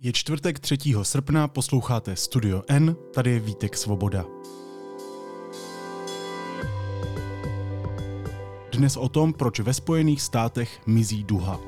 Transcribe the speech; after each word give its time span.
Je 0.00 0.12
čtvrtek 0.12 0.58
3. 0.58 0.76
srpna, 1.02 1.48
posloucháte 1.48 2.16
Studio 2.16 2.62
N, 2.68 2.96
tady 3.14 3.30
je 3.30 3.40
Vítek 3.40 3.76
Svoboda. 3.76 4.24
Dnes 8.72 8.96
o 8.96 9.08
tom, 9.08 9.32
proč 9.32 9.60
ve 9.60 9.74
Spojených 9.74 10.22
státech 10.22 10.86
mizí 10.86 11.24
duha. 11.24 11.60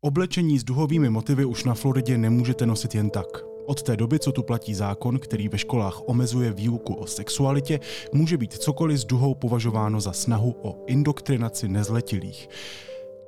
Oblečení 0.00 0.58
s 0.58 0.64
duhovými 0.64 1.10
motivy 1.10 1.44
už 1.44 1.64
na 1.64 1.74
Floridě 1.74 2.18
nemůžete 2.18 2.66
nosit 2.66 2.94
jen 2.94 3.10
tak. 3.10 3.57
Od 3.68 3.82
té 3.82 3.96
doby, 3.96 4.18
co 4.18 4.32
tu 4.32 4.42
platí 4.42 4.74
zákon, 4.74 5.18
který 5.18 5.48
ve 5.48 5.58
školách 5.58 6.08
omezuje 6.08 6.52
výuku 6.52 6.94
o 6.94 7.06
sexualitě, 7.06 7.80
může 8.12 8.36
být 8.36 8.52
cokoliv 8.52 9.00
s 9.00 9.04
duhou 9.04 9.34
považováno 9.34 10.00
za 10.00 10.12
snahu 10.12 10.56
o 10.62 10.84
indoktrinaci 10.86 11.68
nezletilých. 11.68 12.48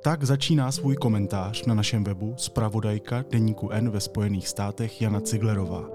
Tak 0.01 0.23
začíná 0.23 0.71
svůj 0.71 0.95
komentář 0.95 1.65
na 1.65 1.73
našem 1.73 2.03
webu 2.03 2.33
zpravodajka 2.37 3.25
Deníku 3.29 3.69
N 3.69 3.89
ve 3.89 3.99
Spojených 3.99 4.47
státech 4.47 5.01
Jana 5.01 5.21
Ciglerová. 5.21 5.89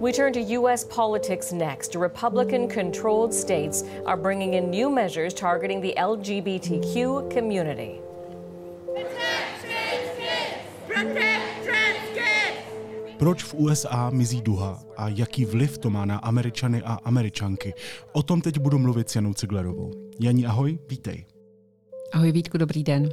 We 0.00 0.12
turn 0.12 0.32
to 0.32 0.60
U.S. 0.60 0.84
politics 0.84 1.52
next. 1.52 1.94
Republican 1.94 2.68
controlled 2.68 3.34
states 3.34 3.84
are 4.06 4.22
bringing 4.22 4.54
in 4.54 4.70
new 4.70 4.90
measures 4.90 5.34
targeting 5.34 5.82
the 5.82 5.94
LGBTQ 5.94 7.28
community. 7.34 8.00
Proč 13.22 13.42
v 13.42 13.54
USA 13.54 14.10
mizí 14.10 14.42
duha 14.42 14.82
a 14.96 15.08
jaký 15.08 15.44
vliv 15.44 15.78
to 15.78 15.90
má 15.90 16.04
na 16.04 16.16
Američany 16.18 16.82
a 16.82 16.94
Američanky? 16.94 17.74
O 18.12 18.22
tom 18.22 18.40
teď 18.40 18.58
budu 18.58 18.78
mluvit 18.78 19.10
s 19.10 19.14
Janou 19.16 19.34
Ciglerovou. 19.34 19.90
Janí, 20.20 20.46
ahoj, 20.46 20.78
vítej. 20.88 21.26
Ahoj 22.12 22.32
Vítku, 22.32 22.58
dobrý 22.58 22.84
den. 22.84 23.08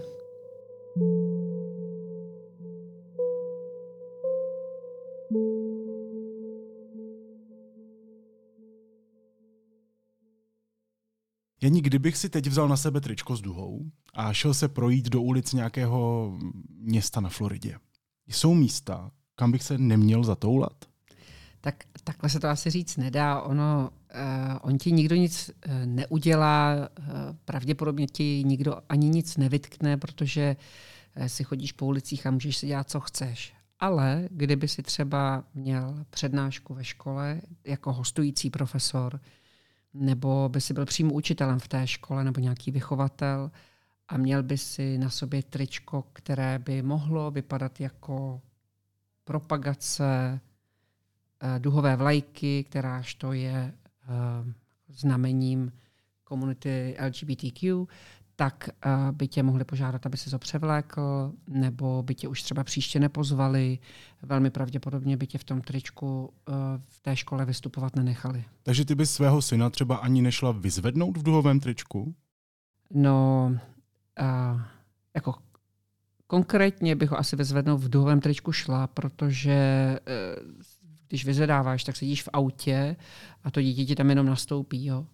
Janí, 11.63 11.81
kdybych 11.81 12.17
si 12.17 12.29
teď 12.29 12.47
vzal 12.47 12.67
na 12.67 12.77
sebe 12.77 13.01
tričko 13.01 13.35
s 13.35 13.41
duhou 13.41 13.85
a 14.13 14.33
šel 14.33 14.53
se 14.53 14.67
projít 14.67 15.09
do 15.09 15.21
ulic 15.21 15.53
nějakého 15.53 16.33
města 16.69 17.21
na 17.21 17.29
Floridě. 17.29 17.75
Jsou 18.27 18.53
místa, 18.53 19.11
kam 19.39 19.51
bych 19.51 19.63
se 19.63 19.77
neměl 19.77 20.23
zatoulat? 20.23 20.85
Tak 21.61 21.83
takhle 22.03 22.29
se 22.29 22.39
to 22.39 22.47
asi 22.47 22.69
říct 22.69 22.97
nedá. 22.97 23.41
Ono, 23.41 23.89
uh, 23.89 24.57
on 24.61 24.77
ti 24.77 24.91
nikdo 24.91 25.15
nic 25.15 25.49
uh, 25.49 25.73
neudělá, 25.85 26.75
uh, 26.75 27.05
pravděpodobně 27.45 28.07
ti 28.07 28.43
nikdo 28.45 28.77
ani 28.89 29.09
nic 29.09 29.37
nevytkne, 29.37 29.97
protože 29.97 30.55
uh, 31.17 31.25
si 31.25 31.43
chodíš 31.43 31.71
po 31.71 31.85
ulicích 31.85 32.27
a 32.27 32.31
můžeš 32.31 32.57
si 32.57 32.67
dělat, 32.67 32.89
co 32.89 32.99
chceš. 32.99 33.53
Ale 33.79 34.27
kdyby 34.31 34.67
si 34.67 34.83
třeba 34.83 35.43
měl 35.53 36.05
přednášku 36.09 36.73
ve 36.73 36.83
škole 36.83 37.41
jako 37.65 37.93
hostující 37.93 38.49
profesor, 38.49 39.19
nebo 39.93 40.49
by 40.49 40.61
si 40.61 40.73
byl 40.73 40.85
přímo 40.85 41.13
učitelem 41.13 41.59
v 41.59 41.67
té 41.67 41.87
škole 41.87 42.23
nebo 42.23 42.39
nějaký 42.39 42.71
vychovatel 42.71 43.51
a 44.07 44.17
měl 44.17 44.43
by 44.43 44.57
si 44.57 44.97
na 44.97 45.09
sobě 45.09 45.43
tričko, 45.43 46.03
které 46.13 46.59
by 46.59 46.81
mohlo 46.81 47.31
vypadat 47.31 47.79
jako 47.79 48.41
propagace 49.29 50.39
eh, 51.41 51.59
duhové 51.59 51.95
vlajky, 51.95 52.63
kteráž 52.63 53.15
to 53.15 53.33
je 53.33 53.73
eh, 53.73 54.53
znamením 54.87 55.71
komunity 56.23 56.97
LGBTQ, 57.07 57.85
tak 58.35 58.69
eh, 58.69 58.89
by 59.11 59.27
tě 59.27 59.43
mohli 59.43 59.63
požádat, 59.63 60.05
aby 60.05 60.17
se 60.17 60.29
to 60.29 60.39
převlékl, 60.39 61.33
nebo 61.47 62.03
by 62.03 62.15
tě 62.15 62.27
už 62.27 62.43
třeba 62.43 62.63
příště 62.63 62.99
nepozvali. 62.99 63.79
Velmi 64.21 64.49
pravděpodobně 64.49 65.17
by 65.17 65.27
tě 65.27 65.37
v 65.37 65.43
tom 65.43 65.61
tričku 65.61 66.33
v 66.89 67.01
té 67.01 67.15
škole 67.15 67.45
vystupovat 67.45 67.95
nenechali. 67.95 68.45
Takže 68.63 68.85
ty 68.85 68.95
bys 68.95 69.11
svého 69.11 69.41
syna 69.41 69.69
třeba 69.69 69.95
ani 69.95 70.21
nešla 70.21 70.51
vyzvednout 70.51 71.17
v 71.17 71.23
duhovém 71.23 71.59
tričku? 71.59 72.15
No, 72.93 73.51
uh, 74.21 74.61
jako 75.15 75.33
Konkrétně 76.31 76.95
bych 76.95 77.09
ho 77.09 77.19
asi 77.19 77.35
vyzvednout 77.35 77.77
v 77.77 77.89
duhovém 77.89 78.21
tričku 78.21 78.51
šla, 78.51 78.87
protože 78.87 79.51
eh, 79.51 80.35
když 81.07 81.25
vyzvedáváš, 81.25 81.83
tak 81.83 81.95
sedíš 81.95 82.23
v 82.23 82.29
autě 82.33 82.95
a 83.43 83.51
to 83.51 83.61
dítě 83.61 83.85
ti 83.85 83.95
tam 83.95 84.09
jenom 84.09 84.25
nastoupí. 84.25 84.85
Jo. 84.85 85.05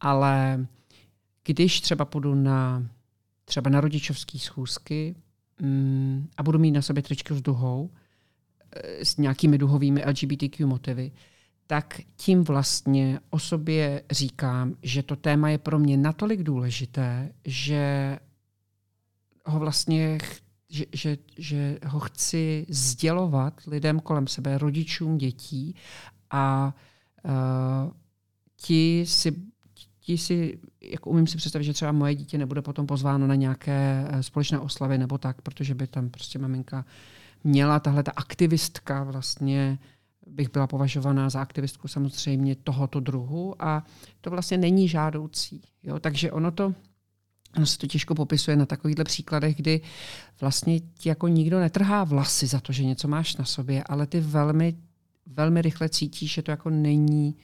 Ale 0.00 0.66
když 1.44 1.80
třeba 1.80 2.04
půjdu 2.04 2.34
na 2.34 2.86
třeba 3.44 3.70
na 3.70 3.80
rodičovské 3.80 4.38
schůzky 4.38 5.14
mm, 5.60 6.28
a 6.36 6.42
budu 6.42 6.58
mít 6.58 6.70
na 6.70 6.82
sobě 6.82 7.02
tričku 7.02 7.34
s 7.34 7.42
duhou, 7.42 7.90
eh, 8.76 9.04
s 9.04 9.16
nějakými 9.16 9.58
duhovými 9.58 10.04
LGBTQ 10.06 10.66
motivy, 10.66 11.12
tak 11.66 12.00
tím 12.16 12.44
vlastně 12.44 13.20
o 13.30 13.38
sobě 13.38 14.02
říkám, 14.10 14.74
že 14.82 15.02
to 15.02 15.16
téma 15.16 15.48
je 15.48 15.58
pro 15.58 15.78
mě 15.78 15.96
natolik 15.96 16.42
důležité, 16.42 17.32
že 17.44 18.18
ho 19.46 19.58
vlastně 19.58 20.18
že, 20.68 20.84
že, 20.92 21.18
že 21.38 21.78
ho 21.86 22.00
chci 22.00 22.66
sdělovat 22.68 23.60
lidem 23.66 24.00
kolem 24.00 24.26
sebe, 24.26 24.58
rodičům 24.58 25.18
dětí 25.18 25.74
a 26.30 26.74
uh, 27.24 27.92
ti 28.56 29.04
si 29.06 29.34
ti 30.06 30.18
si, 30.18 30.58
jako 30.80 31.10
umím 31.10 31.26
si 31.26 31.36
představit, 31.36 31.64
že 31.64 31.72
třeba 31.72 31.92
moje 31.92 32.14
dítě 32.14 32.38
nebude 32.38 32.62
potom 32.62 32.86
pozváno 32.86 33.26
na 33.26 33.34
nějaké 33.34 34.06
eh, 34.08 34.22
společné 34.22 34.58
oslavy 34.58 34.98
nebo 34.98 35.18
tak, 35.18 35.42
protože 35.42 35.74
by 35.74 35.86
tam 35.86 36.10
prostě 36.10 36.38
maminka 36.38 36.84
měla 37.44 37.80
tahle 37.80 38.02
ta 38.02 38.12
aktivistka 38.16 39.04
vlastně 39.04 39.78
bych 40.26 40.50
byla 40.52 40.66
považovaná 40.66 41.30
za 41.30 41.40
aktivistku 41.40 41.88
samozřejmě 41.88 42.54
tohoto 42.54 43.00
druhu 43.00 43.62
a 43.62 43.84
to 44.20 44.30
vlastně 44.30 44.58
není 44.58 44.88
žádoucí. 44.88 45.62
Jo? 45.82 45.98
Takže 45.98 46.32
ono 46.32 46.50
to 46.50 46.74
Ono 47.56 47.66
se 47.66 47.78
to 47.78 47.86
těžko 47.86 48.14
popisuje 48.14 48.56
na 48.56 48.66
takovýchhle 48.66 49.04
příkladech, 49.04 49.56
kdy 49.56 49.80
vlastně 50.40 50.80
ti 50.80 51.08
jako 51.08 51.28
nikdo 51.28 51.60
netrhá 51.60 52.04
vlasy 52.04 52.46
za 52.46 52.60
to, 52.60 52.72
že 52.72 52.84
něco 52.84 53.08
máš 53.08 53.36
na 53.36 53.44
sobě, 53.44 53.84
ale 53.86 54.06
ty 54.06 54.20
velmi, 54.20 54.76
velmi 55.26 55.62
rychle 55.62 55.88
cítíš, 55.88 56.32
že 56.32 56.42
to 56.42 56.50
jako 56.50 56.70
není 56.70 57.36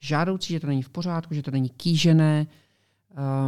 žádoucí, 0.00 0.52
že 0.52 0.60
to 0.60 0.66
není 0.66 0.82
v 0.82 0.88
pořádku, 0.88 1.34
že 1.34 1.42
to 1.42 1.50
není 1.50 1.68
kýžené 1.68 2.46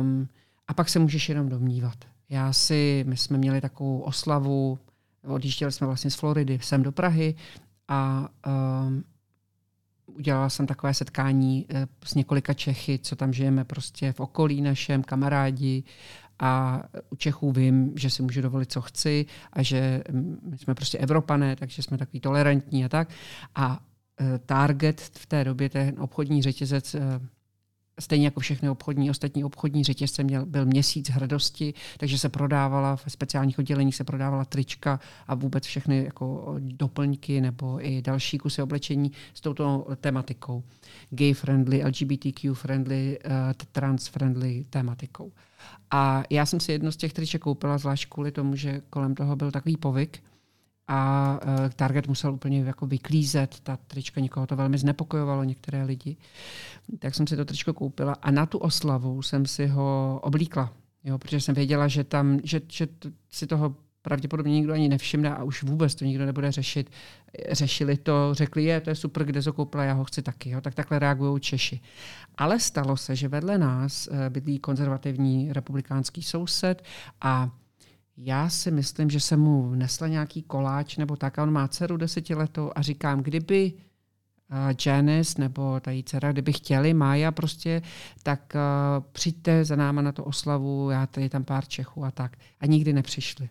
um, 0.00 0.28
a 0.68 0.74
pak 0.74 0.88
se 0.88 0.98
můžeš 0.98 1.28
jenom 1.28 1.48
domnívat. 1.48 2.04
Já 2.28 2.52
si, 2.52 3.04
my 3.08 3.16
jsme 3.16 3.38
měli 3.38 3.60
takovou 3.60 4.00
oslavu, 4.00 4.78
odjížděli 5.26 5.72
jsme 5.72 5.86
vlastně 5.86 6.10
z 6.10 6.14
Floridy 6.14 6.58
sem 6.62 6.82
do 6.82 6.92
Prahy 6.92 7.34
a 7.88 8.28
um, 8.46 9.04
udělala 10.16 10.48
jsem 10.48 10.66
takové 10.66 10.94
setkání 10.94 11.66
eh, 11.68 11.86
s 12.04 12.14
několika 12.14 12.54
Čechy, 12.54 12.98
co 12.98 13.16
tam 13.16 13.32
žijeme 13.32 13.64
prostě 13.64 14.12
v 14.12 14.20
okolí 14.20 14.60
našem, 14.60 15.02
kamarádi 15.02 15.84
a 16.38 16.82
u 17.10 17.16
Čechů 17.16 17.52
vím, 17.52 17.92
že 17.96 18.10
si 18.10 18.22
můžu 18.22 18.42
dovolit, 18.42 18.72
co 18.72 18.80
chci 18.80 19.26
a 19.52 19.62
že 19.62 20.02
mm, 20.10 20.38
my 20.50 20.58
jsme 20.58 20.74
prostě 20.74 20.98
Evropané, 20.98 21.56
takže 21.56 21.82
jsme 21.82 21.98
takový 21.98 22.20
tolerantní 22.20 22.84
a 22.84 22.88
tak. 22.88 23.08
A 23.54 23.80
eh, 24.20 24.38
Target 24.38 25.00
v 25.00 25.26
té 25.26 25.44
době, 25.44 25.68
ten 25.68 25.94
obchodní 26.00 26.42
řetězec, 26.42 26.94
eh, 26.94 27.00
stejně 28.02 28.24
jako 28.26 28.40
všechny 28.40 28.70
obchodní, 28.70 29.10
ostatní 29.10 29.44
obchodní 29.44 29.84
řetězce 29.84 30.22
měl, 30.22 30.46
byl 30.46 30.66
měsíc 30.66 31.10
hrdosti, 31.10 31.74
takže 31.98 32.18
se 32.18 32.28
prodávala, 32.28 32.96
v 32.96 33.04
speciálních 33.08 33.58
odděleních 33.58 33.96
se 33.96 34.04
prodávala 34.04 34.44
trička 34.44 35.00
a 35.28 35.34
vůbec 35.34 35.64
všechny 35.64 36.04
jako 36.04 36.56
doplňky 36.58 37.40
nebo 37.40 37.86
i 37.86 38.02
další 38.02 38.38
kusy 38.38 38.62
oblečení 38.62 39.12
s 39.34 39.40
touto 39.40 39.86
tematikou. 40.00 40.62
Gay 41.10 41.34
friendly, 41.34 41.84
LGBTQ 41.84 42.54
friendly, 42.54 43.18
uh, 43.24 43.32
trans 43.72 44.06
friendly 44.06 44.64
tematikou. 44.70 45.32
A 45.90 46.22
já 46.30 46.46
jsem 46.46 46.60
si 46.60 46.72
jedno 46.72 46.92
z 46.92 46.96
těch 46.96 47.12
triček 47.12 47.42
koupila 47.42 47.78
zvlášť 47.78 48.08
kvůli 48.08 48.32
tomu, 48.32 48.56
že 48.56 48.80
kolem 48.90 49.14
toho 49.14 49.36
byl 49.36 49.50
takový 49.50 49.76
povyk, 49.76 50.22
a 50.88 51.38
uh, 51.44 51.68
Target 51.76 52.08
musel 52.08 52.34
úplně 52.34 52.64
jako 52.64 52.86
vyklízet, 52.86 53.60
ta 53.60 53.76
trička 53.76 54.20
někoho 54.20 54.46
to 54.46 54.56
velmi 54.56 54.78
znepokojovalo, 54.78 55.44
některé 55.44 55.84
lidi. 55.84 56.16
Tak 56.98 57.14
jsem 57.14 57.26
si 57.26 57.36
to 57.36 57.44
tričko 57.44 57.72
koupila 57.72 58.12
a 58.22 58.30
na 58.30 58.46
tu 58.46 58.58
oslavu 58.58 59.22
jsem 59.22 59.46
si 59.46 59.66
ho 59.66 60.20
oblíkla, 60.22 60.72
jo, 61.04 61.18
protože 61.18 61.40
jsem 61.40 61.54
věděla, 61.54 61.88
že 61.88 62.04
tam, 62.04 62.40
že, 62.44 62.60
že 62.68 62.88
si 63.30 63.46
toho 63.46 63.76
pravděpodobně 64.02 64.52
nikdo 64.52 64.72
ani 64.72 64.88
nevšimne 64.88 65.34
a 65.34 65.44
už 65.44 65.62
vůbec 65.62 65.94
to 65.94 66.04
nikdo 66.04 66.26
nebude 66.26 66.52
řešit. 66.52 66.90
Řešili 67.50 67.96
to, 67.96 68.30
řekli, 68.32 68.64
je, 68.64 68.80
to 68.80 68.90
je 68.90 68.96
super, 68.96 69.24
kde 69.24 69.42
to 69.42 69.52
koupila, 69.52 69.84
já 69.84 69.92
ho 69.92 70.04
chci 70.04 70.22
taky. 70.22 70.50
Jo? 70.50 70.60
Tak 70.60 70.74
takhle 70.74 70.98
reagují 70.98 71.40
Češi. 71.40 71.80
Ale 72.36 72.60
stalo 72.60 72.96
se, 72.96 73.16
že 73.16 73.28
vedle 73.28 73.58
nás 73.58 74.08
eh, 74.12 74.30
bydlí 74.30 74.58
konzervativní 74.58 75.52
republikánský 75.52 76.22
soused 76.22 76.82
a 77.20 77.50
já 78.16 78.48
si 78.48 78.70
myslím, 78.70 79.10
že 79.10 79.20
jsem 79.20 79.40
mu 79.40 79.74
nesla 79.74 80.08
nějaký 80.08 80.42
koláč 80.42 80.96
nebo 80.96 81.16
tak 81.16 81.38
a 81.38 81.42
on 81.42 81.50
má 81.50 81.68
dceru 81.68 81.96
desetiletou 81.96 82.72
a 82.74 82.82
říkám, 82.82 83.22
kdyby 83.22 83.72
Janice 84.86 85.40
nebo 85.40 85.80
ta 85.80 85.90
její 85.90 86.04
dcera, 86.04 86.32
kdyby 86.32 86.52
chtěli, 86.52 86.94
Mája 86.94 87.32
prostě, 87.32 87.82
tak 88.22 88.52
uh, 88.54 89.04
přijďte 89.12 89.64
za 89.64 89.76
náma 89.76 90.02
na 90.02 90.12
tu 90.12 90.22
oslavu, 90.22 90.90
já 90.90 91.06
tady 91.06 91.28
tam 91.28 91.44
pár 91.44 91.66
Čechů 91.66 92.04
a 92.04 92.10
tak. 92.10 92.36
A 92.60 92.66
nikdy 92.66 92.92
nepřišli. 92.92 93.48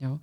Jo. 0.00 0.12
Uh, 0.12 0.18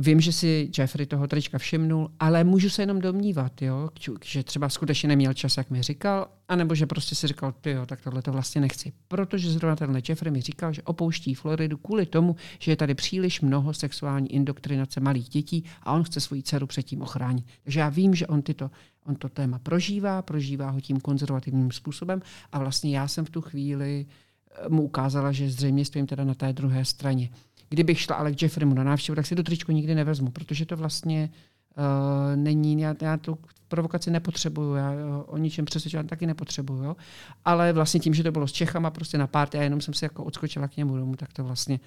Vím, 0.00 0.20
že 0.20 0.32
si 0.32 0.70
Jeffrey 0.78 1.06
toho 1.06 1.26
trička 1.28 1.58
všimnul, 1.58 2.10
ale 2.20 2.44
můžu 2.44 2.70
se 2.70 2.82
jenom 2.82 3.00
domnívat, 3.00 3.62
jo, 3.62 3.88
že 4.24 4.42
třeba 4.42 4.68
skutečně 4.68 5.08
neměl 5.08 5.34
čas, 5.34 5.56
jak 5.56 5.70
mi 5.70 5.82
říkal, 5.82 6.28
anebo 6.48 6.74
že 6.74 6.86
prostě 6.86 7.14
si 7.14 7.26
říkal, 7.26 7.52
ty 7.60 7.70
jo, 7.70 7.86
tak 7.86 8.00
tohle 8.00 8.22
to 8.22 8.32
vlastně 8.32 8.60
nechci. 8.60 8.92
Protože 9.08 9.50
zrovna 9.50 9.76
tenhle 9.76 10.02
Jeffrey 10.08 10.32
mi 10.32 10.40
říkal, 10.40 10.72
že 10.72 10.82
opouští 10.82 11.34
Floridu 11.34 11.76
kvůli 11.76 12.06
tomu, 12.06 12.36
že 12.58 12.72
je 12.72 12.76
tady 12.76 12.94
příliš 12.94 13.40
mnoho 13.40 13.74
sexuální 13.74 14.32
indoktrinace 14.32 15.00
malých 15.00 15.28
dětí 15.28 15.64
a 15.82 15.92
on 15.92 16.02
chce 16.04 16.20
svoji 16.20 16.42
dceru 16.42 16.66
předtím 16.66 17.02
ochránit. 17.02 17.44
Takže 17.64 17.80
já 17.80 17.88
vím, 17.88 18.14
že 18.14 18.26
on, 18.26 18.42
tyto, 18.42 18.70
on 19.06 19.14
to 19.14 19.28
téma 19.28 19.58
prožívá, 19.58 20.22
prožívá 20.22 20.70
ho 20.70 20.80
tím 20.80 21.00
konzervativním 21.00 21.72
způsobem 21.72 22.22
a 22.52 22.58
vlastně 22.58 22.96
já 22.96 23.08
jsem 23.08 23.24
v 23.24 23.30
tu 23.30 23.40
chvíli 23.40 24.06
eh, 24.06 24.68
mu 24.68 24.82
ukázala, 24.82 25.32
že 25.32 25.50
zřejmě 25.50 25.84
stojím 25.84 26.06
teda 26.06 26.24
na 26.24 26.34
té 26.34 26.52
druhé 26.52 26.84
straně. 26.84 27.30
Kdybych 27.74 28.00
šla 28.00 28.16
ale 28.16 28.32
k 28.32 28.42
Jeffreymu 28.42 28.74
na 28.74 28.84
návštěvu, 28.84 29.16
tak 29.16 29.26
si 29.26 29.36
to 29.36 29.42
tričko 29.42 29.72
nikdy 29.72 29.94
nevezmu, 29.94 30.30
protože 30.30 30.66
to 30.66 30.76
vlastně 30.76 31.30
uh, 31.76 32.36
není, 32.36 32.80
já, 32.80 32.94
já 33.00 33.16
tu 33.16 33.38
provokaci 33.68 34.10
nepotřebuju, 34.10 34.74
já 34.74 34.92
o 35.26 35.36
ničem 35.36 35.64
přesvědčovat 35.64 36.06
taky 36.06 36.26
nepotřebuju, 36.26 36.82
jo? 36.84 36.96
ale 37.44 37.72
vlastně 37.72 38.00
tím, 38.00 38.14
že 38.14 38.22
to 38.22 38.32
bylo 38.32 38.48
s 38.48 38.52
Čechama 38.52 38.90
prostě 38.90 39.18
na 39.18 39.26
párty 39.26 39.58
a 39.58 39.62
jenom 39.62 39.80
jsem 39.80 39.94
si 39.94 40.04
jako 40.04 40.24
odskočila 40.24 40.68
k 40.68 40.76
němu 40.76 40.96
domů, 40.96 41.16
tak 41.16 41.32
to 41.32 41.44
vlastně, 41.44 41.80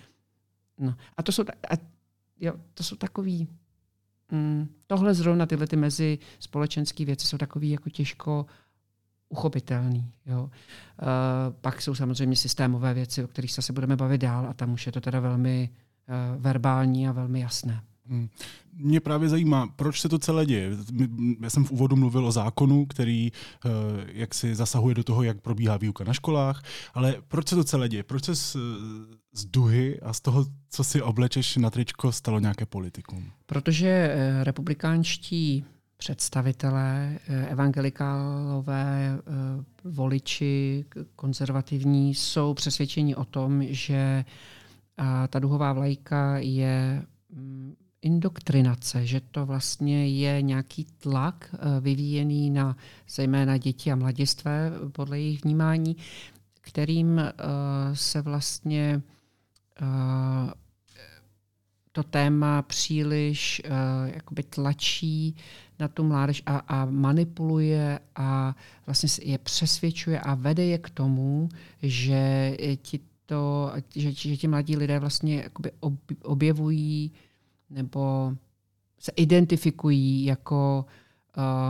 no. 0.80 0.96
A 1.18 1.24
to 1.24 1.32
jsou, 1.32 1.44
a, 1.44 1.78
jo, 2.40 2.54
to 2.74 2.84
jsou 2.84 2.96
takový, 2.96 3.48
mm, 4.32 4.68
tohle 4.88 5.14
zrovna 5.14 5.46
tyhle 5.46 5.68
ty 5.68 5.76
mezi 5.76 6.18
společenské 6.40 7.06
věci 7.06 7.28
jsou 7.28 7.38
takový 7.38 7.70
jako 7.70 7.90
těžko 7.90 8.46
uchopitelný. 9.30 10.12
Jo. 10.26 10.44
Uh, 10.44 10.50
pak 11.62 11.82
jsou 11.82 11.96
samozřejmě 11.96 12.36
systémové 12.36 12.94
věci, 12.94 13.24
o 13.24 13.28
kterých 13.28 13.52
se 13.52 13.74
budeme 13.74 13.96
bavit 13.96 14.22
dál 14.22 14.48
a 14.50 14.54
tam 14.54 14.74
už 14.74 14.86
je 14.86 14.92
to 14.92 15.02
teda 15.02 15.20
velmi 15.20 15.70
uh, 15.70 16.42
verbální 16.42 17.08
a 17.08 17.12
velmi 17.12 17.40
jasné. 17.40 17.82
Hmm. 18.10 18.30
Mě 18.74 19.00
právě 19.00 19.30
zajímá, 19.30 19.68
proč 19.76 20.02
se 20.02 20.10
to 20.10 20.20
celé 20.20 20.46
děje. 20.46 20.72
Já 21.42 21.50
jsem 21.50 21.66
v 21.66 21.72
úvodu 21.72 21.96
mluvil 21.96 22.26
o 22.26 22.32
zákonu, 22.32 22.86
který 22.86 23.32
uh, 23.32 23.72
jak 24.08 24.34
si 24.34 24.56
zasahuje 24.56 24.96
do 24.96 25.04
toho, 25.04 25.24
jak 25.24 25.42
probíhá 25.42 25.78
výuka 25.78 26.04
na 26.04 26.14
školách, 26.14 26.64
ale 26.94 27.16
proč 27.28 27.48
se 27.48 27.56
to 27.56 27.64
celé 27.64 27.90
děje? 27.90 28.04
Proč 28.04 28.24
se 28.24 28.36
z, 28.36 28.58
z 29.34 29.46
duhy 29.46 30.00
a 30.00 30.14
z 30.14 30.22
toho, 30.22 30.46
co 30.70 30.84
si 30.84 31.02
oblečeš 31.02 31.58
na 31.58 31.70
tričko, 31.70 32.12
stalo 32.12 32.40
nějaké 32.40 32.66
politikum? 32.66 33.32
Protože 33.46 34.16
republikánští 34.44 35.66
představitelé, 35.98 37.20
eh, 37.28 37.48
evangelikálové, 37.48 39.20
eh, 39.20 39.64
voliči, 39.84 40.86
konzervativní 41.16 42.16
jsou 42.16 42.54
přesvědčeni 42.54 43.16
o 43.16 43.26
tom, 43.26 43.64
že 43.70 44.26
ta 45.30 45.40
duhová 45.40 45.74
vlajka 45.74 46.38
je 46.38 47.04
mm, 47.30 47.76
indoktrinace, 48.02 49.06
že 49.06 49.22
to 49.32 49.46
vlastně 49.46 50.08
je 50.08 50.42
nějaký 50.42 50.86
tlak 51.00 51.50
eh, 51.54 51.80
vyvíjený 51.82 52.50
na 52.50 52.78
zejména 53.10 53.58
děti 53.58 53.92
a 53.92 53.96
mladistvé 53.96 54.72
podle 54.92 55.20
jejich 55.20 55.44
vnímání, 55.44 55.96
kterým 56.62 57.22
se 57.94 58.22
vlastně 58.22 59.02
to 61.98 62.04
téma 62.04 62.62
příliš 62.62 63.62
uh, 63.66 63.72
jakoby 64.14 64.44
tlačí 64.44 65.36
na 65.80 65.88
tu 65.88 66.04
mládež 66.04 66.44
a, 66.46 66.58
a 66.58 66.86
manipuluje 66.86 68.00
a 68.16 68.56
vlastně 68.86 69.10
je 69.32 69.38
přesvědčuje 69.38 70.20
a 70.20 70.36
vede 70.36 70.66
je 70.66 70.78
k 70.78 70.90
tomu, 70.90 71.50
že 71.82 72.54
ti, 72.82 73.00
to, 73.26 73.72
že, 73.96 74.12
že 74.12 74.38
ti 74.38 74.48
mladí 74.48 74.78
lidé 74.78 75.00
vlastně 75.00 75.36
jakoby 75.36 75.72
objevují 76.24 77.12
nebo 77.70 78.34
se 79.00 79.12
identifikují 79.16 80.26
jako 80.26 80.86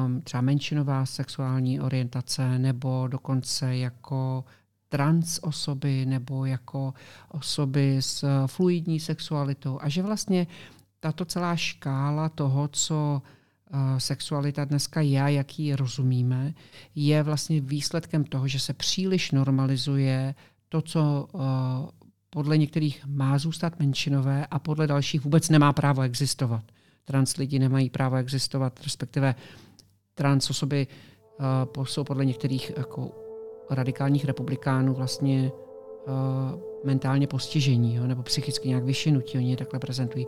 um, 0.05 0.21
třeba 0.21 0.41
menšinová 0.41 1.05
sexuální 1.05 1.79
orientace 1.81 2.59
nebo 2.59 3.07
dokonce 3.07 3.77
jako 3.77 4.43
trans 4.89 5.39
osoby 5.41 6.05
nebo 6.05 6.45
jako 6.45 6.93
osoby 7.29 7.97
s 7.99 8.45
fluidní 8.47 8.99
sexualitou 8.99 9.79
a 9.81 9.89
že 9.89 10.03
vlastně 10.03 10.47
tato 10.99 11.25
celá 11.25 11.55
škála 11.55 12.29
toho, 12.29 12.67
co 12.67 13.21
uh, 13.21 13.79
sexualita 13.97 14.65
dneska 14.65 15.01
je, 15.01 15.33
jak 15.33 15.59
ji 15.59 15.75
rozumíme, 15.75 16.53
je 16.95 17.23
vlastně 17.23 17.61
výsledkem 17.61 18.23
toho, 18.23 18.47
že 18.47 18.59
se 18.59 18.73
příliš 18.73 19.31
normalizuje 19.31 20.35
to, 20.69 20.81
co 20.81 21.27
uh, 21.31 21.41
podle 22.29 22.57
některých 22.57 23.05
má 23.05 23.37
zůstat 23.37 23.79
menšinové 23.79 24.45
a 24.45 24.59
podle 24.59 24.87
dalších 24.87 25.21
vůbec 25.21 25.49
nemá 25.49 25.73
právo 25.73 26.01
existovat. 26.01 26.63
Trans 27.05 27.37
lidi 27.37 27.59
nemají 27.59 27.89
právo 27.89 28.15
existovat, 28.15 28.79
respektive 28.83 29.35
trans 30.15 30.49
osoby 30.49 30.87
jsou 31.83 32.03
podle 32.03 32.25
některých 32.25 32.71
jako 32.77 33.26
radikálních 33.69 34.25
republikánů 34.25 34.93
vlastně 34.93 35.51
uh, 36.07 36.13
mentálně 36.83 37.27
postižení 37.27 37.95
jo, 37.95 38.07
nebo 38.07 38.23
psychicky 38.23 38.67
nějak 38.67 38.83
vyšinutí, 38.83 39.37
oni 39.37 39.51
je 39.51 39.57
takhle 39.57 39.79
prezentují. 39.79 40.27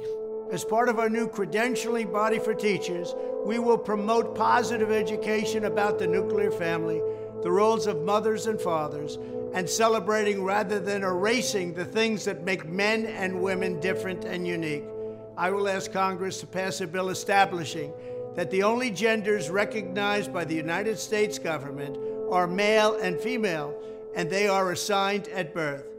As 0.53 0.65
part 0.65 0.89
of 0.89 0.97
our 0.97 1.09
new 1.09 1.27
credentialing 1.27 2.09
body 2.09 2.39
for 2.39 2.56
teachers, 2.56 3.15
we 3.45 3.59
will 3.59 3.77
promote 3.77 4.33
positive 4.33 4.91
education 4.91 5.65
about 5.65 6.00
the 6.00 6.07
nuclear 6.07 6.51
family, 6.51 7.01
the 7.44 7.51
roles 7.51 7.88
of 7.88 8.03
mothers 8.03 8.47
and 8.47 8.59
fathers, 8.59 9.19
and 9.53 9.69
celebrating 9.69 10.44
rather 10.44 10.80
than 10.80 11.03
erasing 11.03 11.74
the 11.74 11.86
things 11.86 12.25
that 12.25 12.45
make 12.45 12.68
men 12.68 13.06
and 13.06 13.41
women 13.41 13.80
different 13.80 14.25
and 14.25 14.47
unique. 14.47 14.83
I 15.38 15.51
will 15.51 15.69
ask 15.69 15.94
Congress 15.94 16.39
to 16.39 16.47
pass 16.47 16.81
a 16.81 16.88
bill 16.88 17.09
establishing 17.09 17.94
that 18.36 18.50
the 18.50 18.63
only 18.63 18.89
genders 18.89 19.50
recognized 19.50 20.33
by 20.33 20.45
the 20.45 20.56
United 20.56 20.97
States 20.97 21.39
government 21.39 21.97
are 22.31 22.48
male 22.48 23.08
and 23.08 23.20
female, 23.20 23.74
and 24.16 24.30
they 24.30 24.50
are 24.50 24.72
assigned 24.72 25.28
at 25.36 25.54
birth. 25.54 25.90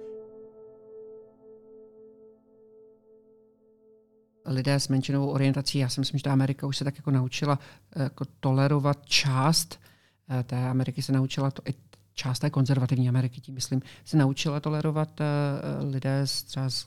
lidé 4.51 4.75
s 4.75 4.89
menšinovou 4.89 5.31
orientací, 5.31 5.79
já 5.79 5.89
si 5.89 6.01
myslím, 6.01 6.19
že 6.19 6.25
ta 6.25 6.33
Amerika 6.33 6.67
už 6.67 6.77
se 6.77 6.85
tak 6.85 6.97
jako 6.97 7.11
naučila 7.11 7.59
eh, 7.97 8.03
jako 8.03 8.25
tolerovat 8.41 9.07
část 9.07 9.81
eh, 10.29 10.43
té 10.43 10.69
Ameriky 10.69 11.03
se 11.03 11.13
naučila 11.13 11.51
to, 11.51 11.63
i 11.69 11.75
část 12.15 12.39
té 12.39 12.51
konzervativní 12.51 13.09
Ameriky, 13.09 13.41
tím 13.41 13.55
myslím, 13.55 13.83
se 14.05 14.17
naučila 14.17 14.61
tolerovat 14.61 15.21
uh, 15.21 15.91
lidé 15.93 16.21
s 16.21 16.43
třeba 16.43 16.71
s 16.71 16.87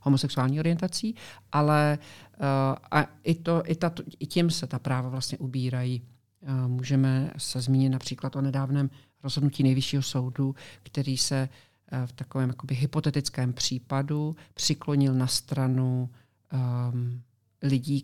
homosexuální 0.00 0.60
orientací, 0.60 1.14
ale 1.52 1.98
a 2.90 3.06
i, 3.22 3.34
to, 3.34 3.62
i, 3.66 3.74
ta, 3.74 3.92
i 4.18 4.26
tím 4.26 4.50
se 4.50 4.66
ta 4.66 4.78
práva 4.78 5.08
vlastně 5.08 5.38
ubírají. 5.38 6.02
Můžeme 6.66 7.30
se 7.38 7.60
zmínit 7.60 7.88
například 7.88 8.36
o 8.36 8.40
nedávném 8.40 8.90
rozhodnutí 9.22 9.62
nejvyššího 9.62 10.02
soudu, 10.02 10.54
který 10.82 11.16
se 11.16 11.48
v 12.06 12.12
takovém 12.12 12.48
jakoby 12.48 12.74
hypotetickém 12.74 13.52
případu 13.52 14.36
přiklonil 14.54 15.14
na 15.14 15.26
stranu 15.26 16.10
um, 16.52 17.22
lidí, 17.62 18.02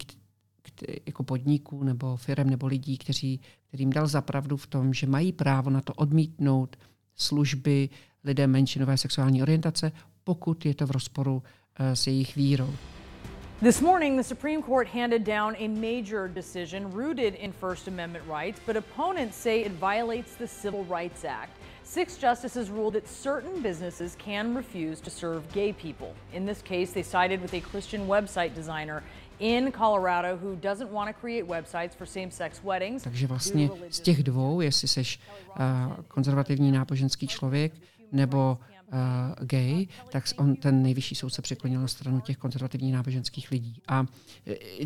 jako 1.06 1.22
podniků 1.22 1.84
nebo 1.84 2.16
firm 2.16 2.50
nebo 2.50 2.66
lidí, 2.66 2.98
kteří, 2.98 3.40
kterým 3.68 3.90
dal 3.90 4.06
zapravdu 4.06 4.56
v 4.56 4.66
tom, 4.66 4.94
že 4.94 5.06
mají 5.06 5.32
právo 5.32 5.70
na 5.70 5.80
to 5.80 5.92
odmítnout 5.94 6.76
služby 7.16 7.88
lidem 8.24 8.50
menšinové 8.50 8.98
sexuální 8.98 9.42
orientace, 9.42 9.92
pokud 10.24 10.66
je 10.66 10.74
to 10.74 10.86
v 10.86 10.90
rozporu 10.90 11.34
uh, 11.34 11.42
s 11.94 12.06
jejich 12.06 12.36
vírou. 12.36 12.74
This 13.62 13.82
morning, 13.82 14.16
the 14.16 14.24
Supreme 14.24 14.62
Court 14.62 14.88
handed 14.88 15.22
down 15.22 15.54
a 15.58 15.68
major 15.68 16.28
decision 16.28 16.90
rooted 16.94 17.34
in 17.34 17.52
First 17.52 17.88
Amendment 17.88 18.24
rights, 18.26 18.58
but 18.64 18.74
opponents 18.74 19.36
say 19.36 19.60
it 19.64 19.72
violates 19.72 20.34
the 20.34 20.48
Civil 20.48 20.84
Rights 20.84 21.26
Act. 21.26 21.58
Six 21.82 22.16
justices 22.16 22.70
ruled 22.70 22.94
that 22.94 23.06
certain 23.06 23.60
businesses 23.60 24.16
can 24.18 24.54
refuse 24.54 24.98
to 25.02 25.10
serve 25.10 25.42
gay 25.52 25.74
people. 25.74 26.14
In 26.32 26.46
this 26.46 26.62
case, 26.62 26.92
they 26.92 27.02
sided 27.02 27.42
with 27.42 27.52
a 27.52 27.60
Christian 27.60 28.06
website 28.08 28.54
designer 28.54 29.02
in 29.40 29.70
Colorado 29.72 30.38
who 30.38 30.56
doesn't 30.56 30.90
want 30.90 31.08
to 31.08 31.20
create 31.20 31.46
websites 31.46 31.94
for 31.94 32.06
same-sex 32.06 32.62
weddings. 32.64 33.02
Takže 33.02 33.26
vlastně 33.26 33.70
z 33.90 34.00
těch 34.00 34.22
dvou, 34.22 34.60
jestli 34.60 34.88
seš 34.88 35.20
uh, 35.48 35.64
konzervativní 36.08 36.72
náboženský 36.72 37.26
člověk 37.26 37.72
nebo 38.12 38.58
uh, 38.92 39.46
gay, 39.46 39.86
tak 40.10 40.24
on, 40.36 40.56
ten 40.56 40.82
nejvyšší 40.82 41.14
soud 41.14 41.30
se 41.30 41.42
přiklonil 41.42 41.80
na 41.80 41.88
stranu 41.88 42.20
těch 42.20 42.36
konzervativních 42.36 42.92
náboženských 42.92 43.50
lidí. 43.50 43.82
A 43.88 44.06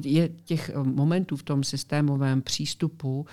je 0.05 0.29
těch 0.29 0.71
momentů 0.77 1.37
v 1.37 1.43
tom 1.43 1.65
systémovém 1.65 2.43
přístupu 2.43 3.21
uh, 3.21 3.27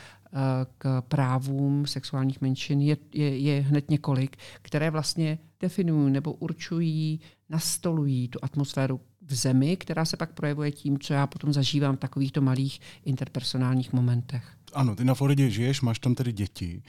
k 0.78 1.01
právům 1.01 1.88
sexuálních 1.88 2.42
menšin 2.42 2.82
je, 2.82 2.98
je, 3.13 3.38
je 3.38 3.62
hned 3.62 3.90
několik, 3.90 4.38
které 4.62 4.92
vlastně 4.92 5.40
definují 5.60 6.13
nebo 6.13 6.34
určují, 6.34 7.20
nastolují 7.50 8.28
tu 8.28 8.40
atmosféru 8.42 9.01
v 9.22 9.36
zemi, 9.36 9.78
která 9.78 10.06
se 10.06 10.18
pak 10.18 10.34
projevuje 10.34 10.72
tím, 10.72 11.00
co 11.00 11.13
já 11.13 11.28
potom 11.28 11.54
zažívám 11.54 11.96
v 11.96 12.00
takovýchto 12.00 12.42
malých 12.42 12.80
interpersonálních 13.06 13.94
momentech. 13.94 14.58
Ano, 14.74 14.96
ty 14.96 15.04
na 15.04 15.13
Floridě 15.13 15.50
žiješ, 15.50 15.82
máš 15.82 16.00
tam 16.00 16.16
tedy 16.16 16.32
děti. 16.32 16.84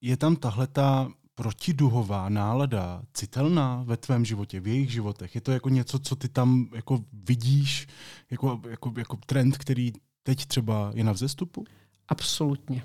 Je 0.00 0.16
tam 0.16 0.36
tahle 0.36 0.66
ta 0.66 1.08
protiduhová 1.40 2.28
nálada 2.28 3.02
citelná 3.14 3.82
ve 3.86 3.96
tvém 3.96 4.24
životě, 4.24 4.60
v 4.60 4.66
jejich 4.66 4.92
životech? 4.92 5.34
Je 5.34 5.40
to 5.40 5.52
jako 5.52 5.68
něco, 5.68 5.98
co 5.98 6.16
ty 6.16 6.28
tam 6.28 6.68
jako 6.74 7.00
vidíš 7.12 7.86
jako, 8.30 8.60
jako, 8.70 8.92
jako 8.96 9.16
trend, 9.26 9.58
který 9.58 9.92
teď 10.22 10.46
třeba 10.46 10.90
je 10.94 11.04
na 11.04 11.12
vzestupu? 11.12 11.64
Absolutně. 12.08 12.82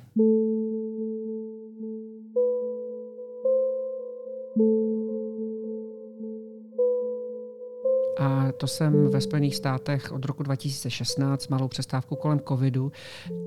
A 8.19 8.51
to 8.51 8.67
jsem 8.67 9.09
ve 9.09 9.21
Spojených 9.21 9.55
státech 9.55 10.11
od 10.11 10.25
roku 10.25 10.43
2016, 10.43 11.47
malou 11.47 11.67
přestávku 11.67 12.15
kolem 12.15 12.39
covidu, 12.47 12.91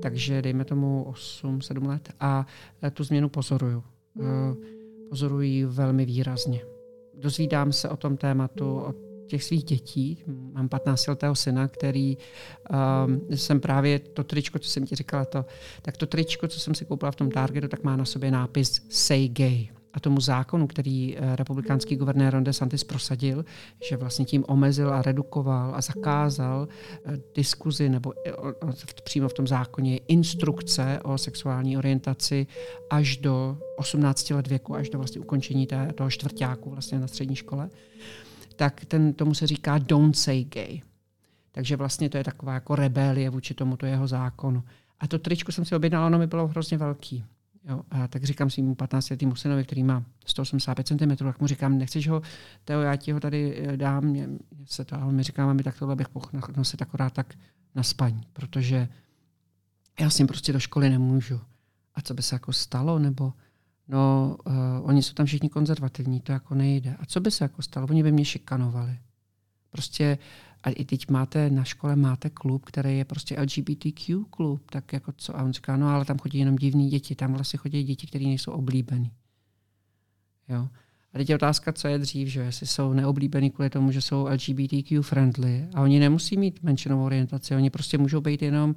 takže 0.03 0.43
dejme 0.43 0.65
tomu 0.65 1.15
8-7 1.43 1.87
let 1.87 2.13
a 2.21 2.47
tu 2.93 3.05
změnu 3.05 3.29
pozoruju. 3.29 3.85
Eh, 4.21 4.78
pozoruji 5.09 5.65
velmi 5.65 6.05
výrazně. 6.05 6.61
Dozvídám 7.15 7.73
se 7.73 7.89
o 7.89 7.97
tom 7.97 8.17
tématu 8.17 8.79
od 8.79 8.97
těch 9.27 9.45
svých 9.45 9.65
dětí. 9.65 10.23
Mám 10.53 10.69
15-letého 10.69 11.35
syna, 11.35 11.69
který 11.69 12.17
um, 12.17 13.37
jsem 13.37 13.61
právě 13.61 13.99
to 13.99 14.25
tričko, 14.25 14.59
co 14.59 14.71
jsem 14.71 14.87
ti 14.87 14.95
říkala, 14.95 15.25
to, 15.25 15.45
tak 15.83 15.97
to 15.97 16.07
tričko, 16.07 16.49
co 16.49 16.61
jsem 16.61 16.75
si 16.75 16.85
koupila 16.85 17.11
v 17.11 17.17
tom 17.17 17.31
Targetu, 17.31 17.69
tak 17.69 17.85
má 17.85 17.97
na 17.97 18.05
sobě 18.05 18.31
nápis 18.31 18.83
Say 18.89 19.29
Gay 19.29 19.69
a 19.95 20.01
tomu 20.01 20.21
zákonu, 20.21 20.67
který 20.67 21.17
eh, 21.17 21.37
republikánský 21.37 21.97
guvernér 21.97 22.33
Ron 22.33 22.45
DeSantis 22.45 22.85
prosadil, 22.85 23.45
že 23.89 23.97
vlastně 23.97 24.25
tím 24.25 24.45
omezil 24.49 24.93
a 24.93 25.03
redukoval 25.03 25.75
a 25.75 25.81
zakázal 25.81 26.69
eh, 27.05 27.17
diskuzi 27.35 27.89
nebo 27.89 28.15
eh, 28.27 28.33
přímo 29.05 29.29
v 29.29 29.35
tom 29.35 29.47
zákoně 29.47 29.97
instrukce 29.97 31.01
o 31.05 31.19
sexuální 31.19 31.79
orientaci 31.79 32.47
až 32.91 33.17
do 33.17 33.59
18 33.77 34.31
let 34.31 34.47
věku, 34.47 34.75
až 34.75 34.91
do 34.91 34.99
vlastně 34.99 35.21
ukončení 35.21 35.67
té, 35.67 35.93
toho 35.95 36.11
čtvrtáku 36.11 36.71
vlastně 36.71 36.99
na 36.99 37.07
střední 37.07 37.37
škole, 37.37 37.71
tak 38.57 38.85
ten, 38.85 39.13
tomu 39.13 39.35
se 39.35 39.47
říká 39.47 39.79
don't 39.79 40.17
say 40.17 40.45
gay. 40.45 40.81
Takže 41.53 41.77
vlastně 41.77 42.09
to 42.09 42.17
je 42.17 42.25
taková 42.25 42.55
jako 42.55 42.75
rebelie 42.77 43.31
vůči 43.31 43.55
tomuto 43.55 43.87
jeho 43.87 44.09
zákonu. 44.09 44.63
A 45.01 45.07
to 45.07 45.19
tričko 45.19 45.53
jsem 45.53 45.65
si 45.65 45.77
objednala, 45.77 46.07
ono 46.07 46.19
mi 46.19 46.27
bylo 46.27 46.47
hrozně 46.47 46.79
velký. 46.79 47.25
Jo, 47.65 47.83
a 47.91 48.09
tak 48.09 48.25
říkám 48.25 48.51
svým 48.51 48.77
15 48.77 49.11
letým 49.11 49.37
synovi, 49.37 49.65
který 49.65 49.83
má 49.83 50.05
185 50.27 50.87
cm, 50.87 51.17
tak 51.17 51.41
mu 51.41 51.47
říkám, 51.47 51.79
nechceš 51.79 52.09
ho, 52.09 52.23
Teo, 52.65 52.81
já 52.81 52.97
ti 52.97 53.13
ho 53.13 53.21
tady 53.21 53.63
eh, 53.69 53.77
dám, 53.77 54.05
mě, 54.05 54.29
se 54.65 54.85
to, 54.85 54.95
a 54.97 55.05
on 55.05 55.15
mi 55.15 55.23
říká, 55.23 55.47
mami, 55.47 55.63
tak 55.63 55.79
tohle 55.79 55.97
bych 55.97 56.15
mohl 56.15 56.29
nosit 56.57 56.83
akorát 56.83 57.13
tak 57.13 57.35
na 57.75 57.83
spaní, 57.83 58.23
protože 58.33 58.89
já 60.01 60.11
s 60.11 60.19
ním 60.19 60.27
prostě 60.27 60.53
do 60.53 60.61
školy 60.61 60.91
nemůžu. 60.91 61.41
A 61.95 62.01
co 62.01 62.15
by 62.15 62.23
se 62.23 62.35
jako 62.35 62.53
stalo, 62.53 62.99
nebo 62.99 63.33
no, 63.89 64.37
uh, 64.47 64.55
oni 64.83 65.03
jsou 65.03 65.15
tam 65.15 65.27
všichni 65.27 65.49
konzervativní, 65.49 66.21
to 66.21 66.33
jako 66.33 66.55
nejde. 66.55 66.97
A 67.01 67.07
co 67.07 67.21
by 67.21 67.31
se 67.31 67.45
jako 67.45 67.63
stalo? 67.63 67.87
Oni 67.91 68.03
by 68.03 68.13
mě 68.13 68.25
šikanovali. 68.25 68.99
Prostě 69.71 70.19
a 70.69 70.71
i 70.71 70.85
teď 70.85 71.11
máte 71.11 71.51
na 71.51 71.65
škole 71.65 71.97
máte 71.97 72.31
klub, 72.31 72.65
který 72.65 72.99
je 72.99 73.05
prostě 73.05 73.41
LGBTQ 73.41 74.25
klub, 74.31 74.71
tak 74.71 74.93
jako 74.93 75.13
co? 75.17 75.37
A 75.37 75.43
on 75.43 75.53
říká, 75.53 75.77
no 75.77 75.89
ale 75.89 76.05
tam 76.05 76.19
chodí 76.19 76.39
jenom 76.39 76.57
divní 76.57 76.89
děti, 76.91 77.15
tam 77.15 77.33
vlastně 77.35 77.57
chodí 77.57 77.83
děti, 77.83 78.07
které 78.07 78.25
nejsou 78.25 78.53
oblíbený. 78.53 79.13
Jo. 80.49 80.69
A 81.13 81.19
teď 81.19 81.29
je 81.29 81.35
otázka, 81.35 81.73
co 81.73 81.89
je 81.89 81.99
dřív, 81.99 82.29
že 82.29 82.41
jestli 82.41 82.67
jsou 82.67 82.93
neoblíbený 82.93 83.51
kvůli 83.51 83.71
tomu, 83.71 83.91
že 83.91 84.01
jsou 84.01 84.27
LGBTQ 84.27 85.03
friendly 85.03 85.69
a 85.75 85.83
oni 85.83 85.99
nemusí 85.99 86.37
mít 86.37 86.63
menšinovou 86.63 87.05
orientaci, 87.05 87.55
oni 87.55 87.71
prostě 87.71 87.99
můžou 87.99 88.21
být 88.21 88.43
jenom 88.43 88.75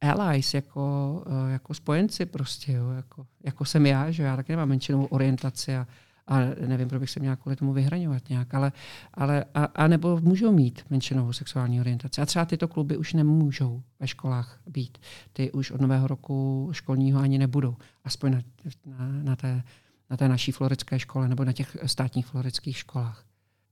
allies, 0.00 0.54
jako, 0.54 1.24
eh, 1.26 1.52
jako 1.52 1.74
spojenci 1.74 2.26
prostě, 2.26 2.72
jo, 2.72 2.90
jako, 2.90 3.26
jako 3.44 3.64
jsem 3.64 3.86
já, 3.86 4.10
že 4.10 4.22
já 4.22 4.36
taky 4.36 4.52
nemám 4.52 4.68
menšinovou 4.68 5.04
orientaci 5.04 5.76
a 5.76 5.86
a 6.26 6.38
nevím, 6.66 6.88
proč 6.88 7.00
bych 7.00 7.10
se 7.10 7.20
měl 7.20 7.36
kvůli 7.36 7.56
tomu 7.56 7.72
vyhraňovat 7.72 8.28
nějak, 8.28 8.54
ale, 8.54 8.72
ale 9.14 9.44
a, 9.54 9.64
a 9.64 9.88
nebo 9.88 10.20
můžou 10.20 10.52
mít 10.52 10.82
menšinovou 10.90 11.32
sexuální 11.32 11.80
orientaci. 11.80 12.20
A 12.20 12.26
třeba 12.26 12.44
tyto 12.44 12.68
kluby 12.68 12.96
už 12.96 13.12
nemůžou 13.12 13.82
ve 14.00 14.06
školách 14.06 14.60
být. 14.66 14.98
Ty 15.32 15.52
už 15.52 15.70
od 15.70 15.80
nového 15.80 16.06
roku 16.06 16.68
školního 16.72 17.20
ani 17.20 17.38
nebudou. 17.38 17.76
Aspoň 18.04 18.32
na, 18.32 18.42
na, 18.86 19.08
na, 19.22 19.36
té, 19.36 19.62
na 20.10 20.16
té 20.16 20.28
naší 20.28 20.52
floridské 20.52 20.98
škole 20.98 21.28
nebo 21.28 21.44
na 21.44 21.52
těch 21.52 21.76
státních 21.86 22.26
floridských 22.26 22.76
školách. 22.76 23.24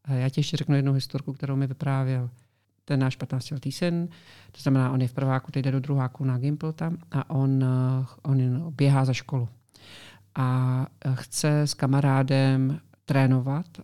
A 0.05 0.13
já 0.13 0.29
ti 0.29 0.41
ještě 0.41 0.57
řeknu 0.57 0.77
jednu 0.77 0.93
historku, 0.93 1.33
kterou 1.33 1.57
mi 1.57 1.67
vyprávěl 1.67 2.31
ten 2.85 3.01
náš 3.01 3.19
15-letý 3.19 3.73
syn, 3.73 4.09
to 4.53 4.61
znamená, 4.61 4.93
on 4.93 5.01
je 5.01 5.09
v 5.09 5.13
prváku, 5.13 5.53
teď 5.53 5.65
jde 5.65 5.71
do 5.71 5.81
druháku 5.81 6.25
na 6.25 6.39
Gimpelta 6.39 6.93
a 7.11 7.31
on, 7.31 7.65
on 8.23 8.71
běhá 8.77 9.05
za 9.05 9.13
školu 9.13 9.49
a 10.35 10.87
e, 11.05 11.11
chce 11.15 11.61
s 11.61 11.75
kamarádem 11.75 12.81
trénovat, 13.05 13.67
e, 13.79 13.83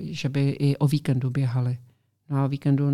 že 0.00 0.28
by 0.28 0.50
i 0.50 0.76
o 0.76 0.86
víkendu 0.86 1.30
běhali. 1.30 1.78
No 2.30 2.38
a 2.38 2.44
o 2.44 2.48
víkendu 2.48 2.90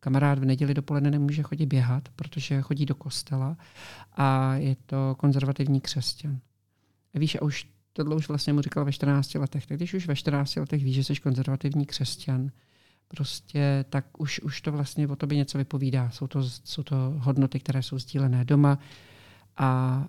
kamarád 0.00 0.38
v 0.38 0.44
neděli 0.44 0.74
dopoledne 0.74 1.10
nemůže 1.10 1.42
chodit 1.42 1.66
běhat, 1.66 2.08
protože 2.16 2.62
chodí 2.62 2.86
do 2.86 2.94
kostela 2.94 3.56
a 4.12 4.54
je 4.54 4.76
to 4.86 5.14
konzervativní 5.18 5.80
křesťan. 5.80 6.38
Víš, 7.14 7.34
a 7.34 7.42
už 7.42 7.68
tohle 7.92 8.16
už 8.16 8.28
vlastně 8.28 8.52
mu 8.52 8.60
říkal 8.60 8.84
ve 8.84 8.92
14 8.92 9.34
letech. 9.34 9.66
Tak 9.66 9.76
když 9.76 9.94
už 9.94 10.06
ve 10.06 10.16
14 10.16 10.56
letech 10.56 10.84
víš, 10.84 10.94
že 10.94 11.04
jsi 11.04 11.16
konzervativní 11.16 11.86
křesťan, 11.86 12.50
prostě 13.08 13.84
tak 13.90 14.20
už, 14.20 14.40
už 14.40 14.60
to 14.60 14.72
vlastně 14.72 15.08
o 15.08 15.16
tobě 15.16 15.38
něco 15.38 15.58
vypovídá. 15.58 16.10
Jsou 16.10 16.26
to, 16.26 16.42
jsou 16.42 16.82
to 16.82 16.96
hodnoty, 17.18 17.60
které 17.60 17.82
jsou 17.82 17.98
sdílené 17.98 18.44
doma 18.44 18.78
a 19.56 20.00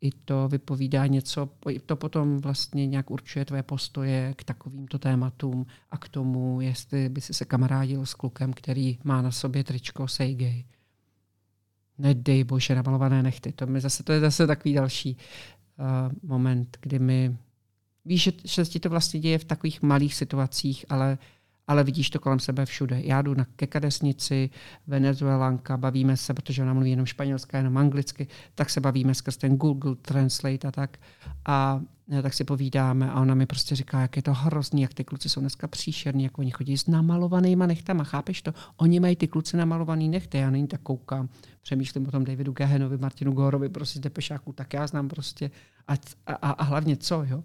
i 0.00 0.10
to 0.10 0.48
vypovídá 0.48 1.06
něco, 1.06 1.48
to 1.86 1.96
potom 1.96 2.38
vlastně 2.38 2.86
nějak 2.86 3.10
určuje 3.10 3.44
tvoje 3.44 3.62
postoje 3.62 4.34
k 4.36 4.44
takovýmto 4.44 4.98
tématům 4.98 5.66
a 5.90 5.98
k 5.98 6.08
tomu, 6.08 6.60
jestli 6.60 7.08
by 7.08 7.20
si 7.20 7.34
se 7.34 7.44
kamarádil 7.44 8.06
s 8.06 8.14
klukem, 8.14 8.52
který 8.52 8.98
má 9.04 9.22
na 9.22 9.30
sobě 9.30 9.64
tričko 9.64 10.06
Gay. 10.18 10.64
Nedej 11.98 12.44
bože, 12.44 12.74
namalované 12.74 13.22
nechty. 13.22 13.52
To, 13.52 13.66
mi 13.66 13.80
zase, 13.80 14.02
to 14.02 14.12
je 14.12 14.20
zase 14.20 14.46
takový 14.46 14.74
další 14.74 15.16
uh, 15.78 16.12
moment, 16.22 16.78
kdy 16.80 16.98
mi 16.98 17.36
víš, 18.04 18.22
že, 18.22 18.32
že 18.44 18.64
ti 18.64 18.80
to 18.80 18.90
vlastně 18.90 19.20
děje 19.20 19.38
v 19.38 19.44
takových 19.44 19.82
malých 19.82 20.14
situacích, 20.14 20.84
ale 20.88 21.18
ale 21.66 21.84
vidíš 21.84 22.10
to 22.10 22.20
kolem 22.20 22.38
sebe 22.38 22.66
všude. 22.66 23.00
Já 23.04 23.22
jdu 23.22 23.34
na 23.34 23.46
kekadesnici, 23.56 24.50
venezuelanka, 24.86 25.76
bavíme 25.76 26.16
se, 26.16 26.34
protože 26.34 26.62
ona 26.62 26.74
mluví 26.74 26.90
jenom 26.90 27.06
španělsky, 27.06 27.56
jenom 27.56 27.78
anglicky, 27.78 28.26
tak 28.54 28.70
se 28.70 28.80
bavíme 28.80 29.14
skrz 29.14 29.36
ten 29.36 29.56
Google 29.56 29.94
Translate 29.96 30.68
a 30.68 30.70
tak. 30.70 30.98
A 31.46 31.80
tak 32.22 32.34
si 32.34 32.44
povídáme 32.44 33.10
a 33.10 33.20
ona 33.20 33.34
mi 33.34 33.46
prostě 33.46 33.76
říká, 33.76 34.00
jak 34.00 34.16
je 34.16 34.22
to 34.22 34.34
hrozný, 34.34 34.82
jak 34.82 34.94
ty 34.94 35.04
kluci 35.04 35.28
jsou 35.28 35.40
dneska 35.40 35.68
příšerní, 35.68 36.24
jak 36.24 36.38
oni 36.38 36.50
chodí 36.50 36.78
s 36.78 36.86
namalovanýma 36.86 37.66
nechtama, 37.66 38.04
chápeš 38.04 38.42
to? 38.42 38.54
Oni 38.76 39.00
mají 39.00 39.16
ty 39.16 39.28
kluci 39.28 39.56
namalovaný 39.56 40.08
nechty, 40.08 40.38
já 40.38 40.50
není 40.50 40.66
tak 40.66 40.80
koukám, 40.80 41.28
přemýšlím 41.62 42.06
o 42.08 42.10
tom 42.10 42.24
Davidu 42.24 42.52
Gehenovi, 42.52 42.98
Martinu 42.98 43.32
Gorovi, 43.32 43.68
prostě 43.68 43.98
z 43.98 44.02
Depešáku, 44.02 44.52
tak 44.52 44.74
já 44.74 44.86
znám 44.86 45.08
prostě 45.08 45.50
a, 45.88 45.94
a, 46.26 46.50
a 46.50 46.62
hlavně 46.62 46.96
co, 46.96 47.24
jo? 47.28 47.42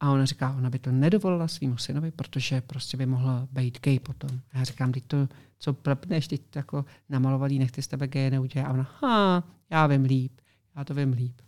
A 0.00 0.10
ona 0.10 0.24
říká, 0.24 0.54
ona 0.58 0.70
by 0.70 0.78
to 0.78 0.92
nedovolila 0.92 1.48
svýmu 1.48 1.76
synovi, 1.76 2.10
protože 2.10 2.60
prostě 2.60 2.96
by 2.96 3.06
mohla 3.06 3.48
být 3.52 3.80
gay 3.80 3.98
potom. 3.98 4.40
A 4.52 4.58
já 4.58 4.64
říkám, 4.64 4.92
teď 4.92 5.04
to, 5.06 5.28
co 5.58 5.72
plepneš, 5.72 6.28
teď 6.28 6.42
jako 6.56 6.84
namalovaný, 7.08 7.58
nechty 7.58 7.82
z 7.82 7.88
tebe 7.88 8.06
gay 8.06 8.30
neudělá. 8.30 8.66
A 8.66 8.72
ona, 8.72 8.90
ha, 9.00 9.44
já 9.70 9.86
vím 9.86 10.04
líp, 10.04 10.32
já 10.76 10.84
to 10.84 10.94
vím 10.94 11.12
líp. 11.12 11.40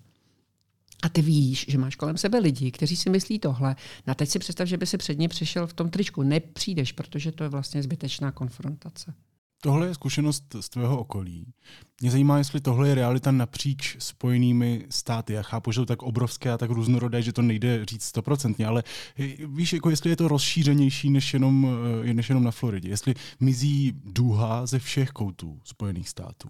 A 1.02 1.08
ty 1.08 1.22
víš, 1.22 1.66
že 1.68 1.78
máš 1.78 1.96
kolem 1.96 2.16
sebe 2.16 2.38
lidi, 2.38 2.70
kteří 2.70 2.96
si 2.96 3.10
myslí 3.10 3.38
tohle. 3.38 3.76
No 4.06 4.10
a 4.10 4.14
teď 4.14 4.28
si 4.28 4.38
představ, 4.38 4.68
že 4.68 4.76
by 4.76 4.86
si 4.86 4.98
před 4.98 5.18
ně 5.18 5.28
přišel 5.28 5.66
v 5.66 5.72
tom 5.72 5.90
tričku. 5.90 6.22
Nepřijdeš, 6.22 6.92
protože 6.92 7.32
to 7.32 7.42
je 7.42 7.48
vlastně 7.48 7.82
zbytečná 7.82 8.32
konfrontace. 8.32 9.14
Tohle 9.60 9.86
je 9.86 9.94
zkušenost 9.94 10.56
z 10.60 10.68
tvého 10.68 10.98
okolí. 10.98 11.46
Mě 12.00 12.10
zajímá, 12.10 12.38
jestli 12.38 12.60
tohle 12.60 12.88
je 12.88 12.94
realita 12.94 13.30
napříč 13.30 13.96
spojenými 13.98 14.86
státy. 14.90 15.32
Já 15.32 15.42
chápu, 15.42 15.72
že 15.72 15.80
to 15.80 15.86
tak 15.86 16.02
obrovské 16.02 16.52
a 16.52 16.58
tak 16.58 16.70
různorodé, 16.70 17.22
že 17.22 17.32
to 17.32 17.42
nejde 17.42 17.84
říct 17.84 18.04
stoprocentně, 18.04 18.66
ale 18.66 18.82
víš, 19.46 19.72
jako 19.72 19.90
jestli 19.90 20.10
je 20.10 20.16
to 20.16 20.28
rozšířenější 20.28 21.10
než 21.10 21.34
jenom, 21.34 21.68
eh, 22.04 22.14
než 22.14 22.28
jenom 22.28 22.44
na 22.44 22.50
Floridě. 22.50 22.88
Jestli 22.88 23.14
mizí 23.40 23.92
duha 24.04 24.66
ze 24.66 24.78
všech 24.78 25.10
koutů 25.10 25.60
Spojených 25.64 26.08
států. 26.08 26.48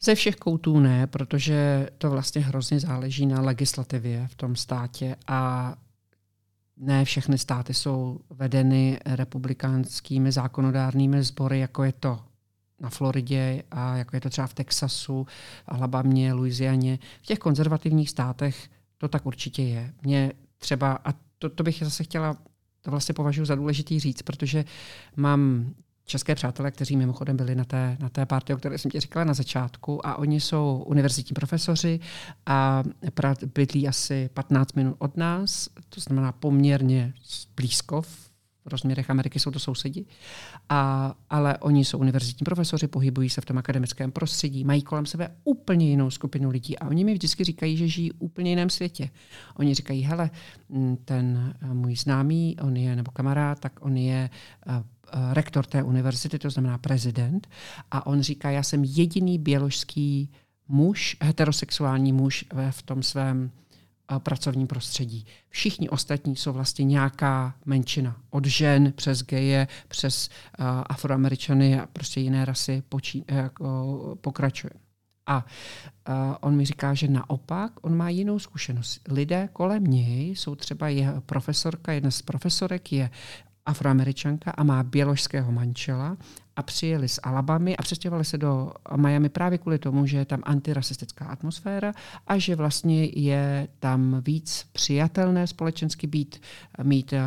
Ze 0.00 0.14
všech 0.14 0.36
koutů 0.36 0.80
ne, 0.80 1.06
protože 1.06 1.88
to 1.98 2.10
vlastně 2.10 2.40
hrozně 2.40 2.80
záleží 2.80 3.26
na 3.26 3.40
legislativě 3.40 4.28
v 4.28 4.34
tom 4.34 4.56
státě 4.56 5.16
a 5.26 5.74
ne 6.76 7.04
všechny 7.04 7.38
státy 7.38 7.74
jsou 7.74 8.20
vedeny 8.30 9.00
republikánskými 9.06 10.32
zákonodárnými 10.32 11.22
sbory, 11.22 11.58
jako 11.58 11.84
je 11.84 11.92
to 11.92 12.20
na 12.80 12.90
Floridě 12.90 13.62
a 13.70 13.96
jako 13.96 14.16
je 14.16 14.20
to 14.20 14.30
třeba 14.30 14.46
v 14.46 14.54
Texasu, 14.54 15.26
Alabamě, 15.66 16.32
Louisianě. 16.32 16.98
V 17.22 17.26
těch 17.26 17.38
konzervativních 17.38 18.10
státech 18.10 18.70
to 18.98 19.08
tak 19.08 19.26
určitě 19.26 19.62
je. 19.62 19.92
Mě 20.02 20.32
třeba, 20.58 20.98
a 21.04 21.12
to, 21.38 21.48
to 21.48 21.62
bych 21.62 21.82
zase 21.84 22.04
chtěla, 22.04 22.36
to 22.80 22.90
vlastně 22.90 23.14
považuji 23.14 23.44
za 23.44 23.54
důležitý 23.54 24.00
říct, 24.00 24.22
protože 24.22 24.64
mám 25.16 25.70
české 26.06 26.34
přátelé, 26.34 26.70
kteří 26.70 26.96
mimochodem 26.96 27.36
byli 27.36 27.54
na 27.54 27.64
té, 27.64 27.96
na 28.00 28.08
té 28.08 28.26
party, 28.26 28.54
o 28.54 28.56
které 28.56 28.78
jsem 28.78 28.90
ti 28.90 29.00
říkala 29.00 29.24
na 29.24 29.34
začátku, 29.34 30.06
a 30.06 30.18
oni 30.18 30.40
jsou 30.40 30.84
univerzitní 30.86 31.34
profesoři 31.34 32.00
a 32.46 32.82
bydlí 33.54 33.88
asi 33.88 34.30
15 34.34 34.72
minut 34.72 34.96
od 34.98 35.16
nás, 35.16 35.68
to 35.88 36.00
znamená 36.00 36.32
poměrně 36.32 37.14
blízko 37.56 38.02
v 38.02 38.25
rozměrech 38.66 39.10
Ameriky 39.10 39.40
jsou 39.40 39.50
to 39.50 39.58
sousedi, 39.58 40.04
a, 40.68 41.14
ale 41.30 41.58
oni 41.58 41.84
jsou 41.84 41.98
univerzitní 41.98 42.44
profesoři, 42.44 42.88
pohybují 42.88 43.30
se 43.30 43.40
v 43.40 43.44
tom 43.44 43.58
akademickém 43.58 44.12
prostředí, 44.12 44.64
mají 44.64 44.82
kolem 44.82 45.06
sebe 45.06 45.30
úplně 45.44 45.88
jinou 45.88 46.10
skupinu 46.10 46.50
lidí 46.50 46.78
a 46.78 46.88
oni 46.88 47.04
mi 47.04 47.12
vždycky 47.12 47.44
říkají, 47.44 47.76
že 47.76 47.88
žijí 47.88 48.12
úplně 48.12 48.50
jiném 48.50 48.70
světě. 48.70 49.10
Oni 49.56 49.74
říkají, 49.74 50.02
hele, 50.02 50.30
ten 51.04 51.54
můj 51.72 51.96
známý, 51.96 52.56
on 52.62 52.76
je, 52.76 52.96
nebo 52.96 53.10
kamarád, 53.10 53.60
tak 53.60 53.72
on 53.84 53.96
je 53.96 54.30
rektor 55.32 55.66
té 55.66 55.82
univerzity, 55.82 56.38
to 56.38 56.50
znamená 56.50 56.78
prezident, 56.78 57.48
a 57.90 58.06
on 58.06 58.22
říká, 58.22 58.50
já 58.50 58.62
jsem 58.62 58.84
jediný 58.84 59.38
běložský 59.38 60.30
muž, 60.68 61.16
heterosexuální 61.22 62.12
muž 62.12 62.44
v 62.70 62.82
tom 62.82 63.02
svém 63.02 63.50
pracovním 64.18 64.66
prostředí. 64.66 65.26
Všichni 65.48 65.88
ostatní 65.88 66.36
jsou 66.36 66.52
vlastně 66.52 66.84
nějaká 66.84 67.54
menšina. 67.64 68.16
Od 68.30 68.46
žen 68.46 68.92
přes 68.92 69.22
geje, 69.22 69.68
přes 69.88 70.28
uh, 70.58 70.66
afroameričany 70.86 71.80
a 71.80 71.86
prostě 71.86 72.20
jiné 72.20 72.44
rasy 72.44 72.82
počí, 72.88 73.24
jako 73.28 74.18
pokračuje. 74.20 74.70
A 75.26 75.44
uh, 76.08 76.14
on 76.40 76.56
mi 76.56 76.64
říká, 76.64 76.94
že 76.94 77.08
naopak 77.08 77.72
on 77.82 77.96
má 77.96 78.08
jinou 78.08 78.38
zkušenost. 78.38 79.00
Lidé 79.08 79.48
kolem 79.52 79.84
něj 79.84 80.28
jsou 80.30 80.54
třeba 80.54 80.88
jeho 80.88 81.20
profesorka, 81.20 81.92
jedna 81.92 82.10
z 82.10 82.22
profesorek 82.22 82.92
je 82.92 83.10
afroameričanka 83.66 84.50
a 84.50 84.62
má 84.62 84.82
běložského 84.82 85.52
manžela 85.52 86.16
a 86.56 86.62
přijeli 86.62 87.08
z 87.08 87.20
Alabamy 87.22 87.76
a 87.76 87.82
přestěhovali 87.82 88.24
se 88.24 88.38
do 88.38 88.72
Miami 88.96 89.28
právě 89.28 89.58
kvůli 89.58 89.78
tomu, 89.78 90.06
že 90.06 90.16
je 90.16 90.24
tam 90.24 90.40
antirasistická 90.42 91.24
atmosféra 91.24 91.92
a 92.26 92.38
že 92.38 92.56
vlastně 92.56 93.04
je 93.04 93.68
tam 93.78 94.22
víc 94.26 94.66
přijatelné 94.72 95.46
společensky 95.46 96.06
být, 96.06 96.40
mít 96.82 97.12
uh, 97.12 97.18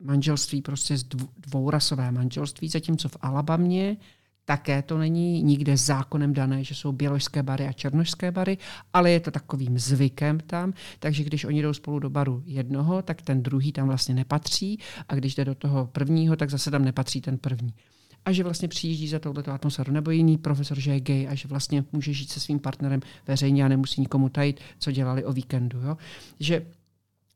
manželství 0.00 0.62
prostě 0.62 0.96
z 0.96 1.04
dvourasové 1.46 2.12
manželství, 2.12 2.68
zatímco 2.68 3.08
v 3.08 3.16
Alabamě 3.20 3.96
také 4.44 4.82
to 4.82 4.98
není 4.98 5.42
nikde 5.42 5.76
zákonem 5.76 6.32
dané, 6.32 6.64
že 6.64 6.74
jsou 6.74 6.92
běložské 6.92 7.42
bary 7.42 7.66
a 7.66 7.72
černožské 7.72 8.30
bary, 8.30 8.58
ale 8.92 9.10
je 9.10 9.20
to 9.20 9.30
takovým 9.30 9.78
zvykem 9.78 10.40
tam, 10.40 10.72
takže 10.98 11.24
když 11.24 11.44
oni 11.44 11.62
jdou 11.62 11.72
spolu 11.72 11.98
do 11.98 12.10
baru 12.10 12.42
jednoho, 12.46 13.02
tak 13.02 13.22
ten 13.22 13.42
druhý 13.42 13.72
tam 13.72 13.88
vlastně 13.88 14.14
nepatří 14.14 14.78
a 15.08 15.14
když 15.14 15.34
jde 15.34 15.44
do 15.44 15.54
toho 15.54 15.86
prvního, 15.86 16.36
tak 16.36 16.50
zase 16.50 16.70
tam 16.70 16.84
nepatří 16.84 17.20
ten 17.20 17.38
první 17.38 17.74
a 18.24 18.32
že 18.32 18.44
vlastně 18.44 18.68
přijíždí 18.68 19.08
za 19.08 19.18
touto 19.18 19.52
atmosféru, 19.52 19.92
nebo 19.92 20.10
jiný 20.10 20.38
profesor, 20.38 20.80
že 20.80 20.90
je 20.92 21.00
gay 21.00 21.28
a 21.28 21.34
že 21.34 21.48
vlastně 21.48 21.84
může 21.92 22.12
žít 22.12 22.30
se 22.30 22.40
svým 22.40 22.58
partnerem 22.58 23.00
veřejně 23.26 23.64
a 23.64 23.68
nemusí 23.68 24.00
nikomu 24.00 24.28
tajit, 24.28 24.60
co 24.78 24.92
dělali 24.92 25.24
o 25.24 25.32
víkendu. 25.32 25.80
Jo? 25.80 25.96
Že 26.40 26.66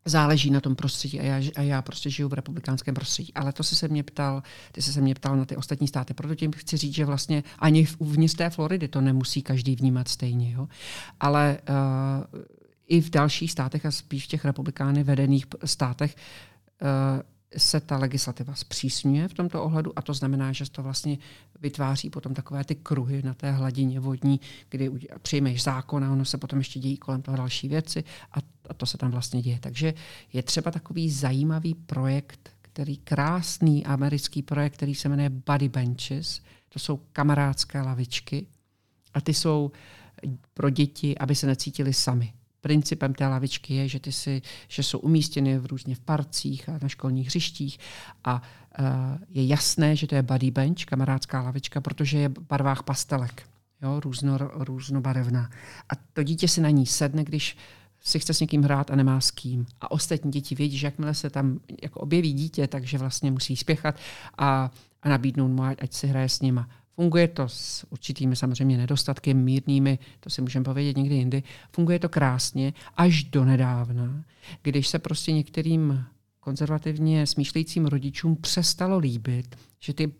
záleží 0.04 0.50
na 0.50 0.60
tom 0.60 0.76
prostředí 0.76 1.20
a 1.20 1.22
já, 1.22 1.50
a 1.56 1.62
já 1.62 1.82
prostě 1.82 2.10
žiju 2.10 2.28
v 2.28 2.32
republikánském 2.32 2.94
prostředí. 2.94 3.34
Ale 3.34 3.52
to 3.52 3.62
jsi 3.62 3.76
se 3.76 3.88
mě 3.88 4.02
ptal, 4.02 4.42
ty 4.72 4.82
jsi 4.82 4.92
se 4.92 5.00
mě 5.00 5.14
ptal 5.14 5.36
na 5.36 5.44
ty 5.44 5.56
ostatní 5.56 5.88
státy. 5.88 6.14
Proto 6.14 6.34
tím 6.34 6.52
chci 6.52 6.76
říct, 6.76 6.94
že 6.94 7.04
vlastně 7.04 7.42
ani 7.58 7.86
uvnitř 7.98 8.34
té 8.34 8.50
Floridy 8.50 8.88
to 8.88 9.00
nemusí 9.00 9.42
každý 9.42 9.76
vnímat 9.76 10.08
stejně. 10.08 10.52
Jo? 10.52 10.68
Ale 11.20 11.58
uh, 11.68 12.40
i 12.88 13.00
v 13.00 13.10
dalších 13.10 13.52
státech 13.52 13.86
a 13.86 13.90
spíš 13.90 14.24
v 14.24 14.28
těch 14.28 14.44
republikány 14.44 15.04
vedených 15.04 15.46
státech 15.64 16.16
uh, 16.82 16.88
se 17.56 17.80
ta 17.80 17.98
legislativa 17.98 18.54
zpřísňuje 18.54 19.28
v 19.28 19.34
tomto 19.34 19.62
ohledu 19.62 19.98
a 19.98 20.02
to 20.02 20.14
znamená, 20.14 20.52
že 20.52 20.70
to 20.70 20.82
vlastně 20.82 21.18
vytváří 21.60 22.10
potom 22.10 22.34
takové 22.34 22.64
ty 22.64 22.74
kruhy 22.74 23.22
na 23.22 23.34
té 23.34 23.52
hladině 23.52 24.00
vodní, 24.00 24.40
kdy 24.68 24.90
přijmeš 25.22 25.62
zákon 25.62 26.04
a 26.04 26.12
ono 26.12 26.24
se 26.24 26.38
potom 26.38 26.58
ještě 26.58 26.80
dějí 26.80 26.96
kolem 26.96 27.22
toho 27.22 27.36
další 27.36 27.68
věci 27.68 28.04
a, 28.32 28.36
to 28.74 28.86
se 28.86 28.98
tam 28.98 29.10
vlastně 29.10 29.42
děje. 29.42 29.58
Takže 29.60 29.94
je 30.32 30.42
třeba 30.42 30.70
takový 30.70 31.10
zajímavý 31.10 31.74
projekt, 31.74 32.50
který 32.62 32.96
krásný 32.96 33.86
americký 33.86 34.42
projekt, 34.42 34.72
který 34.72 34.94
se 34.94 35.08
jmenuje 35.08 35.30
Buddy 35.30 35.68
Benches. 35.68 36.40
To 36.68 36.78
jsou 36.78 37.00
kamarádské 37.12 37.80
lavičky 37.80 38.46
a 39.14 39.20
ty 39.20 39.34
jsou 39.34 39.70
pro 40.54 40.70
děti, 40.70 41.18
aby 41.18 41.34
se 41.34 41.46
necítili 41.46 41.92
sami 41.92 42.32
principem 42.66 43.14
té 43.14 43.26
lavičky 43.26 43.74
je, 43.74 43.88
že, 43.88 44.00
ty 44.00 44.12
si, 44.12 44.42
že 44.68 44.82
jsou 44.82 44.98
umístěny 44.98 45.58
v 45.58 45.66
různě 45.66 45.94
v 45.94 46.00
parcích 46.00 46.68
a 46.68 46.78
na 46.82 46.88
školních 46.88 47.26
hřištích 47.26 47.78
a 48.24 48.42
uh, 48.78 48.86
je 49.30 49.46
jasné, 49.46 49.96
že 49.96 50.06
to 50.06 50.14
je 50.14 50.22
buddy 50.22 50.50
bench, 50.50 50.84
kamarádská 50.84 51.42
lavička, 51.42 51.80
protože 51.80 52.18
je 52.18 52.28
v 52.28 52.38
barvách 52.48 52.82
pastelek, 52.82 53.48
jo, 53.82 54.00
různo, 54.00 54.38
různobarevná. 54.54 55.50
A 55.88 55.92
to 56.12 56.22
dítě 56.22 56.48
si 56.48 56.60
na 56.60 56.70
ní 56.70 56.86
sedne, 56.86 57.24
když 57.24 57.56
si 58.00 58.18
chce 58.18 58.34
s 58.34 58.40
někým 58.40 58.62
hrát 58.62 58.90
a 58.90 58.96
nemá 58.96 59.20
s 59.20 59.30
kým. 59.30 59.66
A 59.80 59.90
ostatní 59.90 60.30
děti 60.30 60.54
vědí, 60.54 60.78
že 60.78 60.86
jakmile 60.86 61.14
se 61.14 61.30
tam 61.30 61.60
jako 61.82 62.00
objeví 62.00 62.32
dítě, 62.32 62.66
takže 62.66 62.98
vlastně 62.98 63.30
musí 63.30 63.56
spěchat 63.56 63.94
a, 64.38 64.70
a 65.02 65.08
nabídnout 65.08 65.48
mu, 65.48 65.62
ať 65.62 65.92
si 65.92 66.06
hraje 66.06 66.28
s 66.28 66.40
nima. 66.40 66.68
Funguje 66.96 67.28
to 67.28 67.48
s 67.48 67.86
určitými 67.90 68.36
samozřejmě 68.36 68.76
nedostatky, 68.76 69.34
mírnými, 69.34 69.98
to 70.20 70.30
si 70.30 70.42
můžeme 70.42 70.64
povědět 70.64 70.96
někdy 70.96 71.14
jindy. 71.14 71.42
Funguje 71.72 71.98
to 71.98 72.08
krásně 72.08 72.72
až 72.94 73.24
do 73.24 73.44
nedávna, 73.44 74.24
když 74.62 74.88
se 74.88 74.98
prostě 74.98 75.32
některým 75.32 76.04
konzervativně 76.40 77.26
smýšlejícím 77.26 77.86
rodičům 77.86 78.36
přestalo 78.36 78.98
líbit, 78.98 79.56
že 79.80 79.94
ty 79.94 80.12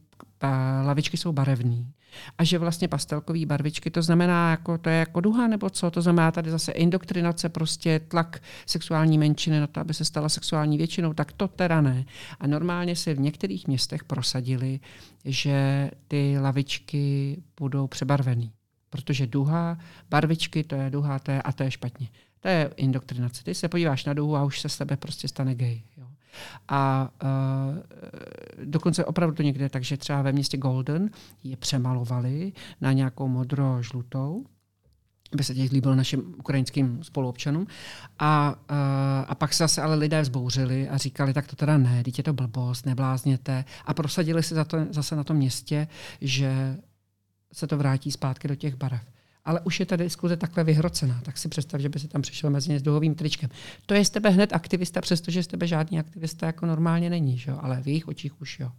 lavičky 0.85 1.17
jsou 1.17 1.33
barevné 1.33 1.85
a 2.39 2.45
že 2.45 2.59
vlastně 2.59 2.89
pastelkové 2.89 3.47
barvičky, 3.47 3.91
to 3.91 4.03
znamená, 4.03 4.51
jako, 4.51 4.79
to 4.79 4.89
je 4.89 4.97
jako 4.97 5.21
duha 5.21 5.47
nebo 5.47 5.71
co, 5.71 5.91
to 5.91 6.03
znamená 6.03 6.33
tady 6.33 6.51
zase 6.51 6.73
indoktrinace, 6.73 7.49
prostě 7.49 8.01
tlak 8.09 8.43
sexuální 8.67 9.19
menšiny 9.19 9.61
na 9.61 9.67
to, 9.67 9.81
aby 9.81 9.95
se 9.95 10.05
stala 10.05 10.29
sexuální 10.29 10.79
většinou, 10.79 11.15
tak 11.15 11.33
to 11.33 11.49
teda 11.49 11.81
ne. 11.81 12.05
A 12.41 12.47
normálně 12.47 12.97
se 12.97 13.15
v 13.15 13.21
některých 13.21 13.69
městech 13.69 14.05
prosadili, 14.05 14.81
že 15.25 15.91
ty 16.09 16.39
lavičky 16.41 17.37
budou 17.61 17.87
přebarvený. 17.87 18.53
Protože 18.91 19.27
duha, 19.27 19.79
barvičky, 20.11 20.65
to 20.65 20.75
je 20.75 20.91
duha, 20.91 21.19
to 21.19 21.31
je, 21.31 21.43
a 21.43 21.53
to 21.53 21.63
je 21.63 21.71
špatně. 21.71 22.09
To 22.41 22.49
je 22.49 22.71
indoktrinace. 22.77 23.45
Ty 23.45 23.55
se 23.55 23.69
podíváš 23.69 24.05
na 24.05 24.15
duhu 24.15 24.37
a 24.37 24.45
už 24.45 24.61
se 24.61 24.69
z 24.69 24.79
tebe 24.79 24.97
prostě 24.97 25.29
stane 25.29 25.55
gay. 25.55 25.83
A 26.69 27.11
uh, 27.23 27.29
dokonce 28.65 29.05
opravdu 29.05 29.43
někde, 29.43 29.69
takže 29.69 29.97
třeba 29.97 30.23
ve 30.23 30.33
městě 30.33 30.57
Golden 30.57 31.11
je 31.45 31.57
přemalovali 31.57 32.53
na 32.81 32.93
nějakou 32.93 33.29
modro-žlutou, 33.29 34.45
aby 35.33 35.45
se 35.45 35.55
těch 35.55 35.73
líbil 35.73 35.97
našim 35.97 36.35
ukrajinským 36.39 36.99
spoluobčanům. 37.03 37.67
A, 38.19 38.55
uh, 38.71 38.77
a 39.29 39.35
pak 39.35 39.53
se 39.53 39.65
zase 39.65 39.83
ale 39.83 39.95
lidé 39.95 40.23
vzbouřili 40.23 40.89
a 40.89 40.97
říkali, 40.97 41.33
tak 41.33 41.47
to 41.47 41.57
teda 41.57 41.79
ne, 41.79 42.03
dítě 42.03 42.23
to 42.23 42.33
blbost, 42.33 42.87
neblázněte. 42.87 43.65
A 43.85 43.95
prosadili 43.95 44.43
se 44.43 44.55
za 44.55 44.65
to, 44.65 44.79
zase 44.91 45.17
na 45.17 45.25
tom 45.25 45.37
městě, 45.37 45.89
že 46.21 46.77
se 47.53 47.67
to 47.67 47.79
vrátí 47.79 48.13
zpátky 48.13 48.49
do 48.49 48.55
těch 48.55 48.75
barev 48.75 49.16
ale 49.47 49.61
už 49.61 49.81
je 49.81 49.87
ta 49.87 49.97
diskuze 49.97 50.37
takhle 50.37 50.65
vyhrocená. 50.65 51.21
Tak 51.23 51.39
si 51.39 51.49
představ, 51.49 51.81
že 51.81 51.89
by 51.89 51.99
se 51.99 52.09
tam 52.09 52.23
přišel 52.23 52.51
mezi 52.51 52.71
ně 52.71 52.79
s 52.79 52.83
duhovým 52.83 53.15
tričkem. 53.15 53.51
To 53.87 53.95
je 53.95 54.05
z 54.05 54.11
tebe 54.11 54.31
hned 54.31 54.53
aktivista, 54.53 55.01
přestože 55.01 55.43
z 55.43 55.47
tebe 55.47 55.67
žádný 55.67 55.99
aktivista 55.99 56.47
jako 56.47 56.67
normálně 56.67 57.11
není, 57.11 57.39
že? 57.39 57.53
ale 57.53 57.83
v 57.83 57.87
jejich 57.87 58.09
očích 58.09 58.41
už 58.41 58.61
jo. 58.61 58.73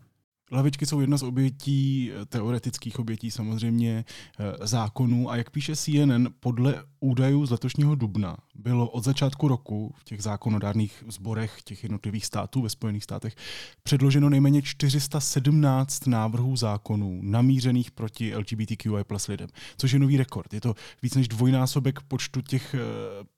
Lavičky 0.52 0.86
jsou 0.86 1.00
jedna 1.00 1.18
z 1.18 1.24
obětí, 1.24 2.12
eh, 2.12 2.26
teoretických 2.26 3.00
obětí 3.00 3.32
samozřejmě, 3.32 4.06
eh, 4.40 4.68
zákonů 4.68 5.32
a 5.32 5.36
jak 5.36 5.50
píše 5.50 5.76
CNN, 5.76 6.28
podle 6.40 6.84
údajů 7.00 7.46
z 7.46 7.52
letošního 7.52 7.96
dubna 7.96 8.38
bylo 8.56 8.90
od 8.90 9.04
začátku 9.04 9.48
roku 9.48 9.96
v 9.98 10.04
těch 10.04 10.24
zákonodárných 10.24 11.04
sborech 11.08 11.62
těch 11.64 11.84
jednotlivých 11.84 12.26
států 12.26 12.62
ve 12.62 12.70
Spojených 12.70 13.04
státech 13.04 13.36
předloženo 13.84 14.30
nejméně 14.30 14.62
417 14.62 16.08
návrhů 16.08 16.56
zákonů 16.56 17.20
namířených 17.24 17.92
proti 17.92 18.36
LGBTQI 18.36 19.04
plus 19.04 19.28
lidem, 19.28 19.48
což 19.78 19.92
je 19.92 20.00
nový 20.00 20.18
rekord. 20.18 20.54
Je 20.54 20.62
to 20.62 20.76
víc 21.02 21.16
než 21.16 21.28
dvojnásobek 21.28 22.02
počtu 22.02 22.42
těch 22.42 22.74
eh, 22.74 22.80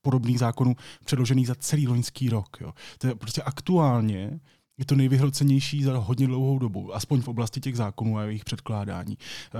podobných 0.01 0.39
zákonů 0.39 0.75
předložených 1.05 1.47
za 1.47 1.55
celý 1.55 1.87
loňský 1.87 2.29
rok. 2.29 2.57
Jo. 2.61 2.73
To 2.97 3.07
je 3.07 3.15
prostě 3.15 3.41
aktuálně 3.41 4.39
je 4.79 4.85
to 4.85 4.95
nejvyhrocenější 4.95 5.83
za 5.83 5.97
hodně 5.97 6.27
dlouhou 6.27 6.59
dobu, 6.59 6.95
aspoň 6.95 7.21
v 7.21 7.27
oblasti 7.27 7.59
těch 7.59 7.75
zákonů 7.75 8.17
a 8.17 8.23
jejich 8.23 8.45
předkládání. 8.45 9.17
Eh, 9.17 9.57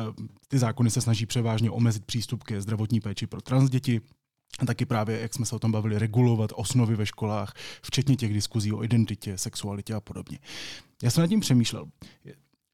ty 0.48 0.60
zákony 0.60 0.90
se 0.90 1.02
snaží 1.02 1.26
převážně 1.26 1.72
omezit 1.72 2.06
přístup 2.06 2.44
ke 2.44 2.62
zdravotní 2.62 3.02
péči 3.02 3.28
pro 3.28 3.42
transděti, 3.42 4.02
a 4.60 4.66
taky 4.66 4.86
právě, 4.86 5.20
jak 5.20 5.34
jsme 5.34 5.46
se 5.46 5.56
o 5.56 5.60
tom 5.60 5.72
bavili, 5.72 6.00
regulovat 6.00 6.50
osnovy 6.56 6.96
ve 6.96 7.06
školách, 7.06 7.54
včetně 7.82 8.16
těch 8.16 8.34
diskuzí 8.34 8.74
o 8.74 8.84
identitě, 8.84 9.38
sexualitě 9.38 9.94
a 9.94 10.00
podobně. 10.00 10.40
Já 11.04 11.12
jsem 11.12 11.22
nad 11.22 11.28
tím 11.28 11.40
přemýšlel. 11.40 11.86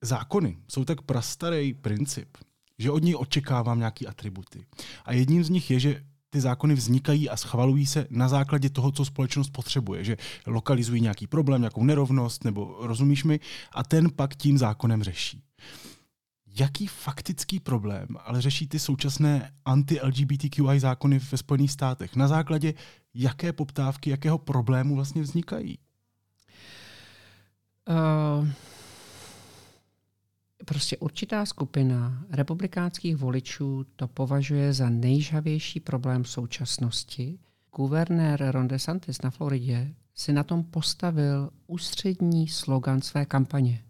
Zákony 0.01 0.57
jsou 0.67 0.85
tak 0.85 1.01
prastarý 1.01 1.73
princip, 1.73 2.37
že 2.79 2.91
od 2.91 3.03
něj 3.03 3.15
očekávám 3.15 3.79
nějaký 3.79 4.07
atributy. 4.07 4.65
A 5.05 5.13
jedním 5.13 5.43
z 5.43 5.49
nich 5.49 5.71
je, 5.71 5.79
že 5.79 6.03
ty 6.29 6.41
zákony 6.41 6.73
vznikají 6.73 7.29
a 7.29 7.37
schvalují 7.37 7.85
se 7.85 8.07
na 8.09 8.27
základě 8.27 8.69
toho, 8.69 8.91
co 8.91 9.05
společnost 9.05 9.49
potřebuje, 9.49 10.03
že 10.03 10.17
lokalizují 10.45 11.01
nějaký 11.01 11.27
problém, 11.27 11.61
nějakou 11.61 11.83
nerovnost, 11.83 12.43
nebo 12.43 12.77
rozumíš 12.79 13.23
mi, 13.23 13.39
a 13.71 13.83
ten 13.83 14.09
pak 14.09 14.35
tím 14.35 14.57
zákonem 14.57 15.03
řeší. 15.03 15.43
Jaký 16.59 16.87
faktický 16.87 17.59
problém 17.59 18.07
ale 18.25 18.41
řeší 18.41 18.67
ty 18.67 18.79
současné 18.79 19.51
anti-LGBTQI 19.65 20.79
zákony 20.79 21.19
ve 21.19 21.37
Spojených 21.37 21.71
státech? 21.71 22.15
Na 22.15 22.27
základě 22.27 22.73
jaké 23.13 23.53
poptávky, 23.53 24.09
jakého 24.09 24.37
problému 24.37 24.95
vlastně 24.95 25.21
vznikají? 25.21 25.77
Uh, 27.89 28.47
prostě 30.65 30.97
určitá 30.97 31.45
skupina 31.45 32.25
republikánských 32.31 33.15
voličů 33.15 33.85
to 33.95 34.07
považuje 34.07 34.73
za 34.73 34.89
nejžavější 34.89 35.79
problém 35.79 36.25
současnosti. 36.25 37.39
Guvernér 37.75 38.51
Ron 38.51 38.67
DeSantis 38.67 39.21
na 39.21 39.29
Floridě 39.29 39.93
si 40.15 40.33
na 40.33 40.43
tom 40.43 40.63
postavil 40.63 41.49
ústřední 41.67 42.47
slogan 42.47 43.01
své 43.01 43.25
kampaně. 43.25 43.83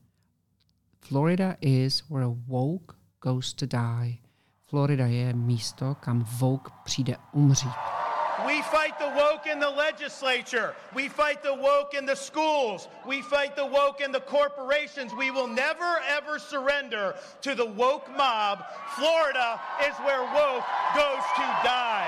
Florida 0.99 1.55
is 1.61 2.03
where 2.09 2.27
woke 2.47 2.95
goes 3.21 3.53
to 3.53 3.65
die. 3.65 4.17
Florida 4.65 5.05
je 5.05 5.33
místo, 5.33 5.95
kam 5.95 6.25
woke 6.39 6.71
přijde 6.83 7.17
umřít. 7.33 8.04
We 8.45 8.61
fight 8.61 8.99
the 8.99 9.11
woke 9.15 9.47
in 9.47 9.59
the 9.59 9.69
legislature. 9.69 10.75
We 10.93 11.09
fight 11.09 11.41
the 11.41 11.53
woke 11.53 11.93
in 11.97 12.05
the 12.05 12.15
schools. 12.15 12.87
We 13.07 13.21
fight 13.21 13.55
the 13.55 13.65
woke 13.65 14.01
in 14.01 14.11
the 14.11 14.19
corporations. 14.19 15.13
We 15.13 15.31
will 15.31 15.47
never 15.47 15.99
ever 16.17 16.39
surrender 16.39 17.15
to 17.41 17.55
the 17.55 17.65
woke 17.65 18.07
mob. 18.17 18.59
Florida 18.95 19.59
is 19.87 19.95
where 20.05 20.23
woke 20.33 20.65
goes 20.95 21.25
to 21.35 21.45
die. 21.63 22.05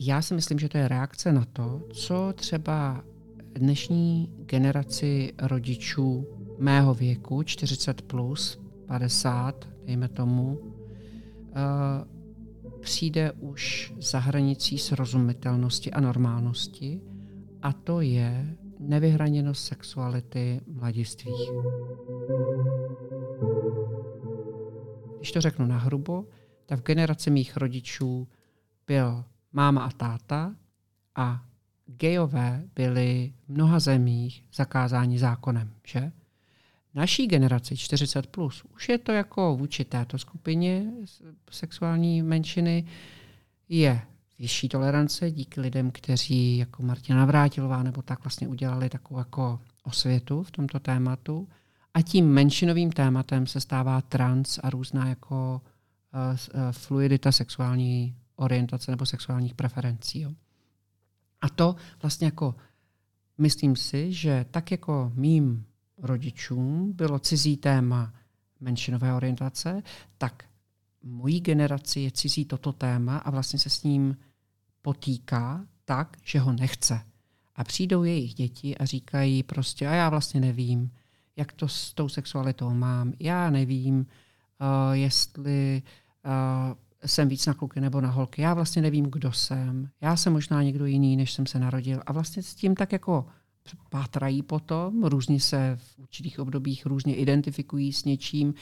Já 0.00 0.22
si 0.22 0.34
myslím, 0.34 0.58
že 0.58 0.68
to 0.68 0.78
je 0.78 0.88
reakce 0.88 1.32
na 1.32 1.44
to, 1.52 1.82
co 1.92 2.32
třeba 2.32 3.04
dnešní 3.54 4.28
generaci 4.46 5.32
rodičů 5.38 6.26
mého 6.58 6.94
věku, 6.94 7.42
40 7.42 8.02
plus, 8.02 8.59
50, 8.90 9.68
dejme 9.84 10.08
tomu, 10.08 10.58
eh, 11.48 11.54
přijde 12.80 13.32
už 13.32 13.92
za 13.98 14.18
hranicí 14.18 14.78
srozumitelnosti 14.78 15.92
a 15.92 16.00
normálnosti 16.00 17.00
a 17.62 17.72
to 17.72 18.00
je 18.00 18.56
nevyhraněnost 18.78 19.64
sexuality 19.64 20.60
mladistvých. 20.66 21.50
Když 25.16 25.32
to 25.32 25.40
řeknu 25.40 25.66
nahrubo, 25.66 26.24
tak 26.66 26.80
v 26.80 26.82
generaci 26.82 27.30
mých 27.30 27.56
rodičů 27.56 28.28
byl 28.86 29.24
máma 29.52 29.84
a 29.84 29.90
táta 29.90 30.54
a 31.16 31.44
gejové 31.86 32.64
byli 32.74 33.32
v 33.44 33.48
mnoha 33.48 33.78
zemích 33.78 34.44
zakázáni 34.54 35.18
zákonem, 35.18 35.74
že? 35.86 36.12
Naší 36.94 37.26
generaci 37.26 37.76
40 37.76 38.26
plus 38.26 38.64
už 38.74 38.88
je 38.88 38.98
to 38.98 39.12
jako 39.12 39.56
vůči 39.56 39.84
této 39.84 40.18
skupině 40.18 40.92
sexuální 41.50 42.22
menšiny 42.22 42.84
je 43.68 44.02
vyšší 44.38 44.68
tolerance 44.68 45.30
díky 45.30 45.60
lidem, 45.60 45.90
kteří 45.90 46.58
jako 46.58 46.82
Martina 46.82 47.18
Navrátilová 47.18 47.82
nebo 47.82 48.02
tak 48.02 48.24
vlastně 48.24 48.48
udělali 48.48 48.88
takovou 48.88 49.20
jako 49.20 49.60
osvětu 49.82 50.42
v 50.42 50.50
tomto 50.50 50.80
tématu. 50.80 51.48
A 51.94 52.02
tím 52.02 52.28
menšinovým 52.28 52.92
tématem 52.92 53.46
se 53.46 53.60
stává 53.60 54.00
trans 54.00 54.58
a 54.62 54.70
různá 54.70 55.08
jako 55.08 55.60
uh, 56.14 56.60
fluidita 56.70 57.32
sexuální 57.32 58.16
orientace 58.36 58.90
nebo 58.90 59.06
sexuálních 59.06 59.54
preferencí. 59.54 60.20
Jo. 60.20 60.30
A 61.40 61.48
to 61.48 61.76
vlastně 62.02 62.24
jako 62.24 62.54
myslím 63.38 63.76
si, 63.76 64.12
že 64.12 64.46
tak 64.50 64.70
jako 64.70 65.12
mým 65.14 65.64
rodičům 66.02 66.92
bylo 66.92 67.18
cizí 67.18 67.56
téma 67.56 68.14
menšinové 68.60 69.14
orientace, 69.14 69.82
tak 70.18 70.44
mojí 71.02 71.40
generaci 71.40 72.00
je 72.00 72.10
cizí 72.10 72.44
toto 72.44 72.72
téma 72.72 73.18
a 73.18 73.30
vlastně 73.30 73.58
se 73.58 73.70
s 73.70 73.82
ním 73.82 74.16
potýká 74.82 75.66
tak, 75.84 76.16
že 76.24 76.38
ho 76.38 76.52
nechce. 76.52 77.00
A 77.56 77.64
přijdou 77.64 78.04
jejich 78.04 78.34
děti 78.34 78.78
a 78.78 78.84
říkají 78.84 79.42
prostě, 79.42 79.88
a 79.88 79.92
já 79.92 80.08
vlastně 80.08 80.40
nevím, 80.40 80.90
jak 81.36 81.52
to 81.52 81.68
s 81.68 81.94
tou 81.94 82.08
sexualitou 82.08 82.70
mám. 82.70 83.12
Já 83.20 83.50
nevím, 83.50 83.98
uh, 83.98 84.06
jestli 84.92 85.82
uh, 86.24 86.74
jsem 87.06 87.28
víc 87.28 87.46
na 87.46 87.54
kluky 87.54 87.80
nebo 87.80 88.00
na 88.00 88.10
holky. 88.10 88.42
Já 88.42 88.54
vlastně 88.54 88.82
nevím, 88.82 89.04
kdo 89.04 89.32
jsem. 89.32 89.88
Já 90.00 90.16
jsem 90.16 90.32
možná 90.32 90.62
někdo 90.62 90.86
jiný, 90.86 91.16
než 91.16 91.32
jsem 91.32 91.46
se 91.46 91.58
narodil. 91.58 92.02
A 92.06 92.12
vlastně 92.12 92.42
s 92.42 92.54
tím 92.54 92.74
tak 92.74 92.92
jako 92.92 93.26
pátrají 93.90 94.42
potom, 94.42 95.04
různě 95.04 95.40
se 95.40 95.76
v 95.76 95.98
určitých 95.98 96.38
obdobích 96.38 96.86
různě 96.86 97.16
identifikují 97.16 97.92
s 97.92 98.04
něčím, 98.04 98.54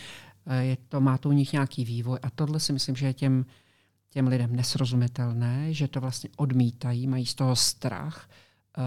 eh, 0.47 0.65
je 0.65 0.77
to, 0.89 1.01
má 1.01 1.19
to 1.19 1.29
u 1.29 1.33
nich 1.33 1.53
nějaký 1.53 1.85
vývoj 1.85 2.19
a 2.23 2.31
tohle 2.31 2.61
si 2.61 2.73
myslím, 2.73 2.97
že 2.97 3.07
je 3.07 3.15
těm, 3.15 3.47
těm 4.11 4.27
lidem 4.27 4.57
nesrozumitelné, 4.57 5.75
že 5.75 5.89
to 5.89 6.01
vlastně 6.01 6.31
odmítají, 6.37 7.07
mají 7.07 7.27
z 7.27 7.35
toho 7.35 7.57
strach, 7.57 8.31
eh, 8.79 8.83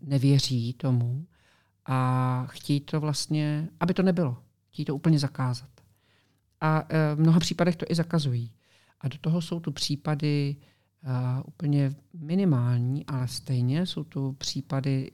nevěří 0.00 0.72
tomu 0.72 1.26
a 1.86 2.46
chtějí 2.50 2.80
to 2.80 3.00
vlastně, 3.00 3.68
aby 3.80 3.94
to 3.94 4.02
nebylo. 4.02 4.36
Chtějí 4.68 4.86
to 4.86 4.94
úplně 4.94 5.18
zakázat. 5.18 5.70
A 6.60 6.82
eh, 6.88 7.14
v 7.14 7.20
mnoha 7.20 7.40
případech 7.40 7.76
to 7.76 7.86
i 7.88 7.94
zakazují. 7.94 8.52
A 9.00 9.08
do 9.08 9.18
toho 9.18 9.42
jsou 9.42 9.60
tu 9.60 9.72
případy 9.72 10.56
uh, 11.04 11.42
úplně 11.46 11.94
minimální, 12.14 13.06
ale 13.06 13.28
stejně 13.28 13.86
jsou 13.86 14.04
tu 14.04 14.32
případy 14.32 15.10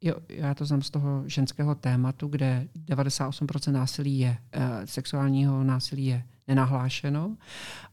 Jo, 0.00 0.14
já 0.28 0.54
to 0.54 0.64
znám 0.64 0.82
z 0.82 0.90
toho 0.90 1.22
ženského 1.26 1.74
tématu, 1.74 2.28
kde 2.28 2.68
98% 2.86 3.72
násilí 3.72 4.18
je, 4.18 4.38
e, 4.52 4.86
sexuálního 4.86 5.64
násilí 5.64 6.06
je 6.06 6.24
nenahlášeno, 6.48 7.36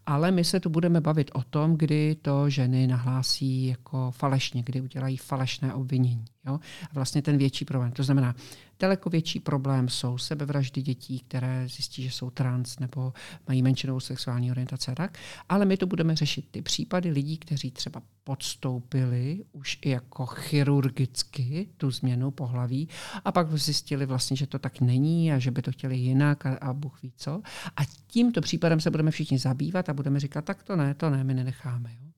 ale 0.06 0.32
my 0.32 0.44
se 0.44 0.60
tu 0.60 0.70
budeme 0.70 1.02
bavit 1.02 1.32
o 1.34 1.44
tom, 1.44 1.78
kdy 1.78 2.16
to 2.22 2.50
ženy 2.50 2.88
nahlásí 2.88 3.68
jako 3.68 4.12
falešně, 4.12 4.64
kdy 4.64 4.82
udělají 4.82 5.18
falešné 5.18 5.74
obvinění. 5.74 6.26
Jo? 6.46 6.60
A 6.84 6.94
vlastně 6.94 7.22
ten 7.22 7.38
větší 7.38 7.66
problém. 7.66 7.92
To 7.92 8.04
znamená, 8.04 8.36
daleko 8.80 9.10
větší 9.10 9.40
problém 9.40 9.90
jsou 9.90 10.18
sebevraždy 10.18 10.82
dětí, 10.82 11.20
které 11.20 11.68
zjistí, 11.68 12.04
že 12.04 12.12
jsou 12.12 12.30
trans 12.30 12.80
nebo 12.80 13.14
mají 13.48 13.62
menšinou 13.62 14.00
sexuální 14.00 14.52
orientaci 14.52 14.92
a 14.92 14.96
tak. 14.96 15.18
Ale 15.50 15.66
my 15.66 15.78
tu 15.78 15.88
budeme 15.88 16.16
řešit 16.16 16.46
ty 16.52 16.62
případy 16.62 17.10
lidí, 17.10 17.38
kteří 17.38 17.72
třeba 17.72 18.02
podstoupili 18.24 19.46
už 19.52 19.80
i 19.82 19.90
jako 19.90 20.26
chirurgicky 20.26 21.68
tu 21.78 21.92
změnu 21.92 22.32
pohlaví 22.32 22.90
a 23.26 23.32
pak 23.32 23.58
zjistili 23.58 24.06
vlastně, 24.06 24.38
že 24.38 24.48
to 24.48 24.60
tak 24.60 24.82
není 24.82 25.34
a 25.34 25.40
že 25.40 25.52
by 25.52 25.62
to 25.62 25.72
chtěli 25.72 25.98
jinak 25.98 26.46
a, 26.46 26.58
a 26.62 26.74
Bůh 26.74 27.04
ví 27.04 27.14
co. 27.16 27.42
A 27.78 27.82
tímto 28.08 28.42
případem 28.46 28.80
se 28.80 28.92
budeme 28.92 29.12
všichni 29.12 29.40
zabývat 29.40 29.90
a 29.90 29.94
budeme 29.94 30.20
říkat, 30.20 30.46
tak 30.46 30.64
to 30.64 30.76
ne, 30.76 30.94
to 30.94 31.10
ne, 31.10 31.24
my 31.24 31.34
nenecháme. 31.34 31.92
Jo? 31.94 32.12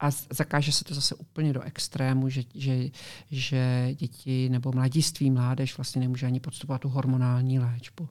A 0.00 0.10
zakáže 0.10 0.72
se 0.72 0.84
to 0.84 0.94
zase 0.94 1.14
úplně 1.14 1.52
do 1.52 1.62
extrému, 1.62 2.28
že, 2.28 2.42
že, 2.54 2.90
že 3.30 3.90
děti 3.94 4.48
nebo 4.48 4.72
mladiství, 4.72 5.30
mládež 5.30 5.76
vlastně 5.76 6.00
nemůže 6.00 6.26
ani 6.26 6.40
podstupovat 6.40 6.80
tu 6.80 6.88
hormonální 6.88 7.58
léčbu. 7.58 8.08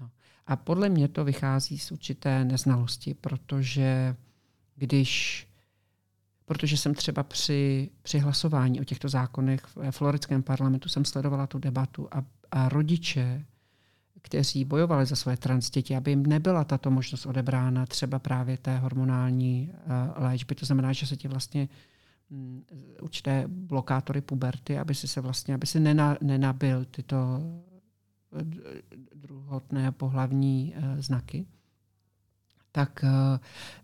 No. 0.00 0.10
A 0.46 0.56
podle 0.56 0.88
mě 0.88 1.08
to 1.08 1.24
vychází 1.24 1.78
z 1.78 1.92
určité 1.92 2.44
neznalosti, 2.44 3.14
protože 3.14 4.16
když 4.74 5.42
protože 6.44 6.76
jsem 6.76 6.94
třeba 6.94 7.22
při, 7.22 7.90
při 8.02 8.18
hlasování 8.18 8.80
o 8.80 8.84
těchto 8.84 9.08
zákonech 9.08 9.66
v 9.66 9.90
floridském 9.90 10.42
parlamentu 10.42 10.88
jsem 10.88 11.04
sledovala 11.04 11.46
tu 11.46 11.58
debatu 11.58 12.08
a, 12.12 12.24
a 12.50 12.68
rodiče 12.68 13.44
kteří 14.26 14.64
bojovali 14.64 15.06
za 15.06 15.16
své 15.16 15.36
trans 15.36 15.70
děti, 15.70 15.96
aby 15.96 16.10
jim 16.10 16.26
nebyla 16.26 16.64
tato 16.64 16.90
možnost 16.90 17.26
odebrána 17.26 17.86
třeba 17.86 18.18
právě 18.18 18.58
té 18.58 18.78
hormonální 18.78 19.70
uh, 19.72 20.24
léčby. 20.24 20.54
To 20.54 20.66
znamená, 20.66 20.92
že 20.92 21.06
se 21.06 21.16
ti 21.16 21.28
vlastně 21.28 21.68
um, 22.30 22.64
určité 23.00 23.44
blokátory 23.48 24.20
puberty, 24.20 24.78
aby 24.78 24.94
si 24.94 25.08
se 25.08 25.20
vlastně, 25.20 25.54
aby 25.54 25.66
si 25.66 25.80
nena, 25.80 26.16
nenabil 26.22 26.84
tyto 26.84 27.16
eh, 28.40 28.44
druhotné 29.14 29.92
pohlavní 29.92 30.74
uh, 30.76 31.00
znaky. 31.00 31.46
Tak, 32.72 33.04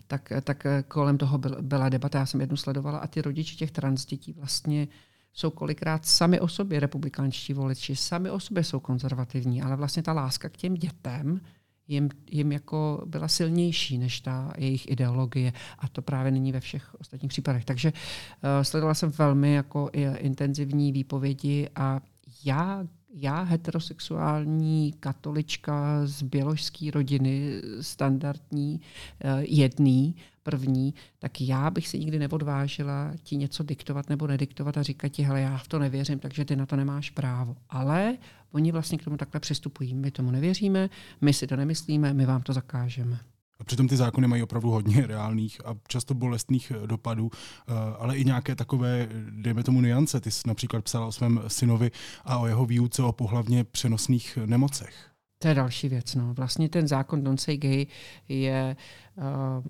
tak, 0.07 0.33
tak 0.45 0.67
kolem 0.89 1.19
toho 1.19 1.39
byla 1.61 1.89
debata, 1.89 2.19
já 2.19 2.27
jsem 2.27 2.41
jednu 2.41 2.57
sledovala 2.57 2.99
a 2.99 3.07
ty 3.07 3.23
rodiče 3.23 3.57
těch 3.57 3.71
trans 3.71 4.07
dětí 4.07 4.33
vlastně 4.33 4.89
jsou 5.33 5.51
kolikrát 5.51 6.07
sami 6.07 6.41
o 6.41 6.49
sobě 6.49 6.81
republikánští 6.81 7.53
voliči, 7.53 7.97
sami 7.97 8.31
o 8.31 8.41
sobě 8.41 8.65
jsou 8.65 8.81
konzervativní, 8.81 9.63
ale 9.63 9.77
vlastně 9.77 10.03
ta 10.03 10.13
láska 10.13 10.49
k 10.49 10.57
těm 10.57 10.75
dětem 10.75 11.41
jim, 11.89 12.09
jim 12.31 12.53
jako 12.53 13.03
byla 13.07 13.29
silnější 13.29 13.99
než 13.99 14.21
ta 14.21 14.53
jejich 14.59 14.91
ideologie 14.91 15.53
a 15.79 15.89
to 15.89 16.03
právě 16.03 16.33
není 16.33 16.53
ve 16.53 16.61
všech 16.61 16.95
ostatních 17.01 17.29
případech. 17.29 17.65
Takže 17.65 17.93
uh, 17.93 18.49
sledovala 18.63 18.95
jsem 18.95 19.11
velmi 19.11 19.55
jako 19.55 19.91
intenzivní 20.19 20.93
výpovědi 20.93 21.69
a 21.75 22.01
já 22.45 22.85
já, 23.15 23.43
heterosexuální 23.43 24.93
katolička 25.01 26.01
z 26.07 26.23
běložské 26.23 26.91
rodiny, 26.91 27.63
standardní, 27.81 28.81
eh, 29.21 29.43
jedný, 29.49 30.15
první, 30.43 30.95
tak 31.19 31.41
já 31.41 31.71
bych 31.71 31.89
si 31.89 31.99
nikdy 31.99 32.19
neodvážila 32.19 33.13
ti 33.23 33.37
něco 33.37 33.63
diktovat 33.63 34.09
nebo 34.09 34.27
nediktovat 34.27 34.77
a 34.77 34.83
říkat 34.83 35.09
ti, 35.09 35.23
hele, 35.23 35.41
já 35.41 35.57
v 35.57 35.69
to 35.69 35.79
nevěřím, 35.79 36.19
takže 36.19 36.45
ty 36.45 36.57
na 36.57 36.67
to 36.67 36.77
nemáš 36.77 37.11
právo. 37.11 37.57
Ale 37.71 38.19
oni 38.53 38.73
vlastně 38.73 38.99
k 38.99 39.05
tomu 39.05 39.17
takhle 39.17 39.41
přistupují. 39.41 39.95
My 39.95 40.11
tomu 40.11 40.31
nevěříme, 40.31 40.91
my 41.21 41.33
si 41.33 41.47
to 41.47 41.57
nemyslíme, 41.57 42.15
my 42.15 42.27
vám 42.27 42.43
to 42.43 42.53
zakážeme. 42.53 43.19
A 43.63 43.65
přitom 43.65 43.89
ty 43.89 43.97
zákony 43.97 44.29
mají 44.29 44.43
opravdu 44.43 44.71
hodně 44.71 45.07
reálných 45.07 45.61
a 45.65 45.75
často 45.89 46.15
bolestných 46.15 46.73
eh, 46.77 46.87
dopadů, 46.87 47.31
eh, 47.33 47.73
ale 47.99 48.17
i 48.17 48.25
nějaké 48.25 48.55
takové, 48.55 49.09
dejme 49.31 49.63
tomu, 49.63 49.81
niance. 49.81 50.21
Ty 50.21 50.31
jsi 50.31 50.49
například 50.49 50.85
psala 50.85 51.07
o 51.07 51.13
svém 51.13 51.43
synovi 51.49 51.91
a 52.25 52.39
o 52.39 52.47
jeho 52.47 52.67
výuce 52.67 53.03
o 53.03 53.13
pohlavně 53.13 53.65
přenosných 53.65 54.39
nemocech. 54.47 55.12
To 55.43 55.49
je 55.49 55.55
další 55.55 55.89
věc. 55.89 56.15
No. 56.15 56.35
Vlastně 56.35 56.69
ten 56.69 56.89
zákon 56.89 57.25
Don't 57.25 57.41
Say 57.41 57.57
Gay 57.57 57.87
je, 58.29 58.77
uh, 59.17 59.25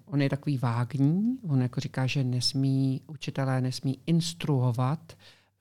on 0.04 0.22
je 0.22 0.28
takový 0.28 0.58
vágní. 0.58 1.38
On 1.48 1.62
jako 1.62 1.80
říká, 1.80 2.06
že 2.06 2.24
nesmí, 2.24 3.00
učitelé 3.06 3.61
nesmí 3.61 3.98
instruovat 4.06 5.12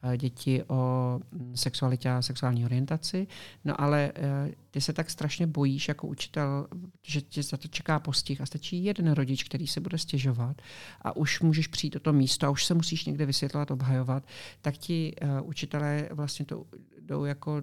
uh, 0.03 0.15
děti 0.15 0.63
o 0.67 1.19
mm, 1.31 1.57
sexualitě 1.57 2.09
a 2.09 2.21
sexuální 2.21 2.65
orientaci. 2.65 3.27
No 3.65 3.81
ale 3.81 4.11
uh, 4.15 4.51
ty 4.71 4.81
se 4.81 4.93
tak 4.93 5.09
strašně 5.09 5.47
bojíš 5.47 5.87
jako 5.87 6.07
učitel, 6.07 6.67
že 7.07 7.21
tě 7.21 7.43
za 7.43 7.57
to 7.57 7.67
čeká 7.67 7.99
postih 7.99 8.41
a 8.41 8.45
stačí 8.45 8.83
jeden 8.83 9.11
rodič, 9.11 9.43
který 9.43 9.67
se 9.67 9.79
bude 9.79 9.97
stěžovat 9.97 10.61
a 11.01 11.15
už 11.15 11.41
můžeš 11.41 11.67
přijít 11.67 11.93
do 11.93 11.99
to 11.99 12.13
místo 12.13 12.47
a 12.47 12.49
už 12.49 12.65
se 12.65 12.73
musíš 12.73 13.05
někde 13.05 13.25
vysvětlovat, 13.25 13.71
obhajovat, 13.71 14.23
tak 14.61 14.77
ti 14.77 15.15
uh, 15.21 15.47
učitelé 15.47 16.09
vlastně 16.11 16.45
to 16.45 16.65
jdou 17.01 17.25
jako 17.25 17.61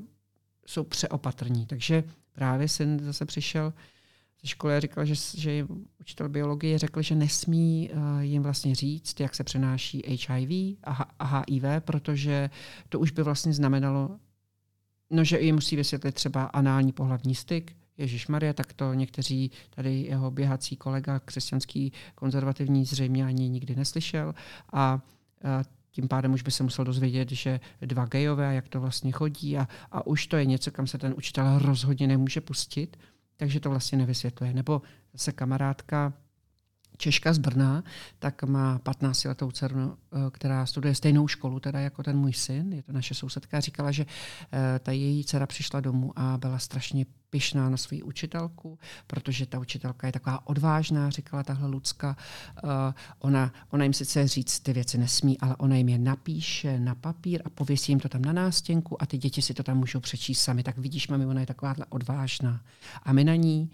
jsou 0.68 0.84
přeopatrní. 0.84 1.66
Takže 1.66 2.04
právě 2.38 2.68
syn 2.68 3.01
zase 3.03 3.27
přišel 3.27 3.72
ze 4.42 4.48
školy 4.48 4.77
a 4.77 4.81
říkal, 4.81 5.05
že, 5.05 5.14
že 5.37 5.66
učitel 6.01 6.29
biologie 6.29 6.79
řekl, 6.79 7.03
že 7.03 7.14
nesmí 7.14 7.90
uh, 7.90 8.20
jim 8.20 8.42
vlastně 8.42 8.74
říct, 8.74 9.20
jak 9.20 9.35
se 9.35 9.44
přenáší 9.44 10.03
HIV 10.07 10.77
a, 11.18 11.44
HIV, 11.48 11.64
protože 11.81 12.51
to 12.88 13.01
už 13.01 13.11
by 13.11 13.22
vlastně 13.22 13.53
znamenalo, 13.53 14.18
no, 15.11 15.24
že 15.24 15.40
jim 15.40 15.55
musí 15.55 15.77
vysvětlit 15.77 16.14
třeba 16.14 16.44
anální 16.44 16.92
pohlavní 16.92 17.35
styk, 17.35 17.77
Ježíš 17.96 18.29
Maria, 18.29 18.53
tak 18.53 18.72
to 18.72 18.94
někteří 18.94 19.51
tady 19.70 20.01
jeho 20.01 20.31
běhací 20.31 20.77
kolega, 20.77 21.18
křesťanský 21.18 21.92
konzervativní, 22.14 22.85
zřejmě 22.85 23.27
ani 23.27 23.48
nikdy 23.48 23.77
neslyšel. 23.77 24.35
A 24.72 25.01
tím 25.98 26.08
pádem 26.08 26.32
už 26.32 26.42
by 26.42 26.50
se 26.50 26.62
musel 26.62 26.84
dozvědět, 26.84 27.30
že 27.30 27.61
dva 27.80 28.04
gejové, 28.04 28.54
jak 28.54 28.68
to 28.68 28.80
vlastně 28.80 29.12
chodí 29.12 29.58
a, 29.58 29.68
a 29.92 30.06
už 30.06 30.26
to 30.26 30.37
je 30.37 30.44
něco, 30.44 30.70
kam 30.70 30.87
se 30.87 30.98
ten 30.98 31.14
učitel 31.16 31.58
rozhodně 31.58 32.06
nemůže 32.06 32.40
pustit, 32.40 32.96
takže 33.37 33.61
to 33.61 33.70
vlastně 33.70 33.98
nevysvětluje. 33.98 34.54
Nebo 34.54 34.82
zase 35.12 35.32
kamarádka 35.32 36.12
Češka 36.98 37.32
z 37.32 37.38
Brna, 37.38 37.84
tak 38.18 38.42
má 38.42 38.78
15-letou 38.78 39.50
dceru, 39.50 39.96
eh, 40.12 40.18
která 40.30 40.66
studuje 40.66 40.94
stejnou 40.94 41.28
školu 41.28 41.61
teda 41.61 41.80
jako 41.80 42.02
ten 42.02 42.18
můj 42.18 42.32
syn, 42.32 42.72
je 42.72 42.82
to 42.82 42.92
naše 42.92 43.14
sousedka, 43.14 43.61
říkala, 43.61 43.92
že 43.92 44.06
eh, 44.52 44.78
ta 44.78 44.92
její 44.92 45.24
dcera 45.24 45.46
přišla 45.46 45.80
domů 45.80 46.12
a 46.16 46.38
byla 46.38 46.58
strašně 46.58 47.06
pyšná 47.30 47.70
na 47.70 47.76
svou 47.76 47.98
učitelku, 48.04 48.78
protože 49.06 49.46
ta 49.46 49.58
učitelka 49.58 50.06
je 50.06 50.12
taková 50.12 50.46
odvážná, 50.46 51.11
říkala 51.11 51.42
tahle 51.42 51.68
Lucka. 51.68 52.16
Uh, 52.64 52.70
ona, 53.18 53.52
ona 53.70 53.84
jim 53.84 53.92
sice 53.92 54.28
říct 54.28 54.61
ty 54.61 54.72
věci 54.72 54.98
nesmí, 54.98 55.38
ale 55.38 55.56
ona 55.56 55.76
jim 55.76 55.88
je 55.88 55.98
napíše 55.98 56.80
na 56.80 56.94
papír 56.94 57.42
a 57.44 57.50
pověsí 57.50 57.92
jim 57.92 58.00
to 58.00 58.08
tam 58.08 58.22
na 58.22 58.32
nástěnku 58.32 59.02
a 59.02 59.06
ty 59.06 59.18
děti 59.18 59.42
si 59.42 59.54
to 59.54 59.62
tam 59.62 59.78
můžou 59.78 60.00
přečíst 60.00 60.40
sami. 60.40 60.62
Tak 60.62 60.78
vidíš, 60.78 61.08
mami, 61.08 61.26
ona 61.26 61.40
je 61.40 61.46
takováhle 61.46 61.87
odvážná. 61.88 62.61
A 63.02 63.12
my 63.12 63.24
na 63.24 63.34
ní 63.34 63.70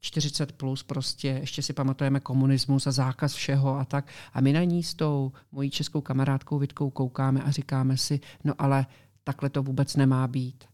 40 0.00 0.52
plus 0.52 0.82
prostě, 0.82 1.28
ještě 1.28 1.62
si 1.62 1.72
pamatujeme 1.72 2.20
komunismus 2.20 2.86
a 2.86 2.92
zákaz 2.92 3.34
všeho 3.34 3.78
a 3.78 3.84
tak. 3.84 4.08
A 4.32 4.40
my 4.40 4.52
na 4.52 4.64
ní 4.64 4.82
s 4.82 4.94
tou 4.94 5.32
mojí 5.52 5.70
českou 5.70 6.00
kamarádkou 6.00 6.58
Vitkou 6.58 6.90
koukáme 6.90 7.42
a 7.42 7.50
říkáme 7.50 7.96
si, 7.96 8.20
no 8.44 8.54
ale 8.58 8.86
takhle 9.24 9.50
to 9.50 9.62
vůbec 9.62 9.96
nemá 9.96 10.28
být. 10.28 10.64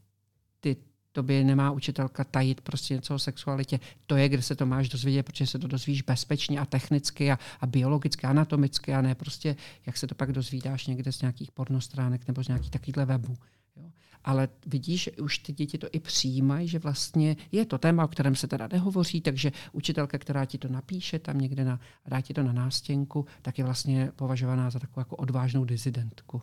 Ty, 0.60 0.76
tobě 1.12 1.44
nemá 1.44 1.70
učitelka 1.70 2.24
tajit 2.24 2.60
prostě 2.60 2.94
něco 2.94 3.14
o 3.14 3.18
sexualitě. 3.18 3.80
To 4.06 4.16
je, 4.16 4.28
kde 4.28 4.42
se 4.42 4.54
to 4.54 4.66
máš 4.66 4.88
dozvědět, 4.88 5.22
protože 5.22 5.46
se 5.46 5.58
to 5.58 5.66
dozvíš 5.66 6.02
bezpečně 6.02 6.60
a 6.60 6.64
technicky 6.64 7.32
a, 7.32 7.38
a 7.60 7.66
biologicky, 7.66 8.26
anatomicky 8.26 8.94
a 8.94 9.02
ne 9.02 9.14
prostě, 9.14 9.56
jak 9.86 9.96
se 9.96 10.06
to 10.06 10.14
pak 10.14 10.32
dozvídáš 10.32 10.86
někde 10.86 11.12
z 11.12 11.20
nějakých 11.20 11.52
pornostránek 11.52 12.26
nebo 12.28 12.44
z 12.44 12.48
nějakých 12.48 12.70
takovýchhle 12.70 13.04
webů. 13.04 13.36
Jo 13.76 13.90
ale 14.24 14.48
vidíš, 14.66 15.02
že 15.02 15.10
už 15.10 15.38
ty 15.38 15.52
děti 15.52 15.78
to 15.78 15.86
i 15.92 16.00
přijímají, 16.00 16.68
že 16.68 16.78
vlastně 16.78 17.36
je 17.52 17.64
to 17.64 17.78
téma, 17.78 18.04
o 18.04 18.08
kterém 18.08 18.36
se 18.36 18.46
teda 18.46 18.68
nehovoří, 18.72 19.20
takže 19.20 19.52
učitelka, 19.72 20.18
která 20.18 20.44
ti 20.44 20.58
to 20.58 20.68
napíše 20.68 21.18
tam 21.18 21.38
někde 21.38 21.64
na, 21.64 21.80
dá 22.06 22.20
ti 22.20 22.34
to 22.34 22.42
na 22.42 22.52
nástěnku, 22.52 23.26
tak 23.42 23.58
je 23.58 23.64
vlastně 23.64 24.12
považovaná 24.16 24.70
za 24.70 24.78
takovou 24.78 25.00
jako 25.00 25.16
odvážnou 25.16 25.64
dizidentku. 25.64 26.42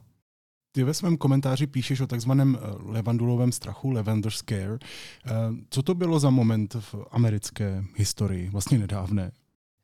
Ty 0.71 0.83
ve 0.83 0.93
svém 0.93 1.17
komentáři 1.17 1.67
píšeš 1.67 2.01
o 2.01 2.07
takzvaném 2.07 2.57
eh, 2.57 2.91
levandulovém 2.91 3.51
strachu, 3.51 3.91
lavender 3.91 4.31
scare. 4.31 4.77
Eh, 5.25 5.31
co 5.69 5.83
to 5.83 5.95
bylo 5.95 6.19
za 6.19 6.29
moment 6.29 6.73
v 6.79 6.95
americké 7.11 7.83
historii, 7.95 8.49
vlastně 8.49 8.77
nedávné? 8.77 9.31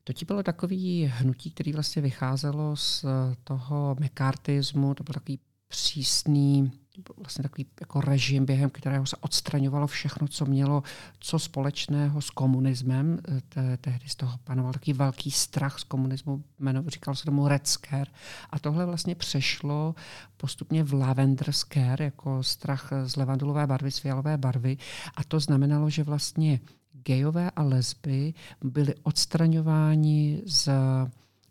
To 0.04 0.14
ti 0.14 0.26
bylo 0.26 0.44
takový 0.44 1.12
hnutí, 1.14 1.52
který 1.52 1.74
vlastně 1.74 2.02
vycházelo 2.02 2.76
z 2.76 3.06
toho 3.44 3.96
mekartismu, 4.00 4.94
to 4.94 5.04
byl 5.04 5.14
takový 5.14 5.40
přísný 5.68 6.72
vlastně 7.18 7.44
takový 7.44 7.66
jako 7.80 8.02
režim, 8.02 8.46
během 8.46 8.70
kterého 8.70 9.06
se 9.06 9.16
odstraňovalo 9.16 9.88
všechno, 9.88 10.28
co 10.28 10.46
mělo 10.46 10.84
co 11.20 11.40
společného 11.40 12.22
s 12.22 12.30
komunismem. 12.30 13.20
Te, 13.50 13.78
tehdy 13.78 14.10
z 14.10 14.16
toho 14.16 14.38
panoval 14.44 14.74
takový 14.74 14.94
velký 14.94 15.32
strach 15.32 15.80
z 15.80 15.84
komunismu, 15.84 16.44
jmeno, 16.60 16.84
říkal 16.88 17.16
se 17.16 17.26
tomu 17.26 17.48
Red 17.48 17.68
Scare. 17.68 18.12
A 18.50 18.60
tohle 18.60 18.86
vlastně 18.86 19.16
přešlo 19.16 19.96
postupně 20.38 20.84
v 20.84 20.94
Lavender 20.94 21.52
Scare, 21.52 22.06
jako 22.06 22.44
strach 22.44 22.90
z 23.06 23.16
levandulové 23.16 23.68
barvy, 23.68 23.92
z 23.92 23.98
fialové 23.98 24.38
barvy. 24.38 24.78
A 25.16 25.24
to 25.24 25.40
znamenalo, 25.40 25.90
že 25.90 26.04
vlastně 26.04 26.60
gejové 26.94 27.52
a 27.52 27.64
lesby 27.64 28.34
byly 28.64 28.96
odstraňováni 29.04 30.42
z 30.46 30.70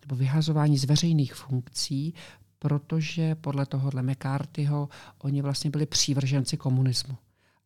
nebo 0.07 0.17
vyhazování 0.17 0.79
z 0.79 0.85
veřejných 0.85 1.35
funkcí, 1.35 2.15
protože 2.67 3.35
podle 3.35 3.67
tohohle 3.67 4.03
McCarthyho 4.03 4.89
oni 5.19 5.43
vlastně 5.43 5.71
byli 5.71 5.87
přívrženci 5.87 6.57
komunismu 6.57 7.17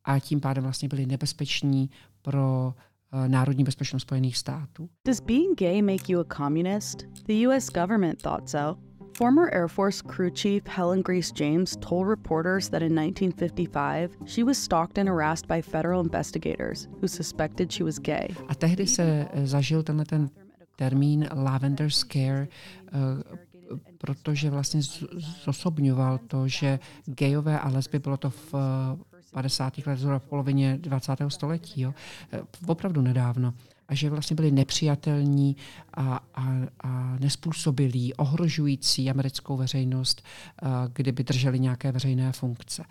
a 0.05 0.19
tím 0.19 0.41
pádem 0.41 0.65
vlastně 0.65 0.89
byli 0.89 1.07
nebezpeční 1.07 1.91
pro 2.23 2.75
uh, 3.13 3.29
národní 3.29 3.65
bezpečnost 3.65 4.03
Spojených 4.03 4.37
států. 4.37 4.89
Does 5.07 5.21
being 5.21 5.59
gay 5.59 5.83
make 5.83 6.13
you 6.13 6.21
a 6.21 6.25
communist? 6.37 6.99
The 7.27 7.49
US 7.49 7.71
government 7.71 8.23
thought 8.23 8.49
so. 8.49 8.81
Former 9.17 9.55
Air 9.55 9.69
Force 9.69 10.03
crew 10.03 10.31
chief 10.35 10.63
Helen 10.67 11.03
Grace 11.03 11.33
James 11.41 11.77
told 11.77 12.09
reporters 12.09 12.69
that 12.69 12.83
in 12.83 12.95
1955 12.95 14.11
she 14.27 14.45
was 14.45 14.59
stalked 14.59 14.99
and 14.99 15.09
harassed 15.09 15.47
by 15.47 15.63
federal 15.63 16.05
investigators 16.05 16.89
who 17.01 17.09
suspected 17.09 17.73
she 17.73 17.85
was 17.85 17.99
gay. 17.99 18.29
A 18.49 18.55
tehdy 18.55 18.87
se 18.87 19.29
eh, 19.33 19.47
zažil 19.47 19.83
tenhle 19.83 20.05
ten 20.05 20.31
termín 20.77 21.29
lavender 21.35 21.91
scare, 21.91 22.49
uh, 22.93 23.23
protože 23.99 24.51
vlastně 24.51 24.81
zosobňoval 25.45 26.19
to, 26.19 26.49
že 26.49 26.79
gejové 27.07 27.61
a 27.61 27.69
lesby 27.69 27.99
bylo 27.99 28.17
to 28.17 28.31
v 28.31 28.55
50. 29.33 29.79
letech, 29.79 29.99
zhruba 29.99 30.19
v 30.19 30.23
polovině 30.23 30.79
20. 30.81 31.17
století, 31.29 31.81
jo, 31.81 31.95
opravdu 32.67 33.01
nedávno, 33.03 33.55
a 33.89 33.95
že 33.95 34.11
vlastně 34.11 34.37
byli 34.37 34.51
nepřijatelní 34.51 35.57
a, 35.95 36.21
a, 36.35 36.53
a 36.81 37.17
nespůsobilí, 37.21 38.15
ohrožující 38.15 39.11
americkou 39.11 39.57
veřejnost, 39.57 40.23
kdyby 40.93 41.25
drželi 41.25 41.61
nějaké 41.61 41.93
veřejné 41.93 42.33
funkce. 42.33 42.85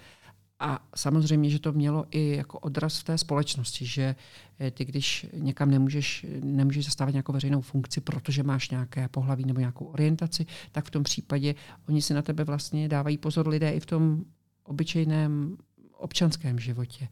A 0.60 0.88
samozřejmě, 0.96 1.50
že 1.50 1.60
to 1.60 1.74
mělo 1.74 2.06
i 2.12 2.36
jako 2.36 2.60
odraz 2.60 3.00
v 3.00 3.04
té 3.04 3.18
společnosti, 3.18 3.86
že 3.86 4.16
eh, 4.60 4.72
ty, 4.72 4.86
když 4.86 5.26
někam 5.34 5.72
nemůžeš, 5.72 6.26
nemůžeš 6.44 6.86
zastávat 6.86 7.14
nějakou 7.14 7.34
veřejnou 7.34 7.62
funkci, 7.62 8.02
protože 8.02 8.44
máš 8.44 8.70
nějaké 8.70 9.08
pohlaví 9.08 9.46
nebo 9.46 9.60
nějakou 9.60 9.86
orientaci, 9.86 10.46
tak 10.72 10.86
v 10.86 10.92
tom 10.92 11.04
případě 11.04 11.56
oni 11.90 12.02
si 12.02 12.14
na 12.14 12.22
tebe 12.22 12.44
vlastně 12.44 12.90
dávají 12.90 13.18
pozor 13.18 13.48
lidé 13.48 13.72
i 13.72 13.80
v 13.80 13.86
tom 13.86 14.24
obyčejném 14.64 15.58
občanském 15.98 16.60
životě. 16.60 17.08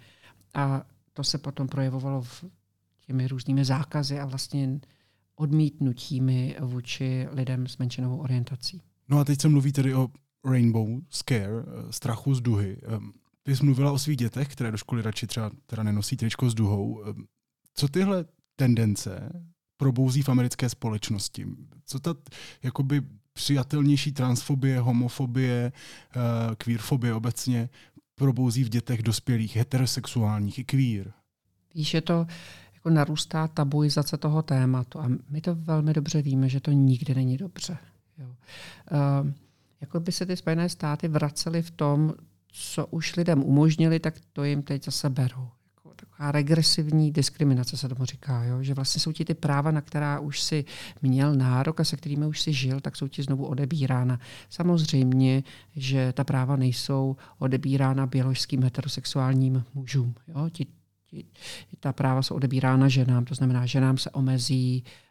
A 0.53 0.83
to 1.13 1.23
se 1.23 1.37
potom 1.37 1.67
projevovalo 1.67 2.21
v 2.21 2.45
těmi 3.05 3.27
různými 3.27 3.65
zákazy 3.65 4.19
a 4.19 4.25
vlastně 4.25 4.79
odmítnutími 5.35 6.55
vůči 6.59 7.27
lidem 7.31 7.67
s 7.67 7.77
menšinovou 7.77 8.17
orientací. 8.17 8.81
No 9.09 9.19
a 9.19 9.23
teď 9.23 9.41
se 9.41 9.49
mluví 9.49 9.71
tedy 9.71 9.95
o 9.95 10.07
rainbow 10.45 10.87
scare, 11.09 11.59
eh, 11.59 11.93
strachu 11.93 12.35
z 12.35 12.41
duhy. 12.41 12.77
Ty 13.47 13.55
jsi 13.55 13.65
mluvila 13.65 13.91
o 13.91 13.99
svých 13.99 14.17
dětech, 14.17 14.47
které 14.47 14.71
do 14.71 14.77
školy 14.77 15.01
radši 15.01 15.27
třeba 15.27 15.51
teda 15.65 15.83
nenosí 15.83 16.17
tričko 16.17 16.49
s 16.49 16.53
duhou. 16.53 17.03
Ehm, 17.03 17.25
co 17.73 17.87
tyhle 17.87 18.25
tendence 18.55 19.29
probouzí 19.77 20.21
v 20.21 20.29
americké 20.29 20.69
společnosti? 20.69 21.47
Co 21.85 21.99
ta 21.99 22.15
jakoby 22.63 23.01
přijatelnější 23.33 24.11
transfobie, 24.11 24.79
homofobie, 24.79 25.71
uh, 26.15 26.55
queerfobie 26.55 27.13
obecně 27.13 27.69
probouzí 28.15 28.63
v 28.63 28.69
dětech 28.69 29.03
dospělých 29.03 29.55
heterosexuálních 29.55 30.59
i 30.59 30.63
queer. 30.63 31.13
Víš, 31.75 31.93
je 31.93 32.01
to 32.01 32.27
jako 32.73 32.89
narůstá 32.89 33.47
tabuizace 33.47 34.17
toho 34.17 34.41
tématu 34.41 34.99
a 34.99 35.09
my 35.29 35.41
to 35.41 35.55
velmi 35.55 35.93
dobře 35.93 36.21
víme, 36.21 36.49
že 36.49 36.59
to 36.59 36.71
nikdy 36.71 37.15
není 37.15 37.37
dobře. 37.37 37.77
Jo. 38.17 38.27
Uh, 38.91 39.31
jako 39.81 39.99
by 39.99 40.11
se 40.11 40.25
ty 40.25 40.37
Spojené 40.37 40.69
státy 40.69 41.07
vracely 41.07 41.61
v 41.61 41.71
tom, 41.71 42.13
co 42.51 42.87
už 42.87 43.15
lidem 43.15 43.43
umožnili, 43.43 43.99
tak 43.99 44.13
to 44.33 44.43
jim 44.43 44.61
teď 44.61 44.85
zase 44.85 45.09
berou. 45.09 45.49
Jako 45.75 45.93
taková 45.95 46.31
regresivní 46.31 47.11
diskriminace 47.11 47.77
se 47.77 47.89
tomu 47.89 48.05
říká, 48.05 48.43
jo? 48.43 48.63
že 48.63 48.73
vlastně 48.73 48.99
jsou 48.99 49.11
ti 49.11 49.25
ty 49.25 49.33
práva, 49.33 49.71
na 49.71 49.81
která 49.81 50.19
už 50.19 50.41
si 50.41 50.65
měl 51.01 51.35
nárok 51.35 51.79
a 51.79 51.83
se 51.83 51.97
kterými 51.97 52.25
už 52.25 52.41
si 52.41 52.53
žil, 52.53 52.79
tak 52.79 52.95
jsou 52.95 53.07
ti 53.07 53.23
znovu 53.23 53.45
odebírána. 53.45 54.19
Samozřejmě, 54.49 55.43
že 55.75 56.13
ta 56.13 56.23
práva 56.23 56.55
nejsou 56.55 57.15
odebírána 57.39 58.05
biologickým 58.05 58.63
heterosexuálním 58.63 59.63
mužům. 59.73 60.15
Jo? 60.27 60.49
Ti, 60.49 60.65
ti, 61.09 61.25
ta 61.79 61.93
práva 61.93 62.21
jsou 62.21 62.35
odebírána 62.35 62.87
ženám, 62.87 63.25
to 63.25 63.35
znamená, 63.35 63.65
ženám 63.65 63.97
se 63.97 64.09
omezí 64.09 64.83
um, 64.83 65.06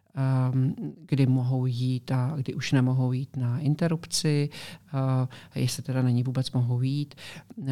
kdy 1.07 1.27
mohou 1.27 1.67
jít 1.67 2.13
a 2.13 2.33
kdy 2.37 2.55
už 2.55 2.73
nemohou 2.73 3.13
jít 3.13 3.37
na 3.37 3.59
interrupci, 3.59 4.49
uh, 4.95 5.01
jestli 5.55 5.83
teda 5.83 6.03
není 6.03 6.23
vůbec 6.23 6.53
mohou 6.53 6.83
jít. 6.83 7.15
Uh, 7.57 7.69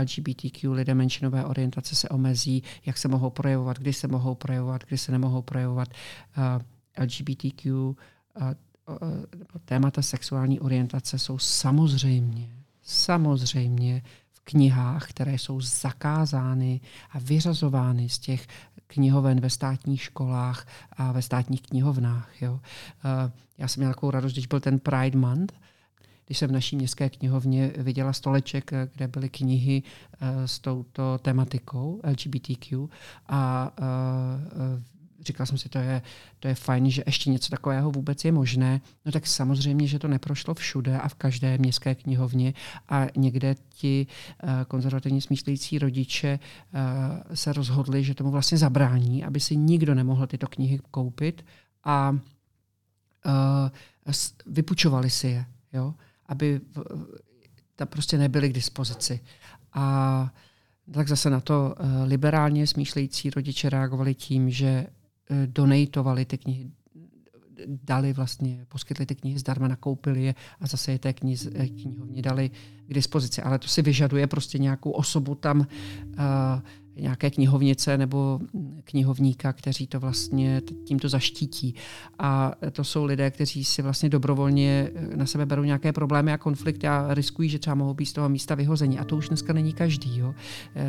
LGBTQ 0.00 0.72
lidé 0.72 0.94
menšinové 0.94 1.44
orientace 1.44 1.94
se 1.94 2.08
omezí, 2.08 2.62
jak 2.86 2.98
se 2.98 3.08
mohou 3.08 3.30
projevovat, 3.30 3.78
kdy 3.78 3.92
se 3.92 4.08
mohou 4.08 4.34
projevovat, 4.34 4.84
kdy 4.84 4.98
se 4.98 5.12
nemohou 5.12 5.42
projevovat. 5.42 5.88
Uh, 6.38 6.62
LGBTQ 7.04 7.94
témata 9.64 10.02
sexuální 10.02 10.60
orientace 10.60 11.18
jsou 11.18 11.38
samozřejmě, 11.38 12.48
samozřejmě 12.82 14.02
v 14.32 14.40
knihách, 14.40 15.08
které 15.08 15.34
jsou 15.34 15.60
zakázány 15.60 16.80
a 17.10 17.18
vyřazovány 17.18 18.08
z 18.08 18.18
těch 18.18 18.46
knihoven 18.86 19.40
ve 19.40 19.50
státních 19.50 20.02
školách 20.02 20.66
a 20.92 21.12
ve 21.12 21.22
státních 21.22 21.62
knihovnách. 21.62 22.42
Jo. 22.42 22.60
Eh, 23.04 23.32
já 23.58 23.68
jsem 23.68 23.80
měla 23.80 23.94
takovou 23.94 24.10
radost, 24.10 24.32
když 24.32 24.46
byl 24.46 24.60
ten 24.60 24.78
Pride 24.78 25.18
Month, 25.18 25.52
když 26.26 26.38
jsem 26.38 26.48
v 26.48 26.52
naší 26.52 26.76
městské 26.76 27.10
knihovně 27.10 27.72
viděla 27.76 28.12
stoleček, 28.12 28.72
eh, 28.72 28.88
kde 28.94 29.08
byly 29.08 29.28
knihy 29.28 29.82
eh, 30.20 30.48
s 30.48 30.58
touto 30.58 31.18
tematikou 31.22 32.00
LGBTQ 32.04 32.88
a 33.28 33.72
říkal 35.26 35.46
jsem 35.46 35.58
si, 35.58 35.68
to 35.68 35.78
je, 35.78 36.02
to 36.40 36.48
je 36.48 36.54
fajn, 36.54 36.90
že 36.90 37.02
ještě 37.06 37.30
něco 37.30 37.50
takového 37.50 37.90
vůbec 37.90 38.24
je 38.24 38.32
možné. 38.32 38.80
No 39.04 39.12
tak 39.12 39.26
samozřejmě, 39.26 39.86
že 39.86 39.98
to 39.98 40.08
neprošlo 40.08 40.54
všude 40.54 40.98
a 40.98 41.08
v 41.08 41.14
každé 41.14 41.58
městské 41.58 41.94
knihovně 41.94 42.54
a 42.88 43.06
někde 43.16 43.54
ti 43.68 44.06
uh, 44.42 44.50
konzervativně 44.68 45.20
smýšlející 45.22 45.78
rodiče 45.78 46.38
uh, 46.38 47.34
se 47.34 47.52
rozhodli, 47.52 48.04
že 48.04 48.14
tomu 48.14 48.30
vlastně 48.30 48.58
zabrání, 48.58 49.24
aby 49.24 49.40
si 49.40 49.56
nikdo 49.56 49.94
nemohl 49.94 50.26
tyto 50.26 50.46
knihy 50.46 50.80
koupit 50.90 51.44
a 51.84 52.10
uh, 52.10 52.20
vypučovali 54.46 55.10
si 55.10 55.28
je, 55.28 55.46
jo? 55.72 55.94
aby 56.26 56.60
ta 57.76 57.86
prostě 57.86 58.18
nebyly 58.18 58.48
k 58.48 58.52
dispozici. 58.52 59.20
A 59.72 60.30
tak 60.92 61.08
zase 61.08 61.30
na 61.30 61.40
to 61.40 61.74
liberálně 62.04 62.66
smýšlející 62.66 63.30
rodiče 63.30 63.70
reagovali 63.70 64.14
tím, 64.14 64.50
že 64.50 64.86
Eh, 65.30 65.46
donatovali 65.46 66.24
ty 66.24 66.38
knihy, 66.38 66.70
dali 67.66 68.12
vlastně, 68.12 68.66
poskytli 68.68 69.06
ty 69.06 69.14
knihy 69.14 69.38
zdarma, 69.38 69.68
nakoupili 69.68 70.22
je 70.22 70.34
a 70.60 70.66
zase 70.66 70.92
je 70.92 70.98
té 70.98 71.12
kniz, 71.12 71.48
eh, 71.54 71.68
knihovně 71.68 72.22
dali 72.22 72.50
k 72.88 72.94
dispozici. 72.94 73.42
Ale 73.42 73.58
to 73.58 73.68
si 73.68 73.82
vyžaduje 73.82 74.26
prostě 74.26 74.58
nějakou 74.58 74.90
osobu 74.90 75.34
tam, 75.34 75.58
uh, 75.60 75.66
nějaké 76.96 77.30
knihovnice 77.30 77.98
nebo 77.98 78.40
knihovníka, 78.84 79.52
kteří 79.52 79.86
to 79.86 80.00
vlastně 80.00 80.62
tímto 80.84 81.08
zaštítí. 81.08 81.74
A 82.18 82.52
to 82.72 82.84
jsou 82.84 83.04
lidé, 83.04 83.30
kteří 83.30 83.64
si 83.64 83.82
vlastně 83.82 84.08
dobrovolně 84.08 84.90
na 85.16 85.26
sebe 85.26 85.46
berou 85.46 85.62
nějaké 85.62 85.92
problémy 85.92 86.32
a 86.32 86.38
konflikty 86.38 86.88
a 86.88 87.14
riskují, 87.14 87.48
že 87.48 87.58
třeba 87.58 87.74
mohou 87.74 87.94
být 87.94 88.06
z 88.06 88.12
toho 88.12 88.28
místa 88.28 88.54
vyhození. 88.54 88.98
A 88.98 89.04
to 89.04 89.16
už 89.16 89.28
dneska 89.28 89.52
není 89.52 89.72
každý. 89.72 90.18
Jo. 90.18 90.34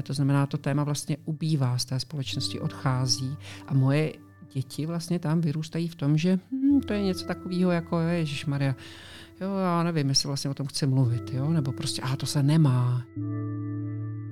To 0.04 0.14
znamená, 0.14 0.46
to 0.46 0.58
téma 0.58 0.84
vlastně 0.84 1.18
ubývá 1.26 1.78
z 1.78 1.86
té 1.86 2.00
společnosti, 2.00 2.60
odchází. 2.60 3.38
A 3.68 3.74
moje 3.74 4.14
děti 4.54 4.86
vlastně 4.86 5.20
tam 5.20 5.42
vyrůstají 5.42 5.88
v 5.88 5.96
tom, 5.96 6.18
že 6.18 6.40
hm, 6.52 6.82
to 6.82 6.94
je 6.94 7.02
něco 7.02 7.26
takového 7.26 7.72
jako 7.72 8.00
Ježíš 8.00 8.46
Maria. 8.46 8.76
Jo, 9.42 9.58
já 9.58 9.84
nevím, 9.84 10.10
jestli 10.10 10.28
vlastně 10.28 10.50
o 10.50 10.54
tom 10.54 10.68
chci 10.68 10.88
mluvit, 10.88 11.34
jo, 11.34 11.50
nebo 11.50 11.72
prostě, 11.72 12.02
a 12.02 12.16
to 12.16 12.26
se 12.26 12.44
nemá. 12.44 13.04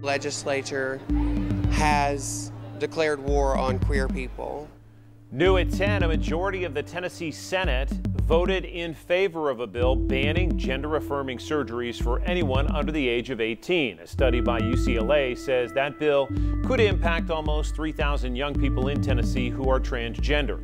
Legislature 0.02 1.00
has 1.70 2.52
declared 2.80 3.20
war 3.20 3.58
on 3.58 3.80
queer 3.80 4.08
people. 4.08 4.68
New 5.32 5.56
at 5.58 5.68
10, 5.68 6.04
a 6.04 6.08
majority 6.08 6.68
of 6.68 6.74
the 6.74 6.84
Tennessee 6.84 7.32
Senate 7.32 7.96
voted 8.26 8.66
in 8.66 8.92
favor 8.92 9.52
of 9.52 9.60
a 9.60 9.68
bill 9.68 9.96
banning 9.96 10.58
gender 10.58 10.96
affirming 10.96 11.38
surgeries 11.38 12.02
for 12.02 12.22
anyone 12.22 12.66
under 12.76 12.92
the 12.92 13.08
age 13.08 13.30
of 13.30 13.40
18. 13.40 14.00
A 14.00 14.08
study 14.08 14.42
by 14.42 14.60
UCLA 14.60 15.38
says 15.38 15.72
that 15.74 16.00
bill 16.00 16.28
could 16.66 16.80
impact 16.80 17.30
almost 17.30 17.76
3,000 17.76 18.36
young 18.36 18.56
people 18.56 18.88
in 18.88 19.00
Tennessee 19.00 19.50
who 19.50 19.70
are 19.70 19.80
transgender. 19.80 20.60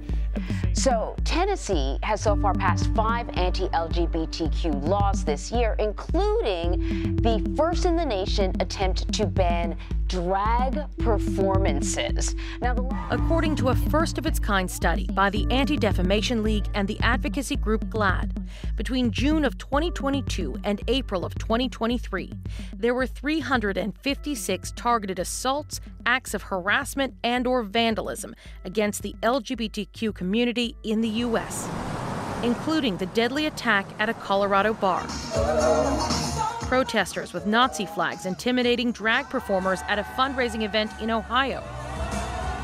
So, 0.74 1.16
Tennessee 1.26 1.98
has 2.04 2.22
so 2.22 2.36
far 2.36 2.54
passed 2.54 2.94
five 2.96 3.30
anti 3.38 3.68
LGBTQ 3.70 4.88
laws 4.88 5.24
this 5.24 5.52
year, 5.52 5.76
including 5.80 7.18
the 7.18 7.54
first 7.56 7.86
in 7.86 7.96
the 7.96 8.06
nation 8.06 8.54
attempt 8.60 9.12
to 9.14 9.28
ban 9.28 9.78
drag 10.12 10.78
performances. 10.98 12.36
Now, 12.62 12.90
according 13.12 13.56
to 13.58 13.70
a 13.70 13.76
first 13.76 14.18
of 14.18 14.26
its 14.26 14.40
kind 14.40 14.70
study 14.70 15.08
by 15.14 15.30
the 15.30 15.50
Anti 15.50 15.78
Defamation 15.78 16.44
League 16.44 16.68
and 16.74 16.86
the 16.86 17.00
advocacy 17.00 17.56
group 17.56 17.90
GLAD, 17.90 18.38
between 18.76 19.12
June 19.12 19.46
of 19.46 19.58
2022 19.58 20.60
and 20.66 20.82
April 20.90 21.24
of 21.24 21.36
2023, 21.36 22.30
there 22.76 22.94
were 22.94 23.08
356 23.08 24.74
targeted 24.76 25.18
assaults, 25.18 25.80
acts 26.06 26.34
of 26.34 26.44
harassment, 26.44 27.14
and 27.24 27.48
or 27.48 27.64
vandalism 27.64 28.36
against 28.66 29.04
the 29.04 29.16
LGBTQ 29.22 30.14
community 30.14 30.61
in 30.84 31.02
the 31.02 31.26
US, 31.26 31.68
including 32.44 32.98
the 32.98 33.08
deadly 33.08 33.46
attack 33.46 33.86
at 34.00 34.10
a 34.10 34.14
Colorado 34.14 34.74
bar 34.74 35.06
protesters 36.72 37.34
with 37.34 37.46
Nazi 37.46 37.86
flags 37.86 38.26
intimidating 38.26 38.94
drag 38.94 39.30
performers 39.30 39.82
at 39.90 40.00
a 40.00 40.04
fundraising 40.04 40.64
event 40.64 40.92
in 41.02 41.12
Ohio, 41.12 41.62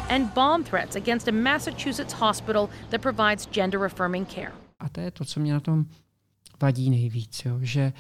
and 0.10 0.34
bomb 0.34 0.64
threats 0.64 0.96
against 0.96 1.28
a 1.28 1.32
Massachusetts 1.32 2.14
hospital 2.14 2.70
that 2.90 3.02
provides 3.02 3.48
gender 3.52 3.84
affirming 3.86 4.26
care. 4.26 4.54
A 4.80 4.90
to 4.90 5.02
je 5.02 5.12
to, 5.12 5.26
co 5.26 5.40
mě 5.40 5.54
na 5.54 5.60
tom 5.60 5.86
vadí 6.62 6.90
nejvíc, 6.90 7.46
jo? 7.46 7.60
Že, 7.62 7.94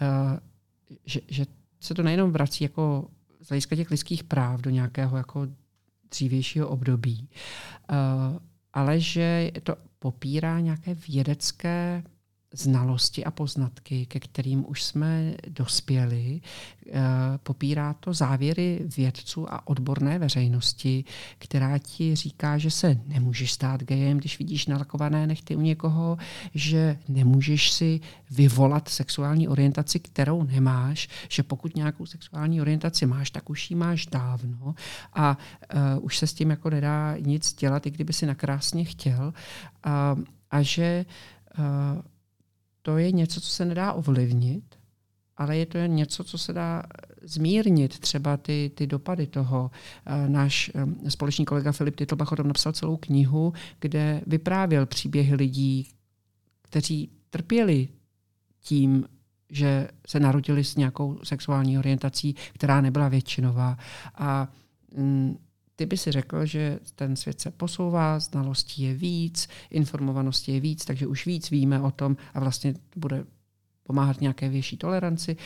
uh, 0.00 0.38
že, 1.06 1.20
že 1.28 1.46
se 1.80 1.94
to 1.94 2.02
nejenom 2.02 2.32
vrací 2.32 2.64
jako 2.64 3.08
z 3.40 3.48
hlediska 3.48 3.76
těch 3.76 3.90
lidských 3.90 4.24
práv 4.24 4.60
do 4.60 4.70
nějakého 4.70 5.16
jako 5.16 5.48
dřívějšího 6.10 6.68
období, 6.68 7.28
uh, 7.90 8.38
ale 8.76 9.00
že 9.00 9.50
to 9.62 9.76
popírá 9.98 10.60
nějaké 10.60 10.94
vědecké 10.94 12.02
znalosti 12.60 13.24
a 13.24 13.30
poznatky, 13.30 14.06
ke 14.06 14.20
kterým 14.20 14.64
už 14.68 14.82
jsme 14.82 15.34
dospěli. 15.48 16.40
Eh, 16.88 17.00
popírá 17.42 17.92
to 17.92 18.14
závěry 18.14 18.80
vědců 18.96 19.52
a 19.52 19.68
odborné 19.68 20.18
veřejnosti, 20.18 21.04
která 21.38 21.78
ti 21.78 22.14
říká, 22.16 22.58
že 22.58 22.70
se 22.70 23.00
nemůžeš 23.06 23.52
stát 23.52 23.82
gejem, 23.82 24.18
když 24.18 24.38
vidíš 24.38 24.66
nalakované 24.66 25.26
nechty 25.26 25.56
u 25.56 25.60
někoho, 25.60 26.18
že 26.54 26.98
nemůžeš 27.08 27.70
si 27.70 28.00
vyvolat 28.30 28.88
sexuální 28.88 29.48
orientaci, 29.48 29.98
kterou 29.98 30.42
nemáš, 30.42 31.08
že 31.28 31.42
pokud 31.42 31.76
nějakou 31.76 32.06
sexuální 32.06 32.60
orientaci 32.60 33.06
máš, 33.06 33.30
tak 33.30 33.50
už 33.50 33.70
ji 33.70 33.76
máš 33.76 34.06
dávno 34.06 34.74
a 35.14 35.38
uh, 35.96 36.04
už 36.04 36.18
se 36.18 36.26
s 36.26 36.34
tím 36.34 36.50
jako 36.50 36.70
nedá 36.70 37.16
nic 37.20 37.54
dělat, 37.54 37.86
i 37.86 37.90
kdyby 37.90 38.12
si 38.12 38.26
nakrásně 38.26 38.84
chtěl. 38.84 39.32
Uh, 39.86 40.24
a 40.50 40.62
že 40.62 41.04
uh, 41.58 41.64
to 42.86 42.98
je 42.98 43.12
něco, 43.12 43.40
co 43.40 43.48
se 43.48 43.64
nedá 43.64 43.92
ovlivnit, 43.92 44.64
ale 45.36 45.56
je 45.56 45.66
to 45.66 45.78
něco, 45.78 46.24
co 46.24 46.38
se 46.38 46.52
dá 46.52 46.82
zmírnit, 47.22 47.98
třeba 47.98 48.36
ty, 48.36 48.70
ty 48.74 48.86
dopady 48.86 49.26
toho. 49.26 49.70
Eh, 50.06 50.28
náš 50.28 50.70
eh, 51.04 51.10
společný 51.10 51.44
kolega 51.44 51.72
Filip 51.72 51.96
Titlbach 51.96 52.32
o 52.32 52.36
tom 52.36 52.46
napsal 52.46 52.72
celou 52.72 52.96
knihu, 52.96 53.52
kde 53.80 54.20
vyprávěl 54.26 54.86
příběhy 54.86 55.34
lidí, 55.34 55.88
kteří 56.62 57.10
trpěli 57.30 57.88
tím, 58.60 59.04
že 59.50 59.88
se 60.06 60.20
narodili 60.20 60.64
s 60.64 60.76
nějakou 60.76 61.18
sexuální 61.22 61.78
orientací, 61.78 62.34
která 62.52 62.80
nebyla 62.80 63.08
většinová. 63.08 63.78
A 64.14 64.48
mm, 64.96 65.38
ty 65.76 65.86
by 65.86 65.96
si 65.96 66.12
řekl, 66.12 66.46
že 66.46 66.78
ten 66.94 67.16
svět 67.16 67.40
se 67.40 67.50
posouvá, 67.50 68.18
znalostí 68.18 68.82
je 68.82 68.94
víc, 68.94 69.48
informovanosti 69.70 70.52
je 70.52 70.60
víc, 70.60 70.84
takže 70.84 71.06
už 71.06 71.26
víc 71.26 71.50
víme 71.50 71.80
o 71.80 71.90
tom 71.90 72.16
a 72.34 72.40
vlastně 72.40 72.74
bude 72.96 73.24
pomáhat 73.82 74.20
nějaké 74.20 74.48
větší 74.48 74.76
toleranci. 74.76 75.36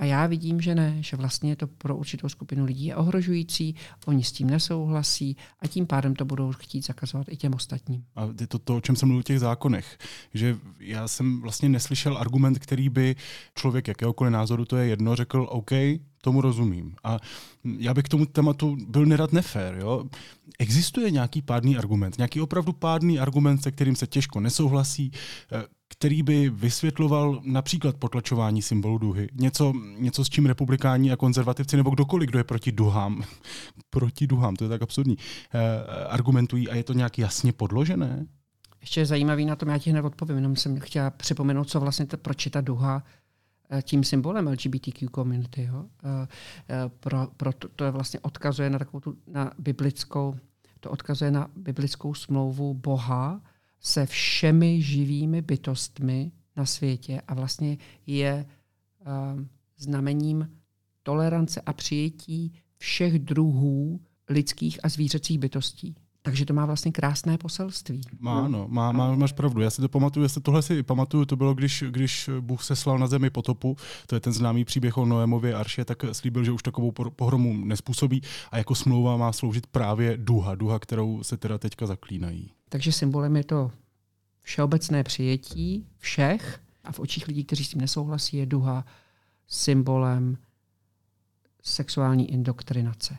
A 0.00 0.04
já 0.04 0.26
vidím, 0.26 0.60
že 0.60 0.74
ne, 0.74 0.96
že 1.00 1.16
vlastně 1.16 1.56
to 1.56 1.66
pro 1.66 1.96
určitou 1.96 2.28
skupinu 2.28 2.64
lidí 2.64 2.84
je 2.84 2.96
ohrožující, 2.96 3.74
oni 4.06 4.24
s 4.24 4.32
tím 4.32 4.50
nesouhlasí 4.50 5.36
a 5.60 5.66
tím 5.66 5.86
pádem 5.86 6.14
to 6.14 6.24
budou 6.24 6.52
chtít 6.52 6.86
zakazovat 6.86 7.26
i 7.30 7.36
těm 7.36 7.54
ostatním. 7.54 8.04
A 8.16 8.28
je 8.40 8.46
to 8.46 8.58
to, 8.58 8.76
o 8.76 8.80
čem 8.80 8.96
jsem 8.96 9.08
mluvil 9.08 9.22
v 9.22 9.24
těch 9.24 9.40
zákonech. 9.40 9.98
Že 10.34 10.56
já 10.78 11.08
jsem 11.08 11.40
vlastně 11.40 11.68
neslyšel 11.68 12.18
argument, 12.18 12.58
který 12.58 12.88
by 12.88 13.16
člověk 13.54 13.88
jakéhokoliv 13.88 14.32
názoru, 14.32 14.64
to 14.64 14.76
je 14.76 14.86
jedno, 14.86 15.16
řekl 15.16 15.46
OK, 15.50 15.70
tomu 16.20 16.40
rozumím. 16.40 16.94
A 17.04 17.18
já 17.78 17.94
bych 17.94 18.04
k 18.04 18.08
tomu 18.08 18.26
tématu 18.26 18.76
byl 18.88 19.06
nerad 19.06 19.32
nefér. 19.32 19.76
Jo? 19.80 20.04
Existuje 20.58 21.10
nějaký 21.10 21.42
pádný 21.42 21.76
argument, 21.76 22.18
nějaký 22.18 22.40
opravdu 22.40 22.72
pádný 22.72 23.18
argument, 23.18 23.62
se 23.62 23.70
kterým 23.70 23.96
se 23.96 24.06
těžko 24.06 24.40
nesouhlasí, 24.40 25.12
eh, 25.52 25.64
který 25.88 26.22
by 26.22 26.50
vysvětloval 26.50 27.40
například 27.44 27.96
potlačování 27.96 28.62
symbolu 28.62 28.98
duhy. 28.98 29.28
Něco, 29.32 29.72
něco 29.98 30.24
s 30.24 30.28
čím 30.28 30.46
republikáni 30.46 31.12
a 31.12 31.16
konzervativci 31.16 31.76
nebo 31.76 31.90
kdokoliv, 31.90 32.28
kdo 32.28 32.38
je 32.38 32.44
proti 32.44 32.72
duhám, 32.72 33.22
proti 33.90 34.26
duhám, 34.26 34.56
to 34.56 34.64
je 34.64 34.68
tak 34.68 34.82
absurdní, 34.82 35.16
eh, 35.54 35.84
argumentují 36.08 36.68
a 36.68 36.74
je 36.74 36.84
to 36.84 36.92
nějak 36.92 37.18
jasně 37.18 37.52
podložené? 37.52 38.26
Ještě 38.80 39.00
je 39.00 39.06
zajímavý 39.06 39.44
na 39.44 39.56
tom, 39.56 39.68
já 39.68 39.78
ti 39.78 39.90
hned 39.90 40.04
odpovím, 40.04 40.36
jenom 40.36 40.56
jsem 40.56 40.80
chtěla 40.80 41.10
připomenout, 41.10 41.70
co 41.70 41.80
vlastně 41.80 42.06
to, 42.06 42.16
proč 42.16 42.44
je 42.44 42.50
ta 42.50 42.60
duha 42.60 43.02
Eh, 43.72 43.82
tím 43.82 44.04
symbolem 44.04 44.46
LGBTQ 44.46 45.08
community. 45.14 45.64
Jo? 45.64 45.84
Eh, 46.04 46.74
pro, 47.00 47.28
pro 47.36 47.52
to, 47.52 47.68
to 47.68 47.92
vlastně 47.92 48.20
odkazuje 48.20 48.70
na 48.70 48.78
takovou 48.78 49.00
tu, 49.00 49.16
na 49.26 49.52
biblickou, 49.58 50.36
to 50.80 50.90
odkazuje 50.90 51.30
na 51.30 51.48
biblickou 51.56 52.14
smlouvu 52.14 52.74
Boha 52.74 53.40
se 53.80 54.06
všemi 54.06 54.82
živými 54.82 55.42
bytostmi 55.42 56.32
na 56.56 56.66
světě 56.66 57.22
a 57.28 57.34
vlastně 57.34 57.78
je 58.06 58.46
znamením 59.82 60.50
tolerance 61.02 61.60
a 61.60 61.72
přijetí 61.72 62.52
všech 62.78 63.18
druhů 63.18 64.00
lidských 64.28 64.78
a 64.82 64.88
zvířecích 64.88 65.38
bytostí. 65.38 65.94
Takže 66.22 66.46
to 66.46 66.54
má 66.54 66.66
vlastně 66.66 66.92
krásné 66.92 67.38
poselství. 67.38 68.00
Má, 68.18 68.48
no, 68.48 68.68
má, 68.68 68.92
má, 68.92 69.14
máš 69.14 69.32
pravdu. 69.32 69.60
Já 69.60 69.70
si 69.70 69.80
to 69.80 69.88
pamatuju, 69.88 70.22
já 70.22 70.28
si 70.28 70.40
tohle 70.40 70.62
si 70.62 70.82
pamatuju, 70.82 71.24
to 71.24 71.36
bylo, 71.36 71.54
když, 71.54 71.84
když 71.90 72.30
Bůh 72.40 72.62
seslal 72.62 72.98
na 72.98 73.06
zemi 73.06 73.30
potopu, 73.30 73.76
to 74.06 74.16
je 74.16 74.20
ten 74.20 74.32
známý 74.32 74.64
příběh 74.64 74.98
o 74.98 75.06
Noémově 75.06 75.54
arše, 75.54 75.84
tak 75.84 76.04
slíbil, 76.12 76.44
že 76.44 76.52
už 76.52 76.62
takovou 76.62 76.92
pohromu 76.92 77.64
nespůsobí 77.64 78.22
a 78.50 78.58
jako 78.58 78.74
smlouva 78.74 79.16
má 79.16 79.32
sloužit 79.32 79.66
právě 79.66 80.16
duha, 80.16 80.54
duha, 80.54 80.78
kterou 80.78 81.22
se 81.22 81.36
teda 81.36 81.58
teďka 81.58 81.86
zaklínají. 81.86 82.50
Takže 82.68 82.92
symbolem 82.92 83.36
je 83.36 83.44
to 83.44 83.70
všeobecné 84.42 85.04
přijetí 85.04 85.86
všech 85.98 86.60
a 86.84 86.92
v 86.92 87.00
očích 87.00 87.28
lidí, 87.28 87.44
kteří 87.44 87.64
s 87.64 87.68
tím 87.68 87.80
nesouhlasí, 87.80 88.36
je 88.36 88.46
duha 88.46 88.84
symbolem 89.50 90.38
sexuální 91.62 92.32
indoktrinace. 92.32 93.18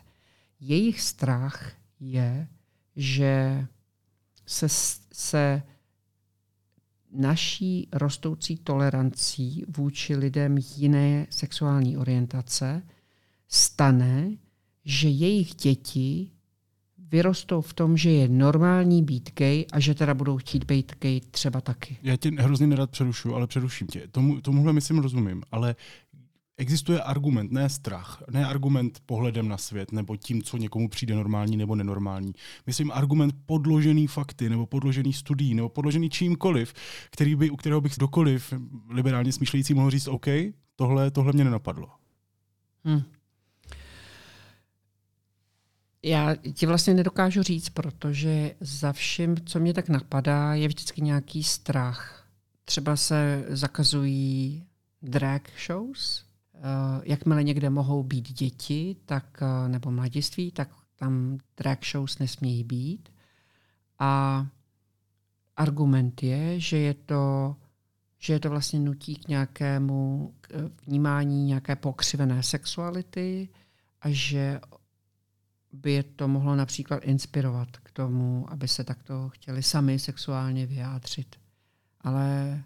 Jejich 0.60 1.00
strach 1.00 1.72
je, 2.00 2.48
že 2.96 3.66
se, 4.46 4.66
se 5.12 5.62
naší 7.12 7.88
rostoucí 7.92 8.56
tolerancí 8.56 9.64
vůči 9.76 10.16
lidem 10.16 10.58
jiné 10.76 11.26
sexuální 11.30 11.96
orientace 11.96 12.82
stane, 13.48 14.36
že 14.84 15.08
jejich 15.08 15.54
děti 15.54 16.30
vyrostou 16.98 17.60
v 17.60 17.74
tom, 17.74 17.96
že 17.96 18.10
je 18.10 18.28
normální 18.28 19.02
být 19.02 19.30
gay 19.34 19.64
a 19.72 19.80
že 19.80 19.94
teda 19.94 20.14
budou 20.14 20.36
chtít 20.36 20.64
být 20.64 20.92
gay 21.00 21.20
třeba 21.20 21.60
taky. 21.60 21.96
Já 22.02 22.16
tě 22.16 22.30
hrozně 22.38 22.66
nerad 22.66 22.90
přerušu, 22.90 23.34
ale 23.34 23.46
přeruším 23.46 23.86
tě. 23.86 24.08
Tomu, 24.08 24.40
tomuhle 24.40 24.72
myslím 24.72 24.98
rozumím, 24.98 25.42
ale 25.52 25.76
existuje 26.62 27.02
argument, 27.02 27.52
ne 27.52 27.68
strach, 27.68 28.22
ne 28.30 28.46
argument 28.46 29.00
pohledem 29.06 29.48
na 29.48 29.58
svět 29.58 29.92
nebo 29.92 30.16
tím, 30.16 30.42
co 30.42 30.56
někomu 30.56 30.88
přijde 30.88 31.14
normální 31.14 31.56
nebo 31.56 31.74
nenormální. 31.74 32.32
Myslím 32.66 32.92
argument 32.92 33.34
podložený 33.46 34.06
fakty 34.06 34.48
nebo 34.48 34.66
podložený 34.66 35.12
studií 35.12 35.54
nebo 35.54 35.68
podložený 35.68 36.10
čímkoliv, 36.10 36.74
který 37.10 37.34
by, 37.34 37.50
u 37.50 37.56
kterého 37.56 37.80
bych 37.80 37.94
kdokoliv 37.94 38.54
liberálně 38.88 39.32
smýšlející 39.32 39.74
mohl 39.74 39.90
říct, 39.90 40.08
OK, 40.08 40.26
tohle, 40.76 41.10
tohle 41.10 41.32
mě 41.32 41.44
nenapadlo. 41.44 41.88
Hmm. 42.84 43.02
Já 46.02 46.34
ti 46.54 46.66
vlastně 46.66 46.94
nedokážu 46.94 47.42
říct, 47.42 47.68
protože 47.68 48.54
za 48.60 48.92
vším, 48.92 49.36
co 49.46 49.60
mě 49.60 49.74
tak 49.74 49.88
napadá, 49.88 50.54
je 50.54 50.68
vždycky 50.68 51.02
nějaký 51.02 51.42
strach. 51.42 52.28
Třeba 52.64 52.96
se 52.96 53.44
zakazují 53.48 54.64
drag 55.02 55.42
shows, 55.66 56.31
jakmile 57.04 57.44
někde 57.44 57.70
mohou 57.70 58.02
být 58.02 58.32
děti 58.32 58.96
tak, 59.04 59.42
eh, 59.42 59.68
nebo 59.68 59.90
mladiství, 59.90 60.50
tak 60.52 60.68
tam 60.96 61.38
drag 61.56 61.78
shows 61.92 62.18
nesmějí 62.18 62.64
být. 62.64 63.08
A 63.98 64.46
argument 65.56 66.22
je, 66.22 66.60
že 66.60 66.78
je 66.78 66.94
to, 66.94 67.56
že 68.18 68.32
je 68.32 68.40
to 68.40 68.50
vlastně 68.50 68.80
nutí 68.80 69.16
k 69.16 69.28
nějakému 69.28 70.34
k 70.40 70.70
vnímání 70.86 71.44
nějaké 71.44 71.76
pokřivené 71.76 72.42
sexuality 72.42 73.48
a 74.00 74.06
že 74.10 74.60
by 75.72 75.92
je 75.92 76.02
to 76.02 76.28
mohlo 76.28 76.56
například 76.56 77.04
inspirovat 77.04 77.68
k 77.76 77.90
tomu, 77.90 78.46
aby 78.52 78.68
se 78.68 78.84
takto 78.84 79.28
chtěli 79.28 79.62
sami 79.62 79.98
sexuálně 79.98 80.66
vyjádřit. 80.66 81.36
Ale 82.00 82.62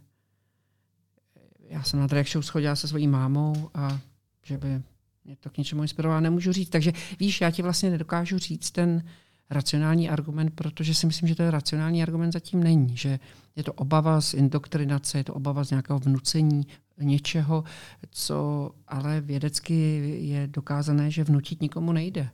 já 1.68 1.82
jsem 1.82 2.00
na 2.00 2.06
drag 2.06 2.28
show 2.28 2.42
schodila 2.42 2.76
se 2.76 2.88
svojí 2.88 3.08
mámou 3.08 3.70
a 3.74 4.00
že 4.42 4.58
by 4.58 4.82
mě 5.24 5.36
to 5.36 5.50
k 5.50 5.58
něčemu 5.58 5.82
inspirovalo, 5.82 6.20
nemůžu 6.20 6.52
říct. 6.52 6.70
Takže 6.70 6.92
víš, 7.18 7.40
já 7.40 7.50
ti 7.50 7.62
vlastně 7.62 7.90
nedokážu 7.90 8.38
říct 8.38 8.70
ten 8.70 9.04
racionální 9.50 10.10
argument, 10.10 10.50
protože 10.54 10.94
si 10.94 11.06
myslím, 11.06 11.28
že 11.28 11.34
je 11.38 11.50
racionální 11.50 12.02
argument 12.02 12.32
zatím 12.32 12.62
není, 12.62 12.96
že 12.96 13.18
je 13.56 13.64
to 13.64 13.72
obava 13.72 14.20
z 14.20 14.34
indoktrinace, 14.34 15.18
je 15.18 15.24
to 15.24 15.34
obava 15.34 15.64
z 15.64 15.70
nějakého 15.70 15.98
vnucení 15.98 16.66
něčeho, 17.00 17.64
co 18.10 18.70
ale 18.88 19.20
vědecky 19.20 19.74
je 20.22 20.46
dokázané, 20.46 21.10
že 21.10 21.24
vnutit 21.24 21.62
nikomu 21.62 21.92
nejde. 21.92 22.30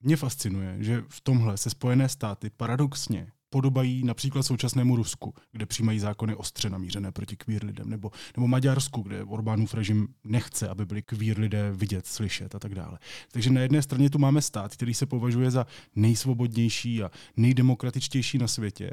Mě 0.00 0.16
fascinuje, 0.16 0.76
že 0.78 1.02
v 1.08 1.20
tomhle 1.20 1.56
se 1.56 1.70
Spojené 1.70 2.08
státy 2.08 2.50
paradoxně 2.50 3.32
podobají 3.50 4.04
například 4.04 4.42
současnému 4.42 4.96
Rusku, 4.96 5.34
kde 5.52 5.66
přijímají 5.66 5.98
zákony 5.98 6.34
ostře 6.34 6.70
namířené 6.70 7.12
proti 7.12 7.36
queer 7.36 7.64
lidem, 7.64 7.90
nebo, 7.90 8.10
nebo 8.36 8.46
Maďarsku, 8.48 9.02
kde 9.02 9.24
Orbánův 9.24 9.74
režim 9.74 10.08
nechce, 10.24 10.68
aby 10.68 10.86
byli 10.86 11.02
queer 11.02 11.38
lidé 11.38 11.72
vidět, 11.72 12.06
slyšet 12.06 12.54
a 12.54 12.58
tak 12.58 12.74
dále. 12.74 12.98
Takže 13.32 13.50
na 13.50 13.60
jedné 13.60 13.82
straně 13.82 14.10
tu 14.10 14.18
máme 14.18 14.42
stát, 14.42 14.72
který 14.72 14.94
se 14.94 15.06
považuje 15.06 15.50
za 15.50 15.66
nejsvobodnější 15.96 17.02
a 17.02 17.10
nejdemokratičtější 17.36 18.38
na 18.38 18.48
světě, 18.48 18.90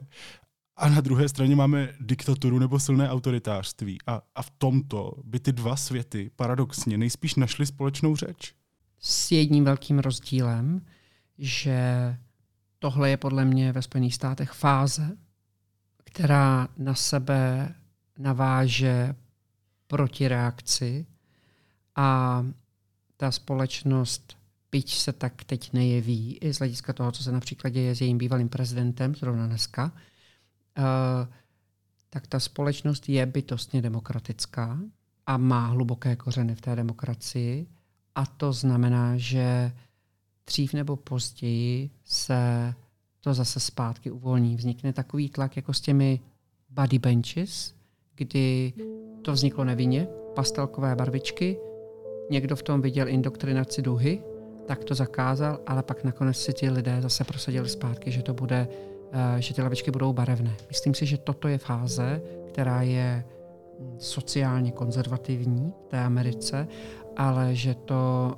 a 0.78 0.90
na 0.90 1.02
druhé 1.02 1.30
straně 1.30 1.56
máme 1.56 1.90
diktaturu 2.00 2.60
nebo 2.60 2.80
silné 2.80 3.10
autoritářství. 3.10 3.98
A, 4.08 4.22
a 4.36 4.42
v 4.42 4.50
tomto 4.58 5.14
by 5.24 5.40
ty 5.40 5.52
dva 5.52 5.76
světy 5.76 6.32
paradoxně 6.36 6.98
nejspíš 6.98 7.36
našly 7.36 7.66
společnou 7.66 8.16
řeč. 8.16 8.54
S 9.00 9.32
jedním 9.32 9.64
velkým 9.64 10.00
rozdílem, 10.00 10.82
že 11.38 11.80
tohle 12.80 13.10
je 13.10 13.18
podle 13.18 13.46
mě 13.46 13.72
ve 13.72 13.82
Spojených 13.82 14.16
státech 14.16 14.52
fáze, 14.52 15.18
která 16.04 16.68
na 16.78 16.96
sebe 16.96 17.76
naváže 18.18 19.16
protireakci 19.88 21.06
a 21.96 22.46
ta 23.18 23.32
společnost, 23.32 24.38
byť 24.72 24.94
se 24.96 25.14
tak 25.14 25.44
teď 25.44 25.74
nejeví, 25.74 26.38
i 26.38 26.54
z 26.54 26.58
hlediska 26.58 26.94
toho, 26.94 27.12
co 27.12 27.24
se 27.24 27.32
například 27.32 27.70
děje 27.70 27.96
s 27.96 28.02
jejím 28.02 28.18
bývalým 28.18 28.50
prezidentem, 28.50 29.16
zrovna 29.16 29.48
dneska, 29.48 29.92
uh, 30.78 30.84
tak 32.10 32.28
ta 32.28 32.40
společnost 32.40 33.10
je 33.10 33.26
bytostně 33.26 33.82
demokratická 33.82 34.80
a 35.26 35.38
má 35.38 35.68
hluboké 35.68 36.16
kořeny 36.16 36.56
v 36.56 36.62
té 36.62 36.76
demokracii. 36.76 37.68
A 38.16 38.26
to 38.26 38.54
znamená, 38.54 39.18
že 39.18 39.72
dřív 40.48 40.74
nebo 40.74 40.96
později 40.96 41.90
se 42.04 42.74
to 43.22 43.34
zase 43.34 43.60
zpátky 43.60 44.12
uvolní. 44.12 44.56
Vznikne 44.56 44.94
takový 44.94 45.30
tlak 45.30 45.56
jako 45.56 45.74
s 45.74 45.82
těmi 45.82 46.20
body 46.70 47.00
benches, 47.00 47.74
kdy 48.16 48.74
to 49.22 49.34
vzniklo 49.34 49.64
nevinně, 49.64 50.08
pastelkové 50.36 50.96
barvičky, 50.96 51.58
někdo 52.30 52.56
v 52.56 52.64
tom 52.64 52.82
viděl 52.82 53.10
indoktrinaci 53.10 53.82
duhy, 53.82 54.24
tak 54.66 54.84
to 54.84 54.96
zakázal, 54.96 55.60
ale 55.68 55.84
pak 55.84 56.04
nakonec 56.04 56.38
si 56.38 56.54
ti 56.54 56.70
lidé 56.70 57.02
zase 57.02 57.24
prosadili 57.24 57.70
zpátky, 57.70 58.12
že 58.12 58.24
to 58.24 58.34
bude, 58.34 58.68
eh, 59.12 59.42
že 59.42 59.54
ty 59.54 59.62
lavičky 59.62 59.92
budou 59.92 60.14
barevné. 60.14 60.56
Myslím 60.68 60.94
si, 60.94 61.06
že 61.06 61.18
toto 61.18 61.48
je 61.48 61.58
fáze, 61.58 62.22
která 62.48 62.82
je 62.82 63.26
sociálně 63.98 64.72
konzervativní 64.72 65.74
v 65.86 65.88
té 65.88 66.00
Americe, 66.00 66.68
ale 67.18 67.56
že 67.56 67.76
to 67.76 68.32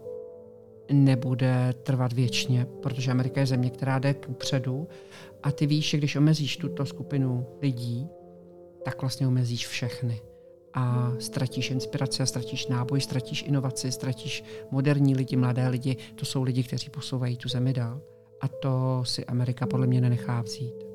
nebude 0.92 1.74
trvat 1.84 2.14
věčně, 2.14 2.68
protože 2.82 3.12
Amerika 3.12 3.40
je 3.40 3.46
země, 3.48 3.70
která 3.70 4.00
jde 4.00 4.14
kupředu 4.14 4.88
a 5.44 5.52
ty 5.52 5.68
víš, 5.68 5.90
že 5.90 5.98
když 5.98 6.16
omezíš 6.16 6.58
tuto 6.58 6.86
skupinu 6.86 7.46
lidí, 7.62 8.08
tak 8.84 9.02
vlastně 9.02 9.28
omezíš 9.28 9.68
všechny. 9.68 10.22
a 10.74 11.12
ztratíš 11.20 11.72
inspiraci 11.72 12.24
a 12.24 12.26
ztratíš 12.26 12.68
náboj, 12.68 13.02
ztratíš 13.02 13.44
inovaci, 13.44 13.92
ztratíš 13.92 14.44
moderní 14.72 15.16
lidi, 15.16 15.36
mladé 15.36 15.68
lidi. 15.68 15.98
To 16.16 16.26
jsou 16.26 16.44
lidi, 16.44 16.64
kteří 16.64 16.90
posouvají 16.90 17.38
tu 17.38 17.50
zemi 17.50 17.74
dál. 17.74 18.02
A 18.42 18.48
to 18.48 19.02
si 19.06 19.26
Amerika 19.26 19.68
podle 19.68 19.88
mě 19.88 20.02
nenechá 20.02 20.42
vzít. 20.42 20.89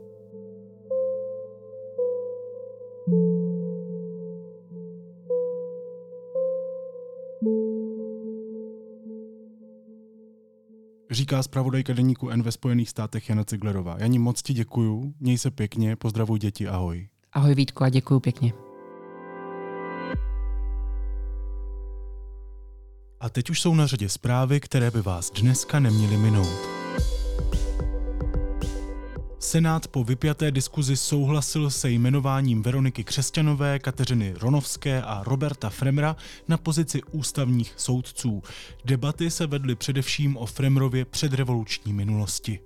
Říká 11.14 11.42
zpravodajka 11.42 11.92
deníku 11.92 12.30
N 12.30 12.42
ve 12.42 12.52
Spojených 12.52 12.90
státech 12.90 13.28
Jana 13.28 13.44
Ciglerová. 13.44 13.96
Janí, 13.98 14.18
moc 14.18 14.42
ti 14.42 14.52
děkuju, 14.52 15.14
měj 15.20 15.38
se 15.38 15.50
pěkně, 15.50 15.96
pozdravuj 15.96 16.38
děti, 16.38 16.68
ahoj. 16.68 17.08
Ahoj 17.32 17.54
Vítko 17.54 17.84
a 17.84 17.88
děkuju 17.88 18.20
pěkně. 18.20 18.52
A 23.20 23.28
teď 23.28 23.50
už 23.50 23.60
jsou 23.60 23.74
na 23.74 23.86
řadě 23.86 24.08
zprávy, 24.08 24.60
které 24.60 24.90
by 24.90 25.02
vás 25.02 25.30
dneska 25.30 25.80
neměly 25.80 26.16
minout. 26.16 26.83
Senát 29.54 29.88
po 29.88 30.04
vypjaté 30.04 30.50
diskuzi 30.50 30.96
souhlasil 30.96 31.70
se 31.70 31.90
jmenováním 31.90 32.62
Veroniky 32.62 33.04
Křesťanové, 33.04 33.78
Kateřiny 33.78 34.34
Ronovské 34.40 35.02
a 35.02 35.22
Roberta 35.24 35.70
Fremra 35.70 36.16
na 36.48 36.56
pozici 36.56 37.02
ústavních 37.02 37.74
soudců. 37.76 38.42
Debaty 38.84 39.30
se 39.30 39.46
vedly 39.46 39.74
především 39.74 40.36
o 40.36 40.46
Fremrově 40.46 41.04
předrevoluční 41.04 41.92
minulosti. 41.92 42.60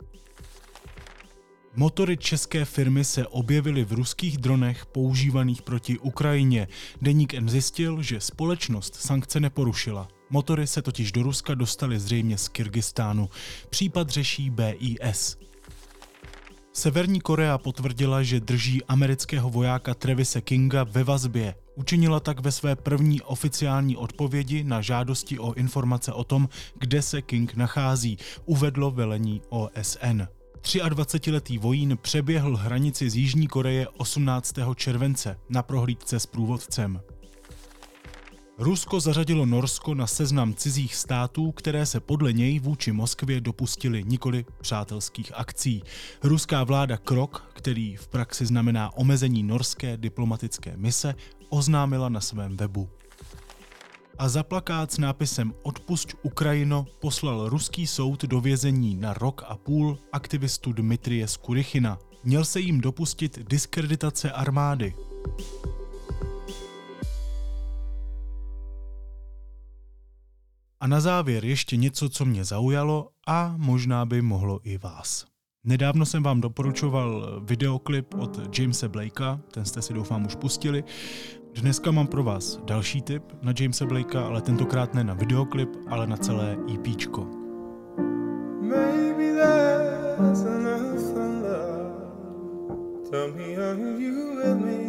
Motory 1.76 2.16
české 2.16 2.64
firmy 2.64 3.04
se 3.04 3.26
objevily 3.26 3.84
v 3.84 3.92
ruských 3.92 4.38
dronech 4.38 4.86
používaných 4.86 5.62
proti 5.62 5.98
Ukrajině. 5.98 6.68
Deník 7.02 7.34
N 7.34 7.48
zjistil, 7.48 8.02
že 8.02 8.20
společnost 8.20 8.94
sankce 8.94 9.40
neporušila. 9.40 10.08
Motory 10.30 10.66
se 10.66 10.82
totiž 10.82 11.12
do 11.12 11.22
Ruska 11.22 11.54
dostaly 11.54 11.98
zřejmě 11.98 12.38
z 12.38 12.48
Kyrgyzstánu. 12.48 13.28
Případ 13.70 14.10
řeší 14.10 14.50
BIS. 14.50 15.47
Severní 16.72 17.20
Korea 17.20 17.58
potvrdila, 17.58 18.22
že 18.22 18.40
drží 18.40 18.84
amerického 18.84 19.50
vojáka 19.50 19.94
Trevise 19.94 20.40
Kinga 20.40 20.84
ve 20.84 21.04
vazbě. 21.04 21.54
Učinila 21.74 22.20
tak 22.20 22.40
ve 22.40 22.52
své 22.52 22.76
první 22.76 23.22
oficiální 23.22 23.96
odpovědi 23.96 24.64
na 24.64 24.80
žádosti 24.80 25.38
o 25.38 25.54
informace 25.54 26.12
o 26.12 26.24
tom, 26.24 26.48
kde 26.78 27.02
se 27.02 27.22
King 27.22 27.54
nachází, 27.54 28.18
uvedlo 28.44 28.90
velení 28.90 29.42
OSN. 29.48 30.22
23-letý 30.62 31.58
vojín 31.58 31.98
přeběhl 32.02 32.56
hranici 32.56 33.10
z 33.10 33.16
Jižní 33.16 33.48
Koreje 33.48 33.88
18. 33.88 34.54
července 34.74 35.36
na 35.48 35.62
prohlídce 35.62 36.20
s 36.20 36.26
průvodcem. 36.26 37.00
Rusko 38.60 39.00
zařadilo 39.00 39.46
Norsko 39.46 39.94
na 39.94 40.06
seznam 40.06 40.54
cizích 40.54 40.94
států, 40.94 41.52
které 41.52 41.86
se 41.86 42.00
podle 42.00 42.32
něj 42.32 42.58
vůči 42.58 42.92
Moskvě 42.92 43.40
dopustily 43.40 44.04
nikoli 44.04 44.44
přátelských 44.60 45.32
akcí. 45.34 45.82
Ruská 46.22 46.64
vláda 46.64 46.96
krok, 46.96 47.50
který 47.54 47.96
v 47.96 48.08
praxi 48.08 48.46
znamená 48.46 48.96
omezení 48.96 49.42
norské 49.42 49.96
diplomatické 49.96 50.76
mise, 50.76 51.14
oznámila 51.48 52.08
na 52.08 52.20
svém 52.20 52.56
webu. 52.56 52.88
A 54.18 54.28
za 54.28 54.42
plakát 54.42 54.92
s 54.92 54.98
nápisem 54.98 55.54
Odpusť 55.62 56.14
Ukrajino 56.22 56.86
poslal 57.00 57.48
ruský 57.48 57.86
soud 57.86 58.24
do 58.24 58.40
vězení 58.40 58.96
na 58.96 59.14
rok 59.14 59.44
a 59.46 59.56
půl 59.56 59.98
aktivistu 60.12 60.72
Dmitrie 60.72 61.28
Skurychina. 61.28 61.98
Měl 62.24 62.44
se 62.44 62.60
jim 62.60 62.80
dopustit 62.80 63.38
diskreditace 63.48 64.32
armády. 64.32 64.94
Na 70.88 71.00
závěr 71.00 71.44
ještě 71.44 71.76
něco, 71.76 72.08
co 72.08 72.24
mě 72.24 72.44
zaujalo 72.44 73.08
a 73.26 73.54
možná 73.56 74.06
by 74.06 74.22
mohlo 74.22 74.60
i 74.64 74.78
vás. 74.78 75.24
Nedávno 75.64 76.06
jsem 76.06 76.22
vám 76.22 76.40
doporučoval 76.40 77.40
videoklip 77.44 78.14
od 78.14 78.58
Jamesa 78.58 78.88
Blakea, 78.88 79.40
ten 79.50 79.64
jste 79.64 79.82
si 79.82 79.94
doufám 79.94 80.26
už 80.26 80.34
pustili. 80.34 80.84
Dneska 81.54 81.90
mám 81.90 82.06
pro 82.06 82.22
vás 82.24 82.60
další 82.64 83.02
tip 83.02 83.22
na 83.42 83.52
Jamesa 83.60 83.86
Blakea, 83.86 84.26
ale 84.26 84.40
tentokrát 84.40 84.94
ne 84.94 85.04
na 85.04 85.14
videoklip, 85.14 85.70
ale 85.88 86.06
na 86.06 86.16
celé 86.16 86.56
there's 90.26 91.12
Tell 93.10 93.32
me 93.32 93.56
are 93.56 93.74
you 93.74 94.36
with 94.36 94.58
me? 94.60 94.87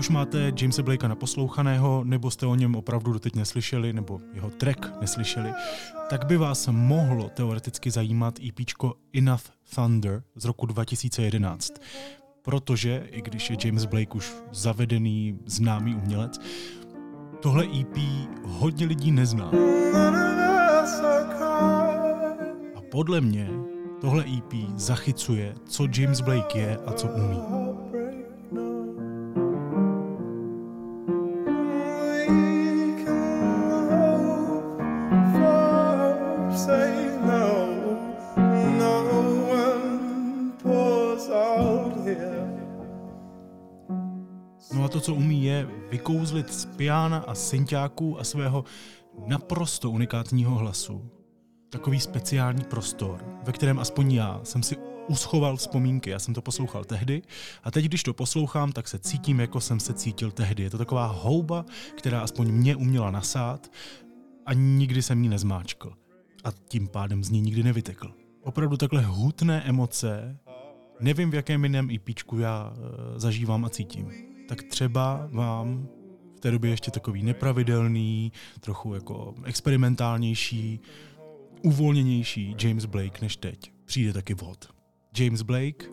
Už 0.00 0.08
máte 0.08 0.52
Jamesa 0.60 0.82
Blakea 0.82 1.08
naposlouchaného, 1.08 2.04
nebo 2.04 2.30
jste 2.30 2.46
o 2.46 2.54
něm 2.54 2.74
opravdu 2.74 3.12
doteď 3.12 3.36
neslyšeli, 3.36 3.92
nebo 3.92 4.20
jeho 4.32 4.50
track 4.50 5.00
neslyšeli, 5.00 5.52
tak 6.10 6.26
by 6.26 6.36
vás 6.36 6.68
mohlo 6.72 7.28
teoreticky 7.28 7.90
zajímat 7.90 8.34
EP 8.48 8.66
Enough 9.14 9.42
Thunder 9.74 10.22
z 10.34 10.44
roku 10.44 10.66
2011 10.66 11.72
protože, 12.42 13.06
i 13.10 13.22
když 13.22 13.50
je 13.50 13.56
James 13.64 13.84
Blake 13.84 14.14
už 14.14 14.32
zavedený, 14.52 15.38
známý 15.46 15.94
umělec, 15.94 16.40
tohle 17.40 17.64
EP 17.64 17.96
hodně 18.44 18.86
lidí 18.86 19.12
nezná. 19.12 19.50
A 22.76 22.80
podle 22.90 23.20
mě 23.20 23.50
tohle 24.00 24.24
EP 24.38 24.52
zachycuje, 24.76 25.54
co 25.64 25.86
James 25.98 26.20
Blake 26.20 26.58
je 26.58 26.78
a 26.86 26.92
co 26.92 27.08
umí. 27.08 27.69
Co 45.10 45.14
umí, 45.14 45.44
je 45.44 45.68
vykouzlit 45.90 46.52
z 46.52 46.64
piana 46.64 47.18
a 47.18 47.34
synťáků 47.34 48.20
a 48.20 48.24
svého 48.24 48.64
naprosto 49.26 49.90
unikátního 49.90 50.54
hlasu. 50.54 51.10
Takový 51.70 52.00
speciální 52.00 52.64
prostor, 52.64 53.24
ve 53.42 53.52
kterém 53.52 53.78
aspoň 53.78 54.12
já 54.12 54.40
jsem 54.42 54.62
si 54.62 54.76
uschoval 55.08 55.56
vzpomínky. 55.56 56.10
Já 56.10 56.18
jsem 56.18 56.34
to 56.34 56.42
poslouchal 56.42 56.84
tehdy 56.84 57.22
a 57.62 57.70
teď, 57.70 57.84
když 57.84 58.02
to 58.02 58.14
poslouchám, 58.14 58.72
tak 58.72 58.88
se 58.88 58.98
cítím, 58.98 59.40
jako 59.40 59.60
jsem 59.60 59.80
se 59.80 59.94
cítil 59.94 60.30
tehdy. 60.30 60.62
Je 60.62 60.70
to 60.70 60.78
taková 60.78 61.06
houba, 61.06 61.64
která 61.96 62.20
aspoň 62.20 62.48
mě 62.52 62.76
uměla 62.76 63.10
nasát 63.10 63.72
a 64.46 64.52
nikdy 64.52 65.02
jsem 65.02 65.22
ji 65.22 65.28
nezmáčkl. 65.28 65.92
A 66.44 66.52
tím 66.68 66.88
pádem 66.88 67.24
z 67.24 67.30
ní 67.30 67.40
nikdy 67.40 67.62
nevytekl. 67.62 68.14
Opravdu 68.42 68.76
takhle 68.76 69.02
hutné 69.02 69.62
emoce, 69.62 70.38
nevím, 71.00 71.30
v 71.30 71.34
jakém 71.34 71.64
jiném 71.64 71.90
IPčku 71.90 72.38
já 72.38 72.72
e, 72.74 73.20
zažívám 73.20 73.64
a 73.64 73.68
cítím 73.68 74.29
tak 74.50 74.62
třeba 74.62 75.28
vám 75.32 75.88
v 76.36 76.40
té 76.40 76.50
době 76.50 76.70
ještě 76.70 76.90
takový 76.90 77.22
nepravidelný, 77.22 78.32
trochu 78.60 78.94
jako 78.94 79.34
experimentálnější, 79.44 80.80
uvolněnější 81.62 82.56
James 82.62 82.84
Blake 82.84 83.22
než 83.22 83.36
teď. 83.36 83.72
Přijde 83.84 84.12
taky 84.12 84.34
vhod. 84.34 84.74
James 85.18 85.42
Blake, 85.42 85.84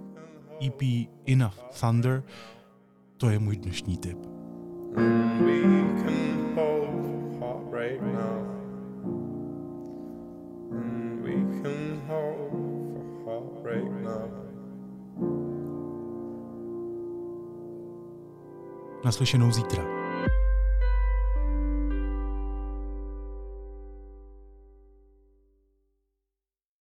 EP 0.67 0.81
Enough 1.27 1.55
Thunder, 1.79 2.23
to 3.17 3.29
je 3.29 3.39
můj 3.39 3.57
dnešní 3.57 3.97
tip. 3.97 4.17
We 5.45 5.61
can 6.01 6.55
hold 6.55 7.41
now. 8.01 8.47
We 11.21 11.61
can 11.61 12.01
hold 12.07 13.25
heartbreak 13.25 14.03
now. 14.03 14.06
Naslyšenou 19.07 19.51
zítra. 19.51 19.96